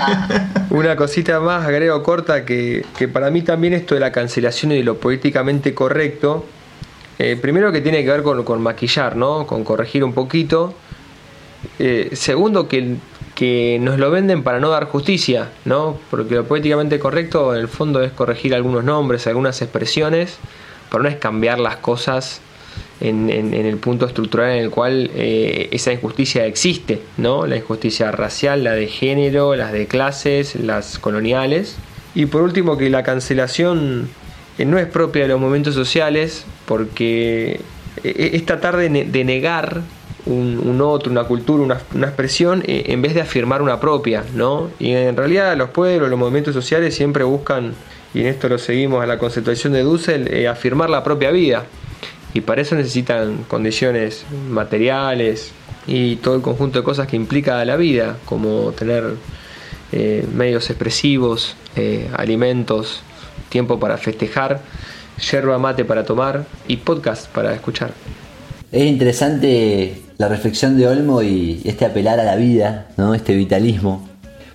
Una 0.70 0.96
cosita 0.96 1.40
más, 1.40 1.64
agrego 1.64 2.02
corta, 2.02 2.44
que, 2.44 2.84
para 3.12 3.30
mí 3.30 3.42
también 3.42 3.74
esto 3.74 3.94
de 3.94 4.00
la 4.00 4.12
cancelación 4.12 4.72
y 4.72 4.76
de 4.76 4.84
lo 4.84 4.98
políticamente 4.98 5.74
correcto, 5.74 6.44
eh, 7.18 7.36
primero 7.40 7.72
que 7.72 7.80
tiene 7.80 8.04
que 8.04 8.10
ver 8.10 8.22
con, 8.22 8.42
con, 8.44 8.62
maquillar, 8.62 9.16
¿no? 9.16 9.46
con 9.46 9.64
corregir 9.64 10.04
un 10.04 10.12
poquito. 10.12 10.74
Eh, 11.78 12.10
segundo, 12.12 12.68
que 12.68 12.96
que 13.36 13.78
nos 13.80 13.98
lo 13.98 14.10
venden 14.10 14.42
para 14.42 14.58
no 14.58 14.70
dar 14.70 14.86
justicia, 14.86 15.50
¿no? 15.64 15.98
Porque 16.10 16.34
lo 16.34 16.44
poéticamente 16.46 16.98
correcto 16.98 17.54
en 17.54 17.60
el 17.60 17.68
fondo 17.68 18.02
es 18.02 18.10
corregir 18.10 18.54
algunos 18.54 18.82
nombres, 18.82 19.26
algunas 19.28 19.62
expresiones, 19.62 20.38
pero 20.90 21.02
no 21.02 21.08
es 21.08 21.16
cambiar 21.16 21.60
las 21.60 21.76
cosas 21.76 22.40
en, 23.00 23.30
el 23.30 23.76
punto 23.76 24.06
estructural 24.06 24.52
en 24.52 24.64
el 24.64 24.70
cual 24.70 25.10
eh, 25.14 25.68
esa 25.70 25.92
injusticia 25.92 26.46
existe, 26.46 27.02
¿no? 27.18 27.46
La 27.46 27.56
injusticia 27.56 28.10
racial, 28.10 28.64
la 28.64 28.72
de 28.72 28.86
género, 28.86 29.54
las 29.54 29.70
de 29.72 29.86
clases, 29.86 30.54
las 30.56 30.98
coloniales. 30.98 31.76
Y 32.14 32.26
por 32.26 32.40
último 32.40 32.78
que 32.78 32.88
la 32.88 33.02
cancelación 33.02 34.08
eh, 34.58 34.64
no 34.64 34.78
es 34.78 34.86
propia 34.86 35.22
de 35.22 35.28
los 35.28 35.40
momentos 35.40 35.74
sociales 35.74 36.46
porque 36.64 37.60
eh, 38.02 38.30
es 38.32 38.46
tratar 38.46 38.76
de, 38.76 38.88
negar 39.24 39.82
un, 40.26 40.80
otro, 40.80 41.10
una 41.10 41.24
cultura, 41.24 41.80
una, 41.94 42.06
expresión, 42.06 42.62
en 42.66 43.00
vez 43.00 43.14
de 43.14 43.20
afirmar 43.20 43.62
una 43.62 43.80
propia, 43.80 44.24
¿no? 44.34 44.70
Y 44.78 44.92
en 44.92 45.16
realidad 45.16 45.56
los 45.56 45.70
pueblos, 45.70 46.10
los 46.10 46.18
movimientos 46.18 46.54
sociales 46.54 46.94
siempre 46.94 47.24
buscan, 47.24 47.74
y 48.12 48.20
en 48.20 48.26
esto 48.26 48.48
lo 48.48 48.58
seguimos 48.58 49.02
a 49.02 49.06
la 49.06 49.18
conceptuación 49.18 49.72
de 49.72 49.82
Dussel, 49.82 50.46
afirmar 50.46 50.90
la 50.90 51.04
propia 51.04 51.30
vida 51.30 51.64
y 52.36 52.42
para 52.42 52.60
eso 52.60 52.74
necesitan 52.74 53.44
condiciones 53.48 54.26
materiales 54.50 55.52
y 55.86 56.16
todo 56.16 56.36
el 56.36 56.42
conjunto 56.42 56.78
de 56.78 56.84
cosas 56.84 57.06
que 57.06 57.16
implica 57.16 57.64
la 57.64 57.76
vida, 57.76 58.18
como 58.26 58.72
tener 58.72 59.14
eh, 59.92 60.26
medios 60.34 60.68
expresivos, 60.68 61.56
eh, 61.76 62.10
alimentos, 62.14 63.00
tiempo 63.48 63.80
para 63.80 63.96
festejar, 63.96 64.60
yerba 65.30 65.58
mate 65.58 65.86
para 65.86 66.04
tomar 66.04 66.44
y 66.68 66.76
podcast 66.76 67.26
para 67.28 67.54
escuchar. 67.54 67.94
Es 68.72 68.84
interesante 68.84 70.02
la 70.18 70.28
reflexión 70.28 70.76
de 70.76 70.88
Olmo 70.88 71.22
y 71.22 71.62
este 71.64 71.84
apelar 71.84 72.18
a 72.18 72.24
la 72.24 72.34
vida, 72.34 72.88
¿no? 72.96 73.14
este 73.14 73.34
vitalismo, 73.36 74.08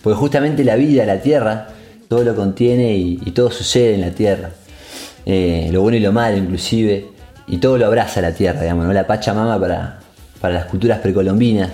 porque 0.03 0.17
justamente 0.17 0.65
la 0.65 0.75
vida, 0.75 1.05
la 1.05 1.21
tierra, 1.21 1.69
todo 2.09 2.23
lo 2.23 2.35
contiene 2.35 2.93
y, 2.97 3.15
todo 3.31 3.49
sucede 3.51 3.95
en 3.95 4.01
la 4.01 4.11
tierra, 4.11 4.49
eh, 5.25 5.69
lo 5.71 5.81
bueno 5.81 5.95
y 5.95 6.01
lo 6.01 6.11
malo 6.11 6.35
inclusive, 6.35 7.07
y 7.47 7.57
todo 7.57 7.77
lo 7.77 7.85
abraza 7.85 8.19
la 8.19 8.33
tierra, 8.33 8.61
digamos, 8.61 8.85
¿no? 8.85 8.91
la 8.91 9.07
Pachamama 9.07 9.57
para, 9.57 9.99
para 10.41 10.55
las 10.55 10.65
culturas 10.65 10.99
precolombinas. 10.99 11.69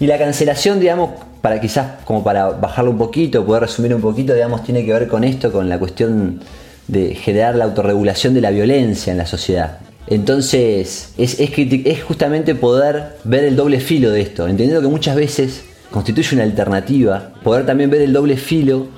Y 0.00 0.06
la 0.06 0.16
cancelación, 0.16 0.80
digamos, 0.80 1.10
para 1.42 1.60
quizás 1.60 2.02
como 2.04 2.24
para 2.24 2.48
bajarlo 2.48 2.90
un 2.90 2.98
poquito, 2.98 3.44
poder 3.44 3.64
resumir 3.64 3.94
un 3.94 4.00
poquito, 4.00 4.32
digamos, 4.32 4.64
tiene 4.64 4.84
que 4.86 4.92
ver 4.94 5.08
con 5.08 5.24
esto, 5.24 5.52
con 5.52 5.68
la 5.68 5.78
cuestión 5.78 6.40
de 6.88 7.14
generar 7.14 7.54
la 7.54 7.64
autorregulación 7.64 8.32
de 8.32 8.40
la 8.40 8.50
violencia 8.50 9.10
en 9.10 9.18
la 9.18 9.26
sociedad. 9.26 9.78
Entonces, 10.06 11.12
es, 11.16 11.40
es, 11.40 11.50
es 11.58 12.02
justamente 12.02 12.54
poder 12.54 13.16
ver 13.24 13.44
el 13.44 13.56
doble 13.56 13.80
filo 13.80 14.10
de 14.10 14.20
esto, 14.20 14.48
entendiendo 14.48 14.82
que 14.82 14.88
muchas 14.88 15.16
veces 15.16 15.62
constituye 15.90 16.34
una 16.34 16.44
alternativa, 16.44 17.34
poder 17.42 17.66
también 17.66 17.90
ver 17.90 18.02
el 18.02 18.12
doble 18.12 18.36
filo 18.36 18.88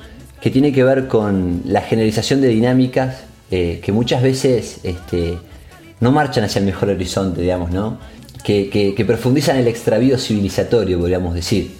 que 0.40 0.50
tiene 0.50 0.72
que 0.72 0.84
ver 0.84 1.08
con 1.08 1.62
la 1.64 1.82
generalización 1.82 2.40
de 2.40 2.48
dinámicas 2.48 3.24
eh, 3.50 3.80
que 3.82 3.92
muchas 3.92 4.22
veces 4.22 4.80
este, 4.82 5.38
no 6.00 6.10
marchan 6.12 6.44
hacia 6.44 6.58
el 6.58 6.64
mejor 6.64 6.88
horizonte, 6.88 7.42
digamos, 7.42 7.70
¿no? 7.70 7.98
Que, 8.42 9.04
profundizan 9.06 9.56
el 9.56 9.68
extravío 9.68 10.18
civilizatorio, 10.18 10.98
podríamos 10.98 11.34
decir, 11.34 11.70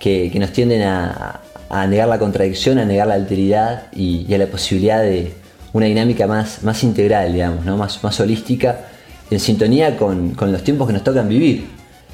que, 0.00 0.32
nos 0.36 0.52
tienden 0.52 0.82
a, 0.82 1.40
negar 1.88 2.08
la 2.08 2.18
contradicción, 2.18 2.78
a 2.78 2.84
negar 2.84 3.08
la 3.08 3.14
alteridad 3.14 3.92
y, 3.92 4.32
a 4.32 4.38
la 4.38 4.46
posibilidad 4.46 5.02
de 5.02 5.32
una 5.72 5.86
dinámica 5.86 6.26
más, 6.26 6.62
más 6.62 6.82
integral, 6.82 7.32
digamos, 7.32 7.64
¿no? 7.64 7.76
más, 7.76 8.02
más 8.02 8.18
holística, 8.20 8.88
en 9.30 9.40
sintonía 9.40 9.96
con, 9.96 10.36
los 10.38 10.62
tiempos 10.62 10.86
que 10.86 10.92
nos 10.92 11.04
tocan 11.04 11.28
vivir. 11.28 11.66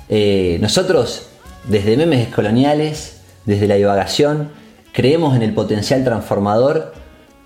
Eh, 0.09 0.59
nosotros, 0.61 1.29
desde 1.69 1.97
memes 1.97 2.29
coloniales, 2.29 3.21
desde 3.45 3.67
la 3.67 3.75
divagación, 3.75 4.51
creemos 4.93 5.35
en 5.37 5.43
el 5.43 5.53
potencial 5.53 6.05
transformador, 6.05 6.95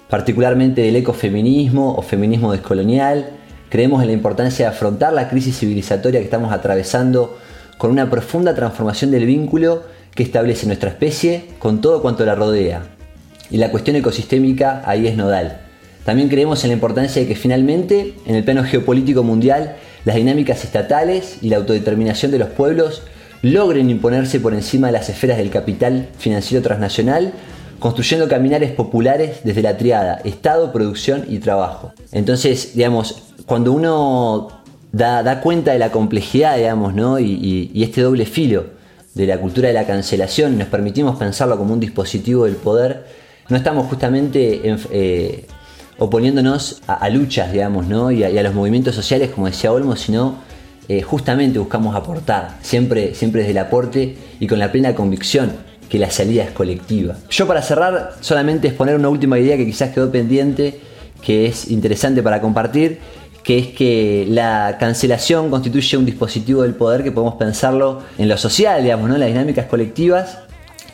particularmente 0.08 0.82
del 0.82 0.96
ecofeminismo 0.96 1.94
o 1.94 2.02
feminismo 2.02 2.52
descolonial, 2.52 3.38
Creemos 3.72 4.02
en 4.02 4.08
la 4.08 4.12
importancia 4.12 4.66
de 4.66 4.70
afrontar 4.70 5.14
la 5.14 5.30
crisis 5.30 5.60
civilizatoria 5.60 6.20
que 6.20 6.26
estamos 6.26 6.52
atravesando 6.52 7.38
con 7.78 7.90
una 7.90 8.10
profunda 8.10 8.54
transformación 8.54 9.10
del 9.10 9.24
vínculo 9.24 9.84
que 10.14 10.22
establece 10.22 10.66
nuestra 10.66 10.90
especie 10.90 11.46
con 11.58 11.80
todo 11.80 12.02
cuanto 12.02 12.26
la 12.26 12.34
rodea. 12.34 12.82
Y 13.50 13.56
la 13.56 13.70
cuestión 13.70 13.96
ecosistémica 13.96 14.82
ahí 14.84 15.06
es 15.06 15.16
nodal. 15.16 15.62
También 16.04 16.28
creemos 16.28 16.64
en 16.64 16.70
la 16.70 16.74
importancia 16.74 17.22
de 17.22 17.28
que 17.28 17.36
finalmente, 17.36 18.14
en 18.26 18.34
el 18.34 18.44
plano 18.44 18.64
geopolítico 18.64 19.22
mundial, 19.22 19.76
las 20.04 20.16
dinámicas 20.16 20.64
estatales 20.64 21.38
y 21.42 21.48
la 21.48 21.58
autodeterminación 21.58 22.32
de 22.32 22.38
los 22.38 22.48
pueblos 22.48 23.02
logren 23.42 23.90
imponerse 23.90 24.40
por 24.40 24.54
encima 24.54 24.88
de 24.88 24.94
las 24.94 25.08
esferas 25.08 25.38
del 25.38 25.50
capital 25.50 26.08
financiero 26.18 26.62
transnacional 26.62 27.32
construyendo 27.82 28.28
caminares 28.28 28.70
populares 28.70 29.40
desde 29.42 29.60
la 29.60 29.76
triada 29.76 30.20
Estado, 30.22 30.72
producción 30.72 31.24
y 31.28 31.38
trabajo. 31.38 31.92
Entonces, 32.12 32.76
digamos, 32.76 33.24
cuando 33.44 33.72
uno 33.72 34.62
da, 34.92 35.40
cuenta 35.40 35.72
de 35.72 35.80
la 35.80 35.90
complejidad, 35.90 36.56
digamos, 36.56 36.94
¿no? 36.94 37.18
y, 37.18 37.72
este 37.74 38.02
doble 38.02 38.24
filo 38.24 38.66
de 39.14 39.26
la 39.26 39.38
cultura 39.38 39.66
de 39.66 39.74
la 39.74 39.84
cancelación, 39.84 40.56
nos 40.58 40.68
permitimos 40.68 41.16
pensarlo 41.16 41.58
como 41.58 41.74
un 41.74 41.80
dispositivo 41.80 42.44
del 42.44 42.54
poder, 42.54 43.04
no 43.48 43.56
estamos 43.56 43.88
justamente 43.88 44.60
eh, 44.92 45.44
oponiéndonos 45.98 46.82
a, 46.86 47.08
luchas, 47.08 47.52
digamos, 47.52 47.86
¿no? 47.86 48.10
y, 48.10 48.24
a, 48.24 48.42
los 48.42 48.54
movimientos 48.54 48.94
sociales, 48.94 49.30
como 49.30 49.46
decía 49.46 49.72
Olmo, 49.72 49.96
sino 49.96 50.36
eh, 50.88 51.02
justamente 51.02 51.58
buscamos 51.58 51.94
aportar, 51.94 52.58
siempre, 52.62 53.14
siempre 53.14 53.42
desde 53.42 53.52
el 53.52 53.58
aporte 53.58 54.16
y 54.40 54.46
con 54.46 54.58
la 54.58 54.72
plena 54.72 54.94
convicción 54.94 55.52
que 55.88 55.98
la 55.98 56.10
salida 56.10 56.42
es 56.42 56.50
colectiva. 56.50 57.16
Yo 57.30 57.46
para 57.46 57.62
cerrar 57.62 58.14
solamente 58.20 58.68
exponer 58.68 58.96
una 58.96 59.08
última 59.10 59.38
idea 59.38 59.56
que 59.56 59.66
quizás 59.66 59.90
quedó 59.90 60.10
pendiente, 60.10 60.80
que 61.20 61.46
es 61.46 61.70
interesante 61.70 62.22
para 62.22 62.40
compartir, 62.40 62.98
que 63.44 63.58
es 63.58 63.66
que 63.68 64.26
la 64.28 64.76
cancelación 64.78 65.50
constituye 65.50 65.96
un 65.96 66.06
dispositivo 66.06 66.62
del 66.62 66.74
poder 66.74 67.02
que 67.02 67.12
podemos 67.12 67.34
pensarlo 67.34 68.00
en 68.18 68.28
lo 68.28 68.36
social, 68.38 68.82
digamos, 68.82 69.08
¿no? 69.08 69.14
en 69.14 69.20
las 69.20 69.28
dinámicas 69.28 69.66
colectivas, 69.66 70.38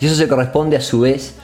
y 0.00 0.06
eso 0.06 0.14
se 0.14 0.28
corresponde 0.28 0.76
a 0.76 0.80
su 0.80 1.00
vez, 1.00 1.34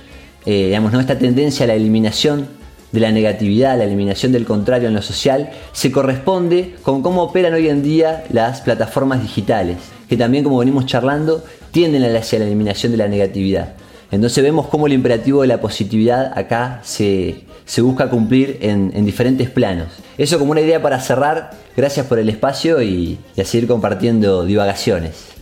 eh, 0.46 0.66
digamos, 0.66 0.92
¿no? 0.92 1.00
esta 1.00 1.18
tendencia 1.18 1.64
a 1.64 1.68
la 1.68 1.74
eliminación 1.74 2.46
de 2.95 3.01
la 3.01 3.11
negatividad, 3.11 3.76
la 3.76 3.84
eliminación 3.84 4.30
del 4.30 4.47
contrario 4.47 4.86
en 4.86 4.95
lo 4.95 5.03
social, 5.03 5.51
se 5.72 5.90
corresponde 5.90 6.76
con 6.82 7.03
cómo 7.03 7.24
operan 7.24 7.53
hoy 7.53 7.68
en 7.68 7.82
día 7.82 8.22
las 8.30 8.61
plataformas 8.61 9.20
digitales, 9.20 9.78
que 10.09 10.16
también, 10.16 10.45
como 10.45 10.59
venimos 10.59 10.86
charlando, 10.86 11.42
tienden 11.72 12.05
hacia 12.16 12.38
la 12.38 12.45
eliminación 12.45 12.92
de 12.92 12.99
la 12.99 13.09
negatividad. 13.09 13.74
Entonces 14.12 14.45
vemos 14.45 14.68
cómo 14.68 14.86
el 14.86 14.92
imperativo 14.92 15.42
de 15.42 15.49
la 15.49 15.61
positividad 15.61 16.38
acá 16.38 16.82
se, 16.84 17.42
busca 17.78 18.09
cumplir 18.09 18.59
en, 18.61 19.05
diferentes 19.05 19.51
planos. 19.51 19.88
Eso 20.16 20.38
como 20.38 20.53
una 20.53 20.61
idea 20.61 20.80
para 20.80 21.01
cerrar, 21.01 21.51
gracias 21.76 22.07
por 22.07 22.20
el 22.20 22.28
espacio 22.28 22.80
y, 22.80 23.18
y 23.34 23.40
a 23.40 23.45
seguir 23.45 23.66
compartiendo 23.66 24.45
divagaciones. 24.45 25.34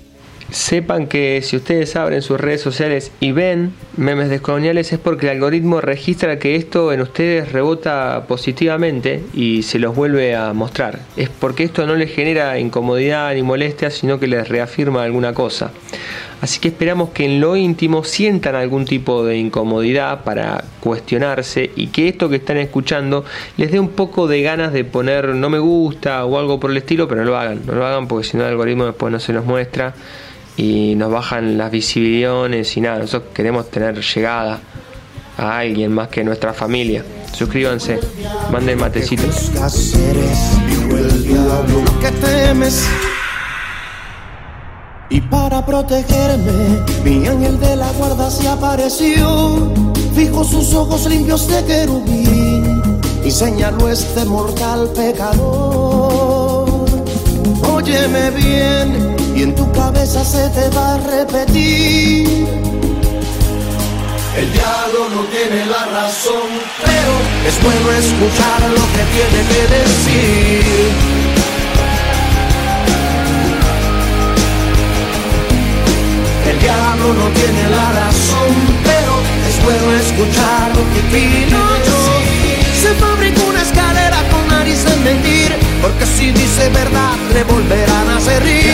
Sepan 0.53 1.07
que 1.07 1.40
si 1.40 1.57
ustedes 1.57 1.96
abren 1.96 2.20
sus 2.20 2.38
redes 2.38 2.61
sociales 2.61 3.11
y 3.20 3.32
ven 3.32 3.72
memes 3.96 4.28
descoloniales 4.28 4.92
es 4.92 4.98
porque 4.98 5.24
el 5.24 5.32
algoritmo 5.32 5.80
registra 5.80 6.38
que 6.38 6.57
esto 6.57 6.92
en 6.92 7.00
ustedes 7.00 7.53
rebota 7.53 8.26
positivamente 8.28 9.24
y 9.32 9.62
se 9.62 9.78
los 9.78 9.96
vuelve 9.96 10.36
a 10.36 10.53
mostrar. 10.53 11.00
Es 11.16 11.30
porque 11.30 11.64
esto 11.64 11.86
no 11.86 11.94
les 11.94 12.14
genera 12.14 12.59
incomodidad 12.59 13.32
ni 13.34 13.42
molestia, 13.42 13.88
sino 13.88 14.20
que 14.20 14.26
les 14.26 14.46
reafirma 14.46 15.05
alguna 15.05 15.32
cosa. 15.32 15.70
Así 16.42 16.61
que 16.61 16.68
esperamos 16.68 17.11
que 17.11 17.24
en 17.24 17.40
lo 17.40 17.57
íntimo 17.57 18.05
sientan 18.05 18.55
algún 18.55 18.84
tipo 18.84 19.24
de 19.24 19.38
incomodidad 19.38 20.22
para 20.22 20.64
cuestionarse 20.80 21.70
y 21.76 21.86
que 21.86 22.09
esto 22.09 22.28
que 22.28 22.36
están 22.36 22.59
escuchando 22.59 23.24
les 23.57 23.72
dé 23.72 23.80
un 23.80 23.90
poco 23.90 24.26
de 24.26 24.42
ganas 24.42 24.74
de 24.74 24.84
poner 24.84 25.28
no 25.28 25.48
me 25.48 25.61
gusta 25.61 26.26
o 26.26 26.38
algo 26.38 26.61
por 26.61 26.72
el 26.72 26.76
estilo, 26.76 27.09
pero 27.09 27.22
no 27.22 27.30
lo 27.30 27.38
hagan, 27.38 27.62
no 27.64 27.74
lo 27.74 27.86
hagan 27.86 28.07
porque 28.07 28.28
si 28.28 28.36
no 28.36 28.42
el 28.42 28.50
algoritmo 28.50 28.84
después 28.84 29.11
no 29.11 29.18
se 29.18 29.32
los 29.32 29.46
muestra 29.46 29.94
y 30.57 30.94
nos 30.96 31.11
bajan 31.11 31.57
las 31.57 31.70
visibilidades 31.70 32.76
y 32.76 32.80
nada, 32.80 32.98
nosotros 32.98 33.32
queremos 33.34 33.70
tener 33.70 34.00
llegada 34.00 34.61
a 35.38 35.59
alguien 35.59 35.92
más 35.92 36.09
que 36.09 36.22
nuestra 36.24 36.53
familia. 36.53 37.05
Suscríbanse, 37.32 37.98
manden 38.50 38.78
matecitos. 38.78 39.50
Y 45.09 45.20
para 45.20 45.64
protegerme, 45.64 46.82
mi 47.05 47.26
ángel 47.26 47.61
de 47.61 47.76
la 47.76 47.90
guarda 47.92 48.30
se 48.30 48.48
apareció. 48.48 49.72
Fijo 50.14 50.44
sus 50.44 50.74
ojos 50.74 51.07
limpios 51.07 51.48
de 51.48 51.64
querubín 51.64 53.00
y 53.24 53.30
señaló 53.30 53.88
este 53.88 54.24
mortal 54.24 54.90
pecador. 54.94 56.66
Óyeme 57.68 58.30
bien, 58.30 59.11
y 59.35 59.43
en 59.43 59.55
tu 59.55 59.70
cabeza 59.72 60.24
se 60.24 60.49
te 60.51 60.68
va 60.76 60.95
a 60.95 60.99
repetir. 60.99 62.47
El 64.37 64.53
diablo 64.53 65.09
no 65.14 65.22
tiene 65.24 65.66
la 65.66 65.85
razón, 65.87 66.49
pero 66.85 67.12
es 67.47 67.62
bueno 67.62 67.93
escuchar 67.93 68.61
lo 68.70 68.85
que 68.95 69.03
tiene 69.14 69.41
que 69.51 69.62
decir. 69.76 70.93
El 76.51 76.59
diablo 76.59 77.14
no 77.14 77.28
tiene 77.39 77.62
la 77.70 77.93
razón, 77.93 78.53
pero 78.85 79.12
es 79.49 79.57
bueno 79.64 79.93
escuchar 80.01 80.68
lo 80.76 80.83
que 80.93 81.01
Pinocho 81.12 81.91
se 81.91 81.91
si 86.22 86.30
dice 86.30 86.68
verdad 86.68 87.16
le 87.34 87.42
volverán 87.42 88.08
a 88.10 88.16
hacer 88.18 88.40
rir. 88.44 88.70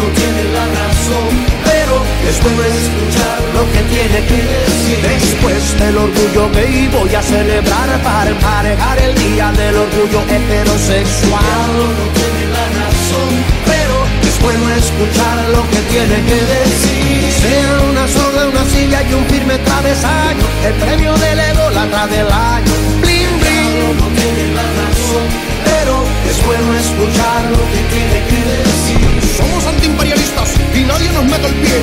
No 0.00 0.06
tiene 0.20 0.42
la 0.56 0.66
razón, 0.80 1.30
pero 1.68 1.94
es 2.28 2.36
bueno 2.44 2.62
escuchar 2.62 3.38
lo 3.56 3.62
que 3.72 3.82
tiene 3.94 4.18
que 4.30 4.40
decir. 4.54 4.98
Después 5.14 5.62
del 5.80 5.96
orgullo 6.06 6.44
gay 6.54 6.88
voy 6.96 7.12
a 7.14 7.22
celebrar 7.22 7.88
para 8.08 8.30
emparejar 8.30 8.98
el 9.06 9.14
día 9.24 9.50
del 9.60 9.74
orgullo 9.86 10.20
heterosexual. 10.34 11.70
No 11.78 12.06
tiene 12.18 12.42
la 12.56 12.66
razón, 12.80 13.30
pero 13.72 13.94
es 14.28 14.36
bueno 14.44 14.64
escuchar 14.82 15.36
lo 15.56 15.62
que 15.72 15.80
tiene 15.92 16.16
que 16.28 16.40
decir. 16.56 17.20
Sea 17.42 17.72
una 17.90 18.06
sola, 18.16 18.40
una 18.52 18.64
silla 18.74 19.02
y 19.08 19.14
un 19.14 19.24
firme 19.26 19.58
travesaño, 19.58 20.46
el 20.68 20.74
premio 20.74 21.12
del 21.24 21.38
ególatra 21.50 22.06
del 22.06 22.28
año. 22.30 23.11
No 23.82 24.06
tiene 24.14 24.54
la 24.54 24.62
razón, 24.62 25.26
pero 25.64 25.94
es 26.30 26.38
bueno 26.46 26.68
escuchar 26.78 27.40
lo 27.50 27.62
que 27.72 27.80
tiene 27.90 28.18
que 28.30 28.40
decir. 28.62 29.36
Somos 29.36 29.66
antiimperialistas 29.66 30.54
y 30.74 30.84
nadie 30.84 31.10
nos 31.10 31.24
mete 31.24 31.46
el 31.48 31.54
pie. 31.54 31.78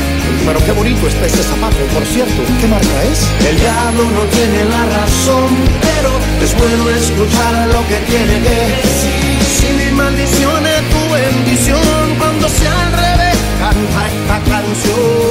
Pero 0.46 0.60
qué 0.66 0.72
bonito 0.72 1.08
está 1.08 1.26
ese 1.26 1.44
zapato, 1.44 1.84
por 1.94 2.06
cierto. 2.06 2.40
¿Qué 2.60 2.68
marca 2.68 3.04
es? 3.12 3.20
El 3.50 3.60
diablo 3.60 4.04
no 4.16 4.24
tiene 4.32 4.64
la 4.64 4.84
razón, 4.98 5.50
pero 5.84 6.12
es 6.42 6.52
bueno 6.58 6.90
escuchar 6.90 7.68
lo 7.68 7.82
que 7.90 7.98
tiene 8.10 8.36
que 8.48 8.58
decir. 8.80 9.38
Si 9.60 9.68
mi 9.80 9.92
maldición 9.92 10.62
es 10.66 10.82
tu 10.94 11.04
bendición, 11.14 12.16
cuando 12.18 12.48
sea 12.48 12.76
al 12.88 12.92
revés, 12.94 13.38
canta 13.60 14.02
esta 14.08 14.38
canción. 14.50 15.29